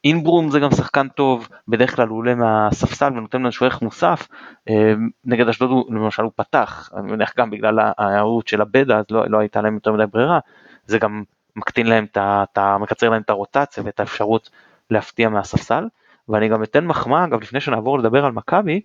אינברום 0.03 0.49
זה 0.49 0.59
גם 0.59 0.71
שחקן 0.71 1.07
טוב, 1.07 1.49
בדרך 1.67 1.95
כלל 1.95 2.07
הוא 2.07 2.17
עולה 2.17 2.35
מהספסל 2.35 3.07
ונותן 3.07 3.39
לנו 3.41 3.49
ערך 3.61 3.81
מוסף, 3.81 4.27
אה, 4.69 4.93
נגד 5.25 5.47
אשדוד 5.47 5.85
למשל 5.89 6.23
הוא 6.23 6.31
פתח, 6.35 6.89
אני 6.97 7.11
מניח 7.11 7.33
גם 7.37 7.49
בגלל 7.49 7.79
ההערות 7.97 8.47
של 8.47 8.61
הבדה 8.61 8.97
אז 8.97 9.05
לא, 9.11 9.29
לא 9.29 9.39
הייתה 9.39 9.61
להם 9.61 9.73
יותר 9.73 9.91
מדי 9.91 10.03
ברירה, 10.11 10.39
זה 10.85 10.99
גם 10.99 11.23
מקטין 11.55 11.87
להם 11.87 12.05
את 12.11 12.57
ה... 12.57 12.77
מקצר 12.77 13.09
להם 13.09 13.21
את 13.21 13.29
הרוטציה 13.29 13.83
ואת 13.85 13.99
האפשרות 13.99 14.49
להפתיע 14.89 15.29
מהספסל, 15.29 15.83
ואני 16.29 16.49
גם 16.49 16.63
אתן 16.63 16.85
מחמאה, 16.85 17.23
אגב 17.23 17.41
לפני 17.41 17.59
שנעבור 17.59 17.99
לדבר 17.99 18.25
על 18.25 18.31
מכבי, 18.31 18.81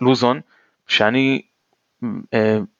ללוזון, 0.00 0.40
שאני 0.86 1.42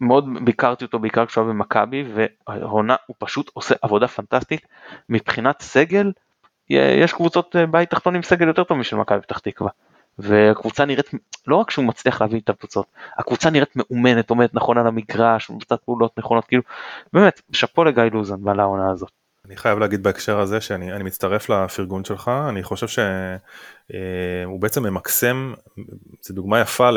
מאוד 0.00 0.28
ביקרתי 0.44 0.84
אותו 0.84 0.98
בעיקר 0.98 1.26
כשהוא 1.26 1.44
היה 1.44 1.52
במכבי, 1.52 2.04
והעונה 2.14 2.96
הוא 3.06 3.16
פשוט 3.18 3.50
עושה 3.54 3.74
עבודה 3.82 4.08
פנטסטית, 4.08 4.66
מבחינת 5.08 5.62
סגל, 5.62 6.12
יש 6.70 7.12
קבוצות 7.12 7.56
אה, 7.56 7.66
בית 7.66 7.90
תחתון 7.90 8.16
עם 8.16 8.22
סגל 8.22 8.48
יותר 8.48 8.64
טוב 8.64 8.78
משל 8.78 8.96
מכבי 8.96 9.20
פתח 9.20 9.38
תקווה. 9.38 9.70
והקבוצה 10.18 10.84
נראית, 10.84 11.10
לא 11.46 11.56
רק 11.56 11.70
שהוא 11.70 11.84
מצליח 11.84 12.20
להביא 12.20 12.40
את 12.40 12.48
הקבוצות, 12.48 12.86
הקבוצה 13.18 13.50
נראית 13.50 13.76
מאומנת, 13.76 14.30
עומדת 14.30 14.54
נכון 14.54 14.78
על 14.78 14.86
המגרש, 14.86 15.50
מבצעת 15.50 15.82
פעולות 15.84 16.18
נכונות, 16.18 16.44
כאילו, 16.44 16.62
באמת, 17.12 17.40
שאפו 17.52 17.84
לגיא 17.84 18.02
לוזון 18.12 18.40
ועל 18.48 18.60
העונה 18.60 18.90
הזאת. 18.90 19.19
אני 19.50 19.56
חייב 19.56 19.78
להגיד 19.78 20.02
בהקשר 20.02 20.40
הזה 20.40 20.60
שאני 20.60 21.02
מצטרף 21.02 21.48
לפרגון 21.48 22.04
שלך, 22.04 22.30
אני 22.48 22.62
חושב 22.62 22.88
שהוא 22.88 23.04
אה, 23.94 24.58
בעצם 24.60 24.82
ממקסם, 24.82 25.54
זו 26.22 26.34
דוגמה 26.34 26.60
יפה 26.60 26.90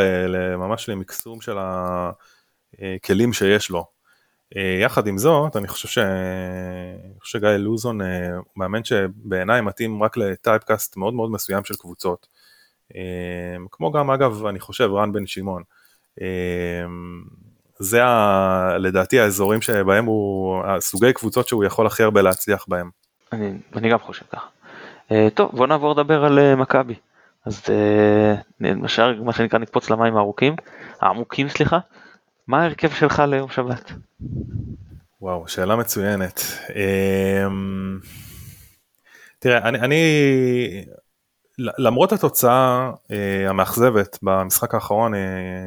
ממש 0.58 0.90
למקסום 0.90 1.42
של 1.42 1.58
הכלים 1.60 3.34
שיש 3.34 3.70
לו. 3.70 3.86
אה, 4.58 4.78
יחד 4.82 5.08
עם 5.08 5.18
זאת, 5.18 5.56
אני 5.56 5.68
חושב, 5.68 5.88
ש... 5.88 5.98
אני 5.98 7.20
חושב 7.20 7.40
שגיא 7.40 7.50
לוזון 7.50 8.02
אה, 8.02 8.36
הוא 8.36 8.44
מאמן 8.56 8.84
שבעיניי 8.84 9.62
מתאים 9.62 10.04
רק 10.04 10.18
לטייפקאסט 10.18 10.98
מאוד 10.98 11.14
מאוד 11.14 11.32
מסוים 11.32 11.64
של 11.64 11.76
קבוצות. 11.76 12.28
כמו 13.72 13.92
גם 13.92 14.12
אגב 14.12 14.46
אני 14.46 14.60
חושב 14.60 14.90
רן 14.94 15.12
בן 15.12 15.28
שמעון. 15.28 15.64
זה 17.80 18.04
ה, 18.04 18.78
לדעתי 18.78 19.20
האזורים 19.20 19.62
שבהם 19.62 20.06
הוא, 20.06 20.64
הסוגי 20.66 21.14
קבוצות 21.14 21.48
שהוא 21.48 21.64
יכול 21.64 21.88
הכי 21.88 22.04
הרבה 22.04 22.22
להצליח 22.22 22.66
בהם. 22.68 22.90
אני, 23.32 23.54
אני 23.76 23.90
גם 23.90 24.00
חושב 24.00 24.26
ככה. 24.32 24.48
Uh, 25.10 25.14
טוב 25.34 25.52
בוא 25.54 25.68
נעבור 25.68 25.94
לדבר 25.94 26.26
על 26.26 26.40
uh, 26.40 26.56
מכבי. 26.60 26.96
אז 27.46 27.62
uh, 27.66 28.64
מה 29.24 29.34
שנקרא 29.34 29.60
נקפוץ 29.60 29.90
למים 29.90 30.18
הארוכים, 30.18 30.56
העמוקים 31.02 31.50
סליחה. 31.50 31.80
מה 32.48 32.62
ההרכב 32.62 32.90
שלך 32.90 33.20
ליום 33.28 33.50
שבת? 33.50 33.92
וואו 35.22 35.48
שאלה 35.48 35.76
מצוינת. 35.76 36.40
Um, 36.68 36.74
תראה 39.40 39.70
אני, 39.70 39.80
אני 39.80 39.98
למרות 41.58 42.12
התוצאה 42.12 42.92
אה, 43.12 43.50
המאכזבת 43.50 44.20
במשחק 44.24 44.74
האחרון 44.74 45.16
אה, 45.16 45.20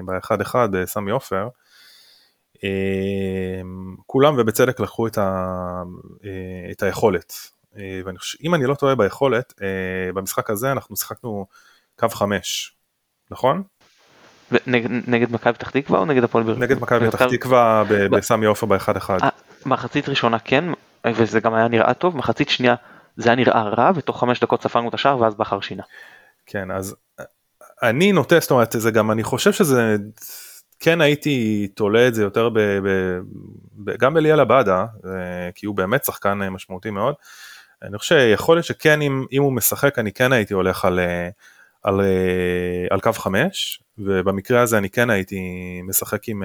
ב-1-1 0.07 0.55
אה, 0.75 0.87
סמי 0.87 1.11
עופר, 1.11 1.49
כולם 4.07 4.35
ובצדק 4.39 4.81
לקחו 4.81 5.07
את, 5.07 5.19
ה, 5.19 5.83
אה, 6.25 6.71
את 6.71 6.83
היכולת. 6.83 7.33
אה, 7.79 8.01
ואני 8.05 8.19
חושב, 8.19 8.39
אם 8.45 8.55
אני 8.55 8.67
לא 8.67 8.75
טועה 8.75 8.95
ביכולת, 8.95 9.55
אה, 9.63 10.13
במשחק 10.15 10.51
הזה 10.51 10.73
אנחנו 10.73 10.97
שיחקנו 10.97 11.47
קו 11.99 12.09
5, 12.09 12.77
נכון? 13.31 13.63
נגד, 14.67 14.91
נגד 15.07 15.33
מכבי 15.33 15.53
פתח 15.53 15.71
תקווה 15.71 15.99
או 15.99 16.05
נגד 16.05 16.25
הפועל 16.25 16.45
באר 16.45 16.59
נגד 16.59 16.81
מכבי 16.81 17.11
פתח 17.11 17.27
תקווה 17.31 17.85
בסמי 18.11 18.47
עופר 18.47 18.67
ב-1-1. 18.67 19.11
אה, 19.11 19.29
מחצית 19.67 20.09
ראשונה 20.09 20.39
כן, 20.39 20.65
וזה 21.07 21.41
גם 21.41 21.55
היה 21.55 21.69
נראה 21.69 21.95
טוב, 21.95 22.17
מחצית 22.17 22.49
שנייה 22.49 22.75
זה 23.17 23.29
היה 23.29 23.37
נראה 23.37 23.63
רע 23.63 23.91
ותוך 23.95 24.21
חמש 24.21 24.41
דקות 24.41 24.63
ספרנו 24.63 24.89
את 24.89 24.95
השער 24.95 25.21
ואז 25.21 25.35
בכר 25.35 25.61
שינה. 25.61 25.83
כן 26.47 26.71
אז 26.71 26.97
אני 27.83 28.13
נוטה 28.13 28.41
זאת 28.41 28.51
אומרת 28.51 28.75
זה 28.79 28.91
גם 28.91 29.11
אני 29.11 29.23
חושב 29.23 29.53
שזה 29.53 29.97
כן 30.81 31.01
הייתי 31.01 31.69
תולה 31.75 32.09
את 32.09 32.15
זה 32.15 32.23
יותר 32.23 32.49
ב, 32.49 32.59
ב, 32.59 33.19
ב, 33.85 33.97
גם 33.99 34.15
בליאל 34.15 34.41
עבאדה 34.41 34.85
אה, 35.05 35.51
כי 35.55 35.67
הוא 35.67 35.77
באמת 35.77 36.05
שחקן 36.05 36.43
אה, 36.43 36.51
משמעותי 36.51 36.91
מאוד. 36.91 37.15
אני 37.83 37.99
חושב 37.99 38.15
שיכול 38.15 38.57
להיות 38.57 38.67
שכן 38.67 39.03
אם, 39.03 39.25
אם 39.33 39.43
הוא 39.43 39.53
משחק 39.53 39.99
אני 39.99 40.13
כן 40.13 40.33
הייתי 40.33 40.55
הולך 40.55 40.85
על, 40.85 40.99
אה, 40.99 41.29
על, 41.83 42.01
על 42.91 43.01
קו 43.01 43.13
5 43.13 43.83
ובמקרה 43.99 44.63
הזה 44.63 44.79
אני 44.79 44.91
כן 44.91 45.11
הייתי 45.11 45.41
משחק 45.85 46.29
עם, 46.29 46.43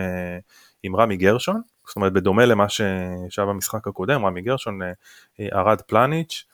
עם 0.83 0.95
רמי 0.95 1.17
גרשון 1.17 1.61
זאת 1.87 1.95
אומרת 1.95 2.13
בדומה 2.13 2.45
למה 2.45 2.69
שהיה 2.69 3.47
במשחק 3.47 3.87
הקודם 3.87 4.25
רמי 4.25 4.41
גרשון 4.41 4.79
ארד 5.53 5.81
פלניץ' 5.81 6.45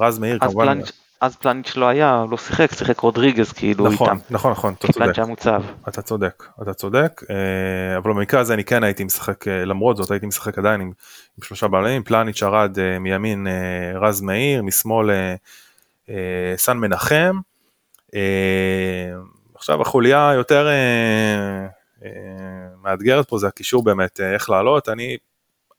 רז 0.00 0.18
מאיר 0.18 0.38
כמובן. 0.38 0.66
פלניץ', 0.66 0.92
אז 1.20 1.36
פלניץ' 1.36 1.76
לא 1.76 1.88
היה, 1.88 2.24
לא 2.30 2.36
שיחק, 2.36 2.74
שיחק 2.74 3.00
רודריגז 3.00 3.52
כאילו 3.52 3.88
נכון, 3.88 4.08
איתם. 4.08 4.18
נכון, 4.30 4.52
נכון, 4.52 4.74
אתה 4.74 4.92
צודק. 4.92 5.18
היה 5.18 5.26
מוצב. 5.26 5.62
אתה 5.88 6.02
צודק, 6.02 6.44
אתה 6.62 6.74
צודק, 6.74 7.22
אה, 7.30 7.96
אבל 7.96 8.12
במקרה 8.12 8.40
הזה 8.40 8.54
אני 8.54 8.64
כן 8.64 8.84
הייתי 8.84 9.04
משחק, 9.04 9.48
אה, 9.48 9.64
למרות 9.64 9.96
זאת 9.96 10.10
הייתי 10.10 10.26
משחק 10.26 10.58
עדיין 10.58 10.80
עם, 10.80 10.92
עם 11.38 11.44
שלושה 11.44 11.68
בעלים, 11.68 12.02
פלניץ' 12.02 12.42
ארד 12.42 12.78
אה, 12.78 12.98
מימין 12.98 13.46
רז 13.94 14.20
מאיר, 14.20 14.62
משמאל 14.62 15.10
סן 16.56 16.76
מנחם. 16.76 17.38
עכשיו 19.54 19.82
החוליה 19.82 20.32
יותר 20.34 20.68
מאתגרת 22.82 23.28
פה 23.28 23.38
זה 23.38 23.48
הקישור 23.48 23.84
באמת, 23.84 24.20
איך 24.20 24.50
לעלות, 24.50 24.88
אני, 24.88 25.16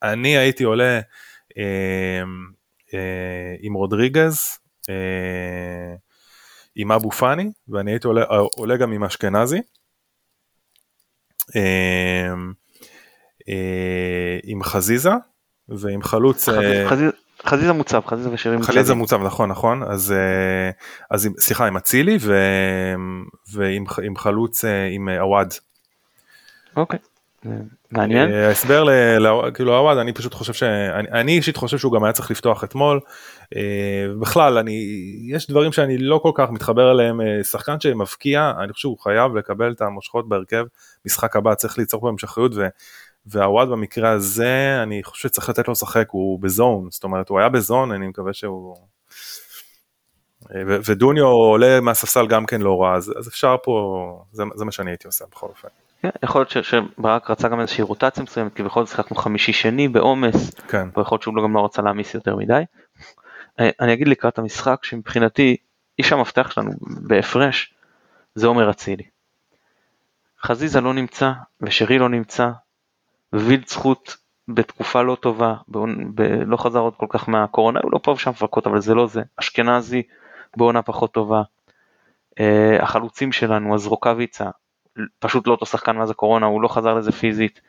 אני 0.02 0.36
הייתי 0.36 0.64
עולה 0.64 1.00
עם 3.60 3.74
רודריגז, 3.74 4.58
עם 6.76 6.92
אבו 6.92 7.10
פאני, 7.10 7.50
ואני 7.68 7.90
הייתי 7.90 8.06
עולה, 8.06 8.24
עולה 8.56 8.76
גם 8.76 8.92
עם 8.92 9.04
אשכנזי. 9.04 9.60
אה, 11.56 12.32
עם 14.44 14.62
חזיזה 14.62 15.10
ועם 15.68 16.02
חלוץ. 16.02 16.48
חזיזה 17.46 17.72
מוצב, 17.72 18.00
חזיזה 18.06 18.32
ושירים 18.32 18.62
חזיזה 18.62 18.94
מוצב, 18.94 19.22
נכון, 19.22 19.50
נכון, 19.50 19.82
אז, 19.82 20.14
אז 21.10 21.28
סליחה, 21.38 21.66
עם 21.66 21.76
אצילי 21.76 22.18
ועם 23.52 24.16
חלוץ 24.16 24.64
עם 24.90 25.08
עווד. 25.08 25.54
אוקיי. 26.76 26.98
מעניין. 27.90 28.32
אה, 28.32 28.48
ההסבר 28.48 28.86
כאילו 29.54 29.74
עווד 29.74 29.98
אני 29.98 30.12
פשוט 30.12 30.34
חושב 30.34 30.52
שאני 30.52 31.32
אישית 31.32 31.56
חושב 31.56 31.78
שהוא 31.78 31.92
גם 31.92 32.04
היה 32.04 32.12
צריך 32.12 32.30
לפתוח 32.30 32.64
אתמול. 32.64 33.00
אה, 33.56 34.06
בכלל 34.20 34.58
אני 34.58 34.86
יש 35.28 35.50
דברים 35.50 35.72
שאני 35.72 35.98
לא 35.98 36.20
כל 36.22 36.30
כך 36.34 36.50
מתחבר 36.50 36.90
אליהם 36.90 37.20
אה, 37.20 37.44
שחקן 37.44 37.80
שמבקיע 37.80 38.52
אני 38.58 38.72
חושב 38.72 38.80
שהוא 38.80 38.98
חייב 38.98 39.36
לקבל 39.36 39.72
את 39.72 39.80
המושכות 39.80 40.28
בהרכב 40.28 40.64
משחק 41.06 41.36
הבא 41.36 41.54
צריך 41.54 41.78
ליצור 41.78 42.00
פה 42.00 42.08
המשכיות 42.08 42.52
והוואד 43.26 43.68
במקרה 43.68 44.10
הזה 44.10 44.80
אני 44.82 45.02
חושב 45.02 45.28
שצריך 45.28 45.48
לתת 45.48 45.68
לו 45.68 45.72
לשחק 45.72 46.08
הוא 46.10 46.40
בזון 46.40 46.88
זאת 46.90 47.04
אומרת 47.04 47.28
הוא 47.28 47.38
היה 47.38 47.48
בזון 47.48 47.92
אני 47.92 48.06
מקווה 48.06 48.32
שהוא. 48.32 48.76
ודוניו 50.66 51.26
עולה 51.26 51.80
מהספסל 51.80 52.26
גם 52.26 52.46
כן 52.46 52.60
לא 52.60 52.82
רע 52.82 52.96
אז, 52.96 53.14
אפשר 53.28 53.56
פה 53.62 54.24
זה 54.32 54.64
מה 54.64 54.72
שאני 54.72 54.90
הייתי 54.90 55.06
עושה 55.06 55.24
בכל 55.30 55.46
אופן. 55.46 55.68
כן, 56.02 56.10
יכול 56.22 56.40
להיות 56.40 56.50
שברק 56.50 57.30
רצה 57.30 57.48
גם 57.48 57.60
איזושהי 57.60 57.82
רוטציה 57.82 58.22
מסוימת 58.22 58.54
כי 58.54 58.62
בכל 58.62 58.80
זאת 58.84 58.90
שיחקנו 58.90 59.16
חמישי 59.16 59.52
שני 59.52 59.88
בעומס 59.88 60.54
כן. 60.54 60.88
ויכול 60.96 61.16
להיות 61.16 61.22
שהוא 61.22 61.34
גם 61.42 61.54
לא 61.54 61.64
רצה 61.64 61.82
להעמיס 61.82 62.14
יותר 62.14 62.36
מדי. 62.36 62.62
אה, 63.60 63.70
אני 63.80 63.92
אגיד 63.92 64.08
לקראת 64.08 64.38
המשחק 64.38 64.84
שמבחינתי 64.84 65.56
איש 65.98 66.12
המפתח 66.12 66.50
שלנו 66.50 66.70
בהפרש 66.80 67.74
זה 68.34 68.46
עומר 68.46 68.70
אצילי. 68.70 69.04
חזיזה 70.42 70.80
לא 70.80 70.94
נמצא 70.94 71.32
ושרי 71.60 71.98
לא 71.98 72.08
נמצא 72.08 72.50
ווילד 73.32 73.68
זכות 73.68 74.16
בתקופה 74.48 75.02
לא 75.02 75.14
טובה, 75.14 75.54
ב... 75.68 75.78
ב... 76.14 76.22
לא 76.46 76.56
חזר 76.56 76.78
עוד 76.78 76.94
כל 76.96 77.06
כך 77.08 77.28
מהקורונה, 77.28 77.80
הוא 77.82 77.92
לא 77.92 78.00
פה 78.02 78.10
ושם 78.10 78.30
מפרקות 78.30 78.66
אבל 78.66 78.80
זה 78.80 78.94
לא 78.94 79.06
זה, 79.06 79.22
אשכנזי 79.36 80.02
בעונה 80.56 80.82
פחות 80.82 81.12
טובה, 81.12 81.42
uh, 82.30 82.82
החלוצים 82.82 83.32
שלנו, 83.32 83.74
אז 83.74 83.86
רוקאביצה, 83.86 84.50
פשוט 85.18 85.46
לא 85.46 85.52
אותו 85.52 85.66
שחקן 85.66 85.96
מאז 85.96 86.10
הקורונה, 86.10 86.46
הוא 86.46 86.62
לא 86.62 86.68
חזר 86.68 86.94
לזה 86.94 87.12
פיזית. 87.12 87.60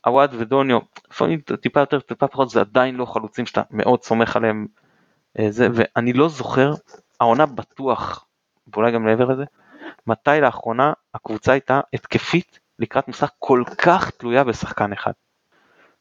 עווד 0.00 0.32
uh, 0.32 0.36
ודוניו, 0.38 0.78
לפעמים 1.10 1.40
טיפה 1.60 1.80
יותר, 1.80 2.00
טיפה 2.00 2.28
פחות, 2.28 2.50
זה 2.50 2.60
עדיין 2.60 2.96
לא 2.96 3.04
חלוצים 3.04 3.46
שאתה 3.46 3.62
מאוד 3.70 4.02
סומך 4.02 4.36
עליהם, 4.36 4.66
uh, 5.38 5.42
זה, 5.50 5.68
ואני 5.72 6.12
לא 6.12 6.28
זוכר, 6.28 6.72
העונה 7.20 7.46
בטוח, 7.46 8.26
ואולי 8.72 8.92
גם 8.92 9.04
מעבר 9.04 9.24
לזה, 9.24 9.44
מתי 10.06 10.40
לאחרונה 10.40 10.92
הקבוצה 11.14 11.52
הייתה 11.52 11.80
התקפית 11.92 12.58
לקראת 12.78 13.08
משחק 13.08 13.30
כל 13.38 13.62
כך 13.78 14.10
תלויה 14.10 14.44
בשחקן 14.44 14.92
אחד. 14.92 15.12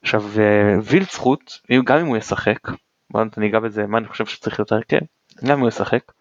עכשיו 0.01 0.23
וילד 0.83 1.09
זכות, 1.11 1.61
גם 1.83 1.97
אם 1.97 2.05
הוא 2.05 2.17
ישחק, 2.17 2.59
בוא 3.09 3.21
אני 3.37 3.47
אגע 3.47 3.59
בזה 3.59 3.87
מה 3.87 3.97
אני 3.97 4.07
חושב 4.07 4.25
שצריך 4.25 4.59
יותר 4.59 4.79
כן, 4.87 4.99
גם 5.45 5.53
אם 5.53 5.59
הוא 5.59 5.67
ישחק, 5.67 6.11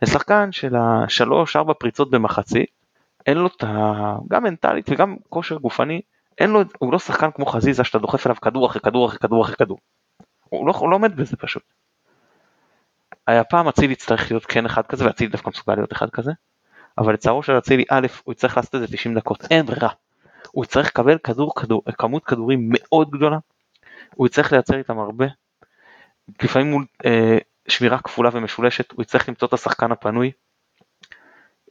זה 0.00 0.12
שחקן 0.12 0.52
של 0.52 0.76
השלוש 0.76 1.56
ארבע 1.56 1.72
פריצות 1.74 2.10
במחצית, 2.10 2.70
אין 3.26 3.38
לו 3.38 3.46
את 3.46 3.64
ה... 3.64 4.16
גם 4.28 4.42
מנטלית 4.42 4.86
וגם 4.90 5.16
כושר 5.28 5.56
גופני, 5.56 6.00
אין 6.38 6.50
לו, 6.50 6.60
הוא 6.78 6.92
לא 6.92 6.98
שחקן 6.98 7.30
כמו 7.30 7.46
חזיזה 7.46 7.84
שאתה 7.84 7.98
דוחף 7.98 8.26
אליו 8.26 8.36
כדור 8.36 8.66
אחרי 8.66 8.80
כדור 8.80 9.06
אחרי 9.06 9.18
כדור 9.18 9.42
אחרי 9.42 9.56
כדור. 9.56 9.78
הוא 10.48 10.66
לא, 10.66 10.72
הוא 10.72 10.90
לא 10.90 10.96
עומד 10.96 11.16
בזה 11.16 11.36
פשוט. 11.36 11.62
היה 13.26 13.44
פעם 13.44 13.68
אצילי 13.68 13.92
יצטרך 13.92 14.30
להיות 14.30 14.46
כן 14.46 14.66
אחד 14.66 14.86
כזה 14.86 15.06
ואצילי 15.06 15.30
דווקא 15.30 15.50
מסוגל 15.50 15.74
להיות 15.74 15.92
אחד 15.92 16.10
כזה. 16.10 16.32
אבל 16.98 17.14
לצערו 17.14 17.42
של 17.42 17.58
אצילי 17.58 17.84
א' 17.90 18.06
הוא 18.24 18.32
יצטרך 18.32 18.56
לעשות 18.56 18.74
את 18.74 18.80
זה 18.80 18.86
90 18.86 19.14
דקות 19.14 19.44
אין 19.50 19.66
ברירה. 19.66 19.88
הוא 20.52 20.64
יצטרך 20.64 20.86
לקבל 20.86 21.18
כדור, 21.18 21.54
כדור 21.54 21.82
כמות 21.98 22.24
כדורים 22.24 22.68
מאוד 22.72 23.10
גדולה. 23.10 23.38
הוא 24.14 24.26
יצטרך 24.26 24.52
לייצר 24.52 24.76
איתם 24.76 24.98
הרבה. 24.98 25.26
לפעמים 26.42 26.70
מול 26.70 26.84
אה, 27.04 27.38
שמירה 27.68 27.98
כפולה 27.98 28.30
ומשולשת 28.32 28.92
הוא 28.92 29.02
יצטרך 29.02 29.28
למצוא 29.28 29.48
את 29.48 29.52
השחקן 29.52 29.92
הפנוי. 29.92 30.30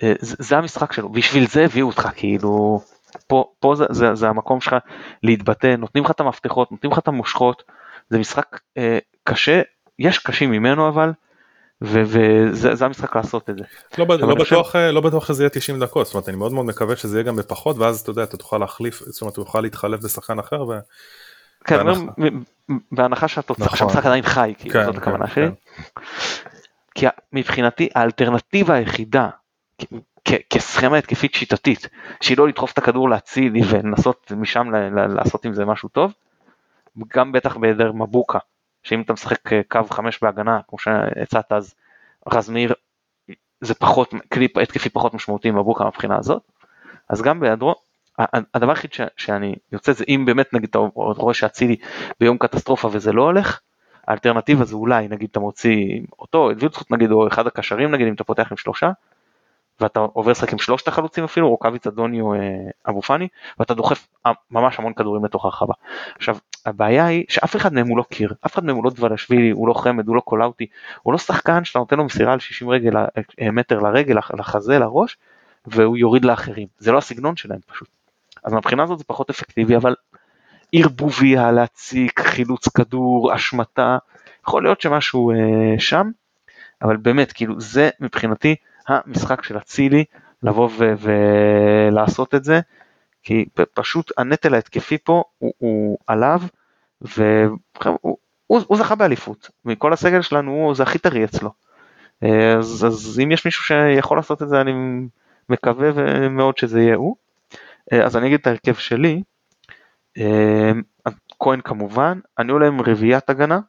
אה, 0.03 0.13
זה, 0.19 0.35
זה 0.39 0.57
המשחק 0.57 0.93
שלו 0.93 1.09
בשביל 1.09 1.47
זה 1.47 1.65
הביאו 1.65 1.87
אותך 1.87 2.09
כאילו 2.15 2.81
פה, 3.27 3.51
פה 3.59 3.75
זה, 3.75 3.85
זה, 3.89 4.15
זה 4.15 4.29
המקום 4.29 4.61
שלך 4.61 4.75
להתבטא 5.23 5.75
נותנים 5.75 6.03
לך 6.03 6.11
את 6.11 6.19
המפתחות 6.19 6.71
נותנים 6.71 6.91
לך 6.91 6.99
את 6.99 7.07
המושכות 7.07 7.63
זה 8.09 8.17
משחק 8.17 8.59
אה, 8.77 8.99
קשה 9.23 9.61
יש 9.99 10.17
קשים 10.17 10.51
ממנו 10.51 10.89
אבל 10.89 11.11
וזה 11.81 12.85
המשחק 12.85 13.15
לעשות 13.15 13.49
את 13.49 13.57
זה. 13.57 13.63
לא, 13.97 14.05
לא, 14.19 14.35
בטוח, 14.35 14.75
לא 14.75 15.01
בטוח 15.01 15.27
שזה 15.27 15.43
יהיה 15.43 15.49
90 15.49 15.79
דקות, 15.79 16.05
זאת 16.05 16.15
אומרת 16.15 16.29
אני 16.29 16.37
מאוד 16.37 16.53
מאוד 16.53 16.65
מקווה 16.65 16.95
שזה 16.95 17.17
יהיה 17.17 17.23
גם 17.23 17.35
בפחות 17.35 17.77
ואז 17.77 17.99
אתה 17.99 18.09
יודע 18.11 18.23
אתה 18.23 18.37
תוכל 18.37 18.57
להחליף, 18.57 18.99
זאת 18.99 19.21
אומרת 19.21 19.37
הוא 19.37 19.45
יוכל 19.45 19.61
להתחלף 19.61 20.03
בשחקן 20.03 20.39
אחר. 20.39 20.63
כן, 21.63 21.77
בהנחה 22.91 23.27
שהתוצאה, 23.27 23.65
נכון. 23.65 23.77
שהמשחק 23.77 24.05
עדיין 24.05 24.23
חי, 24.23 24.53
כאילו 24.57 24.73
כן, 24.73 24.85
זאת 24.85 24.97
הכוונה 24.97 25.27
כן, 25.27 25.33
שלי. 25.33 25.47
כן. 25.47 25.51
כי 26.95 27.05
מבחינתי 27.33 27.89
האלטרנטיבה 27.95 28.73
היחידה 28.73 29.29
כסכמה 30.49 30.97
התקפית 30.97 31.33
שיטתית, 31.33 31.87
שהיא 32.21 32.37
לא 32.37 32.47
לדחוף 32.47 32.73
את 32.73 32.77
הכדור 32.77 33.09
להציל 33.09 33.53
ולנסות 33.69 34.31
משם 34.37 34.67
לעשות 34.95 35.45
עם 35.45 35.53
זה 35.53 35.65
משהו 35.65 35.89
טוב, 35.89 36.13
גם 37.07 37.31
בטח 37.31 37.57
בהיעדר 37.57 37.91
מבוקה, 37.91 38.39
שאם 38.83 39.01
אתה 39.01 39.13
משחק 39.13 39.53
אה, 39.53 39.61
קו 39.67 39.79
5 39.89 40.19
בהגנה, 40.21 40.59
כמו 40.67 40.79
שהצעת 40.79 41.51
אז, 41.51 41.75
רז 42.31 42.49
מאיר 42.49 42.73
זה 43.61 43.73
פחות, 43.73 44.13
כלי 44.33 44.47
התקפי 44.61 44.89
פחות 44.89 45.13
משמעותי 45.13 45.51
מבוקה 45.51 45.83
מהבחינה 45.83 46.17
הזאת, 46.17 46.43
אז 47.09 47.21
גם 47.21 47.39
בהיעדרו, 47.39 47.75
הדבר 48.53 48.69
היחיד 48.69 48.91
שאני 49.17 49.55
יוצא 49.71 49.93
זה 49.93 50.03
אם 50.07 50.23
באמת 50.25 50.53
נגיד 50.53 50.69
אתה 50.69 50.79
רואה 50.95 51.33
שאצילי 51.33 51.75
ביום 52.19 52.37
קטסטרופה 52.37 52.89
וזה 52.91 53.13
לא 53.13 53.21
הולך, 53.21 53.59
האלטרנטיבה 54.07 54.65
זה 54.65 54.75
אולי 54.75 55.07
נגיד 55.07 55.29
אתה 55.31 55.39
מוציא 55.39 56.01
אותו, 56.19 56.51
את 56.51 56.55
וילצחוט 56.59 56.91
נגיד 56.91 57.11
או 57.11 57.27
אחד 57.27 57.47
הקשרים 57.47 57.91
נגיד 57.91 58.07
אם 58.07 58.13
אתה 58.13 58.23
פותח 58.23 58.47
עם 58.51 58.57
שלושה, 58.57 58.91
ואתה 59.79 59.99
עובר 59.99 60.31
לשחק 60.31 60.51
עם 60.51 60.57
שלושת 60.57 60.87
החלוצים 60.87 61.23
אפילו, 61.23 61.49
רוקאביץ, 61.49 61.87
אדוני 61.87 62.21
או 62.21 62.33
אה, 62.33 62.39
אבו 62.89 63.01
פאני, 63.01 63.27
ואתה 63.59 63.73
דוחף 63.73 64.07
אה, 64.25 64.31
ממש 64.51 64.79
המון 64.79 64.93
כדורים 64.93 65.25
לתוך 65.25 65.45
הרחבה. 65.45 65.73
עכשיו, 66.15 66.37
הבעיה 66.65 67.05
היא 67.05 67.25
שאף 67.29 67.55
אחד 67.55 67.73
מהם 67.73 67.87
הוא 67.87 67.97
לא 67.97 68.03
קיר, 68.09 68.33
אף 68.45 68.53
אחד 68.53 68.65
מהם 68.65 68.75
הוא 68.75 68.83
לא 68.83 68.89
דבלשווילי, 68.89 69.49
הוא 69.49 69.67
לא 69.67 69.73
חמד, 69.73 70.07
הוא 70.07 70.15
לא 70.15 70.21
קולאוטי, 70.21 70.67
הוא 71.03 71.13
לא 71.13 71.17
שחקן 71.17 71.65
שאתה 71.65 71.79
נותן 71.79 71.97
לו 71.97 72.03
מסירה 72.03 72.33
על 72.33 72.39
60 72.39 72.69
רגל, 72.69 72.97
אה, 72.97 73.51
מטר 73.51 73.79
לרגל, 73.79 74.17
לחזה, 74.33 74.79
לראש, 74.79 75.17
והוא 75.65 75.97
יוריד 75.97 76.25
לאחרים. 76.25 76.67
זה 76.77 76.91
לא 76.91 76.97
הסגנון 76.97 77.35
שלהם 77.35 77.59
פשוט. 77.67 78.02
אז 78.43 78.53
מבחינה 78.53 78.83
הזאת 78.83 78.99
זה 78.99 79.03
פחות 79.03 79.29
אפקטיבי, 79.29 79.75
אבל 79.75 79.95
ערבוביה, 80.73 81.51
להציק, 81.51 82.19
חילוץ 82.19 82.67
כדור, 82.67 83.33
השמטה, 83.33 83.97
יכול 84.47 84.63
להיות 84.63 84.81
שמשהו 84.81 85.31
אה, 85.31 85.79
שם, 85.79 86.11
אבל 86.81 86.97
באמת, 86.97 87.31
כאילו, 87.31 87.61
זה 87.61 87.89
מבחינתי, 87.99 88.55
המשחק 88.87 89.43
של 89.43 89.57
אצילי 89.57 90.05
לבוא 90.43 90.69
ולעשות 90.99 92.35
את 92.35 92.43
זה, 92.43 92.59
כי 93.23 93.45
פשוט 93.73 94.11
הנטל 94.17 94.53
ההתקפי 94.53 94.97
פה 94.97 95.23
הוא, 95.39 95.53
הוא 95.57 95.97
עליו, 96.07 96.41
והוא 97.01 97.57
הוא 98.47 98.77
זכה 98.77 98.95
באליפות, 98.95 99.49
מכל 99.65 99.93
הסגל 99.93 100.21
שלנו 100.21 100.51
הוא, 100.51 100.75
זה 100.75 100.83
הכי 100.83 100.99
טרי 100.99 101.23
אצלו. 101.23 101.51
אז, 102.59 102.85
אז 102.87 103.19
אם 103.23 103.31
יש 103.31 103.45
מישהו 103.45 103.63
שיכול 103.63 104.17
לעשות 104.17 104.41
את 104.41 104.49
זה 104.49 104.61
אני 104.61 104.71
מקווה 105.49 105.91
מאוד 106.29 106.57
שזה 106.57 106.81
יהיה 106.81 106.95
הוא. 106.95 107.15
אז 107.91 108.17
אני 108.17 108.27
אגיד 108.27 108.39
את 108.39 108.47
ההרכב 108.47 108.73
שלי, 108.73 109.23
כהן 111.39 111.61
כמובן, 111.61 112.19
אני 112.39 112.51
עולה 112.51 112.67
עם 112.67 112.81
רביעיית 112.81 113.29
הגנה, 113.29 113.59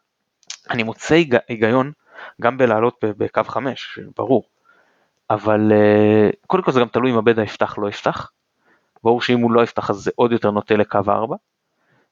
אני 0.71 0.83
מוצא 0.83 1.23
היגיון 1.49 1.93
גם 2.41 2.59
בלעלות 2.59 3.05
בקו 3.05 3.45
5, 3.45 3.99
ברור, 4.17 4.45
אבל 5.31 5.73
אה, 5.73 6.31
קודם 6.47 6.63
כל 6.63 6.73
זה 6.73 6.81
גם 6.81 6.89
תלוי 6.89 7.11
אם 7.11 7.19
הבדה 7.19 7.43
יפתח 7.43 7.79
לא 7.79 7.89
יפתח. 7.89 8.31
ברור 9.03 9.23
שאם 9.23 9.41
הוא 9.41 9.53
לא 9.53 9.63
יפתח 9.63 9.91
אז 9.91 9.97
זה 9.97 10.11
עוד 10.15 10.33
יותר 10.33 10.51
נוטה 10.51 10.75
לקו 10.75 10.99
4. 11.09 11.37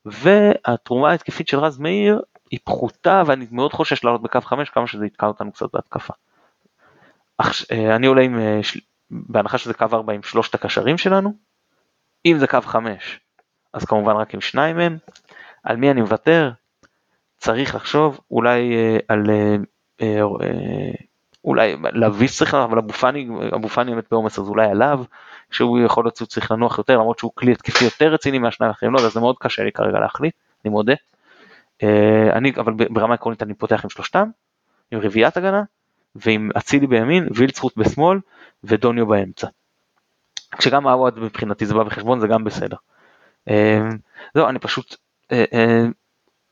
והתרומה 0.04 1.10
ההתקפית 1.10 1.48
של 1.48 1.58
רז 1.58 1.78
מאיר 1.78 2.22
היא 2.50 2.60
פחותה 2.64 3.22
ואני 3.26 3.46
מאוד 3.50 3.72
חושש 3.72 4.04
לעלות 4.04 4.22
בקו 4.22 4.40
5 4.40 4.70
כמה 4.70 4.86
שזה 4.86 5.06
יתקע 5.06 5.26
אותנו 5.26 5.52
קצת 5.52 5.66
בהתקפה. 5.72 6.12
אה, 7.40 7.96
אני 7.96 8.06
עולה 8.06 8.22
עם, 8.22 8.38
אה, 8.38 8.60
בהנחה 9.10 9.58
שזה 9.58 9.74
קו 9.74 9.86
4 9.92 10.12
עם 10.12 10.22
שלושת 10.22 10.54
הקשרים 10.54 10.98
שלנו, 10.98 11.34
אם 12.26 12.38
זה 12.38 12.46
קו 12.46 12.60
5 12.60 13.20
אז 13.72 13.84
כמובן 13.84 14.12
רק 14.12 14.34
עם 14.34 14.40
שניים 14.40 14.76
מהם, 14.76 14.98
על 15.64 15.76
מי 15.76 15.90
אני 15.90 16.00
מוותר? 16.00 16.50
צריך 17.38 17.74
לחשוב 17.74 18.20
אולי 18.30 18.74
על 19.08 19.30
אולי 21.44 21.76
להביס 21.92 22.38
צריך, 22.38 22.54
אבל 22.54 22.78
אבו 22.78 22.92
פאני, 22.92 23.28
אבו 23.54 23.68
פאני 23.68 23.90
באמת 23.90 24.04
בעומס 24.10 24.38
אז 24.38 24.48
אולי 24.48 24.66
עליו, 24.66 25.04
שהוא 25.50 25.80
יכול 25.80 26.04
להיות 26.04 26.14
צריך 26.14 26.50
לנוח 26.50 26.78
יותר, 26.78 26.94
למרות 26.98 27.18
שהוא 27.18 27.30
כלי 27.34 27.52
התקפי 27.52 27.84
יותר 27.84 28.12
רציני 28.12 28.38
מהשניים 28.38 28.68
האחרים, 28.68 28.92
לא 28.92 28.98
יודע, 28.98 29.08
זה 29.08 29.20
מאוד 29.20 29.36
קשה 29.38 29.62
לי 29.62 29.72
כרגע 29.72 29.98
להחליט, 29.98 30.34
אני 30.64 30.70
מודה. 30.70 30.94
אה, 31.82 32.30
אני, 32.32 32.52
אבל 32.56 32.72
ברמה 32.72 33.14
עקרונית 33.14 33.42
אני 33.42 33.54
פותח 33.54 33.80
עם 33.84 33.90
שלושתם, 33.90 34.28
עם 34.90 35.00
רביעיית 35.00 35.36
הגנה, 35.36 35.62
ועם 36.14 36.50
אצילי 36.58 36.86
בימין, 36.86 37.28
וילצחוט 37.34 37.76
בשמאל, 37.76 38.18
ודוניו 38.64 39.06
באמצע. 39.06 39.46
כשגם 40.58 40.86
עווד 40.86 41.18
מבחינתי 41.18 41.66
זה 41.66 41.74
בא 41.74 41.82
בחשבון 41.82 42.20
זה 42.20 42.26
גם 42.26 42.44
בסדר. 42.44 42.76
אה, 43.48 43.80
זהו, 44.34 44.48
אני 44.48 44.58
פשוט 44.58 44.96
אה, 45.32 45.84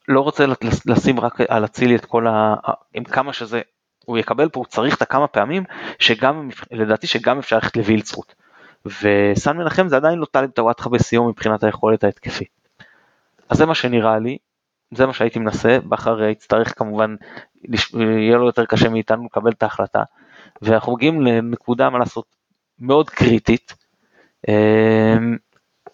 לא 0.08 0.20
רוצה 0.20 0.44
לשים 0.86 1.20
רק 1.20 1.40
על 1.48 1.64
אצילי 1.64 1.96
את 1.96 2.04
כל 2.04 2.26
ה... 2.26 2.54
עם 2.94 3.04
כמה 3.04 3.32
שזה 3.32 3.60
הוא 4.04 4.18
יקבל 4.18 4.48
פה, 4.48 4.60
הוא 4.60 4.66
צריך 4.66 4.96
את 4.96 5.02
הכמה 5.02 5.26
פעמים, 5.26 5.64
שגם, 5.98 6.48
לדעתי 6.70 7.06
שגם 7.06 7.38
אפשר 7.38 7.56
ללכת 7.56 7.76
לווילצרוט. 7.76 8.34
וסן 8.86 9.56
מנחם 9.56 9.88
זה 9.88 9.96
עדיין 9.96 10.18
לא 10.18 10.26
טלב 10.30 10.50
טוואטחה 10.50 10.88
בסיום 10.88 11.28
מבחינת 11.28 11.64
היכולת 11.64 12.04
ההתקפית. 12.04 12.48
אז 13.48 13.58
זה 13.58 13.66
מה 13.66 13.74
שנראה 13.74 14.18
לי, 14.18 14.38
זה 14.94 15.06
מה 15.06 15.12
שהייתי 15.12 15.38
מנסה, 15.38 15.78
בכר 15.88 16.22
יצטרך 16.22 16.78
כמובן, 16.78 17.14
יהיה 17.94 18.36
לו 18.36 18.46
יותר 18.46 18.64
קשה 18.64 18.88
מאיתנו 18.88 19.24
לקבל 19.24 19.50
את 19.50 19.62
ההחלטה, 19.62 20.02
ואנחנו 20.62 20.92
מגיעים 20.92 21.20
לנקודה 21.20 21.90
מה 21.90 21.98
לעשות 21.98 22.26
מאוד 22.78 23.10
קריטית, 23.10 23.74
אמ, 23.74 23.79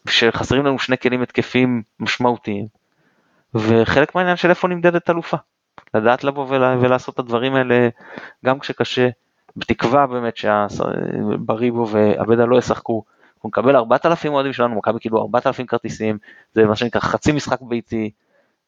שחסרים 0.08 0.66
לנו 0.66 0.78
שני 0.78 0.98
כלים 0.98 1.22
התקפיים 1.22 1.82
משמעותיים, 2.00 2.66
וחלק 3.54 4.14
מהעניין 4.14 4.36
של 4.36 4.50
איפה 4.50 4.68
נמדדת 4.68 5.10
אלופה, 5.10 5.36
לדעת 5.94 6.24
לבוא 6.24 6.46
ולעשות 6.50 7.14
את 7.14 7.18
הדברים 7.18 7.54
האלה 7.54 7.88
גם 8.44 8.58
כשקשה, 8.58 9.08
בתקווה 9.56 10.06
באמת 10.06 10.36
שבריבו 10.36 11.88
ועבדה 11.88 12.44
לא 12.44 12.58
ישחקו, 12.58 13.04
אנחנו 13.36 13.48
נקבל 13.48 13.76
4,000 13.76 14.32
אוהדים 14.32 14.52
שלנו, 14.52 14.76
מכבי 14.76 15.00
כאילו 15.00 15.22
4,000 15.22 15.66
כרטיסים, 15.66 16.18
זה 16.54 16.64
מה 16.64 16.76
שנקרא 16.76 17.00
חצי 17.00 17.32
משחק 17.32 17.62
ביתי, 17.62 18.10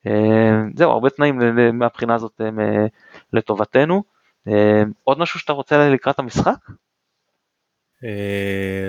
אה, 0.07 0.63
זהו, 0.75 0.91
הרבה 0.91 1.11
תנאים 1.11 1.39
מהבחינה 1.73 2.15
הזאת 2.15 2.41
אה, 2.41 2.87
לטובתנו. 3.33 4.03
אה, 4.49 4.83
עוד 5.05 5.19
משהו 5.19 5.41
שאתה 5.41 5.53
רוצה 5.53 5.89
לקראת 5.89 6.19
המשחק? 6.19 6.57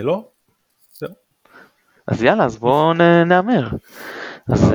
לא, 0.03 0.27
אז 2.09 2.23
יאללה, 2.23 2.45
אז 2.45 2.57
בואו 2.57 2.93
נהמר. 3.25 3.67
אז 4.49 4.73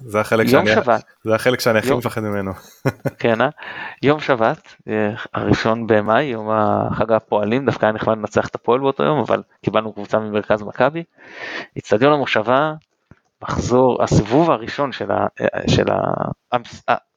זה 0.00 0.20
החלק 0.20 0.48
יום 0.48 0.66
שאני, 0.66 0.84
שבת. 0.84 1.04
זה 1.24 1.34
החלק 1.34 1.60
שאני 1.60 1.78
הכי 1.78 1.94
מפחד 1.94 2.20
ממנו. 2.20 2.52
כן, 3.18 3.40
אה? 3.40 3.48
יום 4.02 4.20
שבת, 4.20 4.74
הראשון 5.34 5.86
במאי, 5.86 6.22
יום 6.22 6.48
חג 6.94 7.12
הפועלים, 7.12 7.66
דווקא 7.66 7.86
היה 7.86 7.92
נחמד 7.92 8.18
לנצח 8.18 8.48
את 8.48 8.54
הפועל 8.54 8.80
באותו 8.80 9.02
יום, 9.02 9.18
אבל 9.18 9.42
קיבלנו 9.64 9.92
קבוצה 9.92 10.18
ממרכז 10.18 10.62
מכבי. 10.62 11.02
אצטדיון 11.78 12.12
המושבה, 12.12 12.72
מחזור, 13.42 14.02
הסיבוב 14.02 14.50
הראשון 14.50 14.92
של, 14.92 15.10
ה, 15.10 15.26
של 15.66 15.84
ה, 15.90 16.58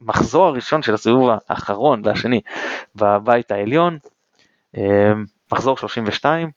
המחזור 0.02 0.48
הראשון 0.48 0.82
של 0.82 0.94
הסיבוב 0.94 1.30
האחרון 1.50 2.02
והשני 2.06 2.42
בבית 2.96 3.52
העליון, 3.52 3.98
מחזור 5.52 5.78
32, 5.78 6.52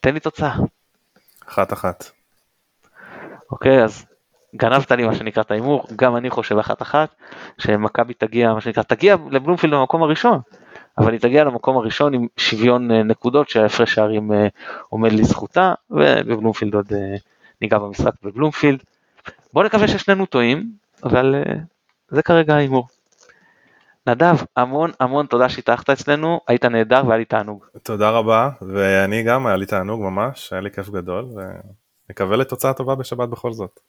תן 0.00 0.14
לי 0.14 0.20
תוצאה. 0.20 0.54
אחת 1.50 1.72
אחת. 1.72 2.10
אוקיי, 3.50 3.84
אז 3.84 4.06
גנבת 4.56 4.92
לי 4.92 5.06
מה 5.06 5.14
שנקרא 5.14 5.42
את 5.42 5.50
ההימור, 5.50 5.86
גם 5.96 6.16
אני 6.16 6.30
חושב 6.30 6.58
אחת 6.58 6.82
אחת, 6.82 7.14
שמכבי 7.58 8.14
תגיע, 8.14 8.54
מה 8.54 8.60
שנקרא, 8.60 8.82
תגיע 8.82 9.16
לבלומפילד 9.30 9.74
במקום 9.74 10.02
הראשון, 10.02 10.40
אבל 10.98 11.12
היא 11.12 11.20
תגיע 11.20 11.44
למקום 11.44 11.76
הראשון 11.76 12.14
עם 12.14 12.26
שוויון 12.36 12.90
אה, 12.90 13.02
נקודות 13.02 13.48
שההפרש 13.48 13.94
שערים 13.94 14.32
אה, 14.32 14.48
עומד 14.88 15.12
לזכותה, 15.12 15.74
ובבלומפילד 15.90 16.74
עוד 16.74 16.92
אה, 16.92 17.16
ניגע 17.60 17.78
במשחק 17.78 18.12
בבלומפילד. 18.22 18.82
בוא 19.52 19.64
נקווה 19.64 19.88
ששנינו 19.88 20.26
טועים, 20.26 20.70
אבל 21.04 21.34
זה 22.08 22.22
כרגע 22.22 22.54
ההימור. 22.54 22.88
נדב, 24.06 24.36
המון 24.56 24.90
המון 25.00 25.26
תודה 25.26 25.48
שהתארחת 25.48 25.90
אצלנו, 25.90 26.40
היית 26.48 26.64
נהדר 26.64 27.02
והיה 27.06 27.18
לי 27.18 27.24
תענוג. 27.24 27.64
תודה 27.82 28.10
רבה, 28.10 28.50
ואני 28.62 29.22
גם, 29.22 29.46
היה 29.46 29.56
לי 29.56 29.66
תענוג 29.66 30.00
ממש, 30.00 30.52
היה 30.52 30.60
לי 30.60 30.70
כיף 30.70 30.90
גדול, 30.90 31.24
ונקווה 32.08 32.36
לתוצאה 32.36 32.72
טובה 32.72 32.94
בשבת 32.94 33.28
בכל 33.28 33.52
זאת. 33.52 33.80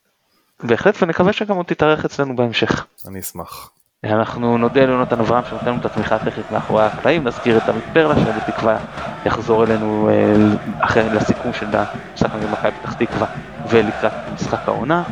בהחלט, 0.64 0.96
ונקווה 1.02 1.34
שגם 1.34 1.56
עוד 1.56 1.66
תתארח 1.66 2.06
אצלנו 2.06 2.36
בהמשך. 2.36 2.86
אני 3.08 3.20
אשמח. 3.20 3.72
אנחנו 4.04 4.58
נודה 4.58 4.86
ליונתן 4.86 5.20
אברהם 5.20 5.44
שנותן 5.50 5.66
לנו 5.66 5.80
את 5.80 5.86
התמיכה 5.86 6.16
הטכנית 6.16 6.52
מאחורי 6.52 6.84
הקלעים, 6.84 7.24
נזכיר 7.28 7.58
את 7.58 7.70
עמית 7.70 7.84
פרלה 7.94 8.16
שבתקווה 8.16 8.78
יחזור 9.26 9.64
אלינו 9.64 10.10
אה, 10.10 10.34
אחרי 10.80 11.10
לסיכום 11.10 11.54
של 11.54 11.66
המשחק 11.74 12.30
נגד 12.36 12.52
מכבי 12.52 12.72
פתח 12.72 12.94
תקווה 12.94 13.28
ולקראת 13.70 14.14
משחק 14.34 14.60
העונה. 14.68 15.04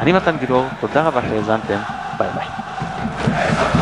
אני 0.00 0.12
מתן 0.12 0.36
גילאור, 0.36 0.66
תודה 0.80 1.02
רבה 1.02 1.22
שהאזנתם, 1.22 1.78
ביי 2.18 2.28
ביי. 2.30 3.73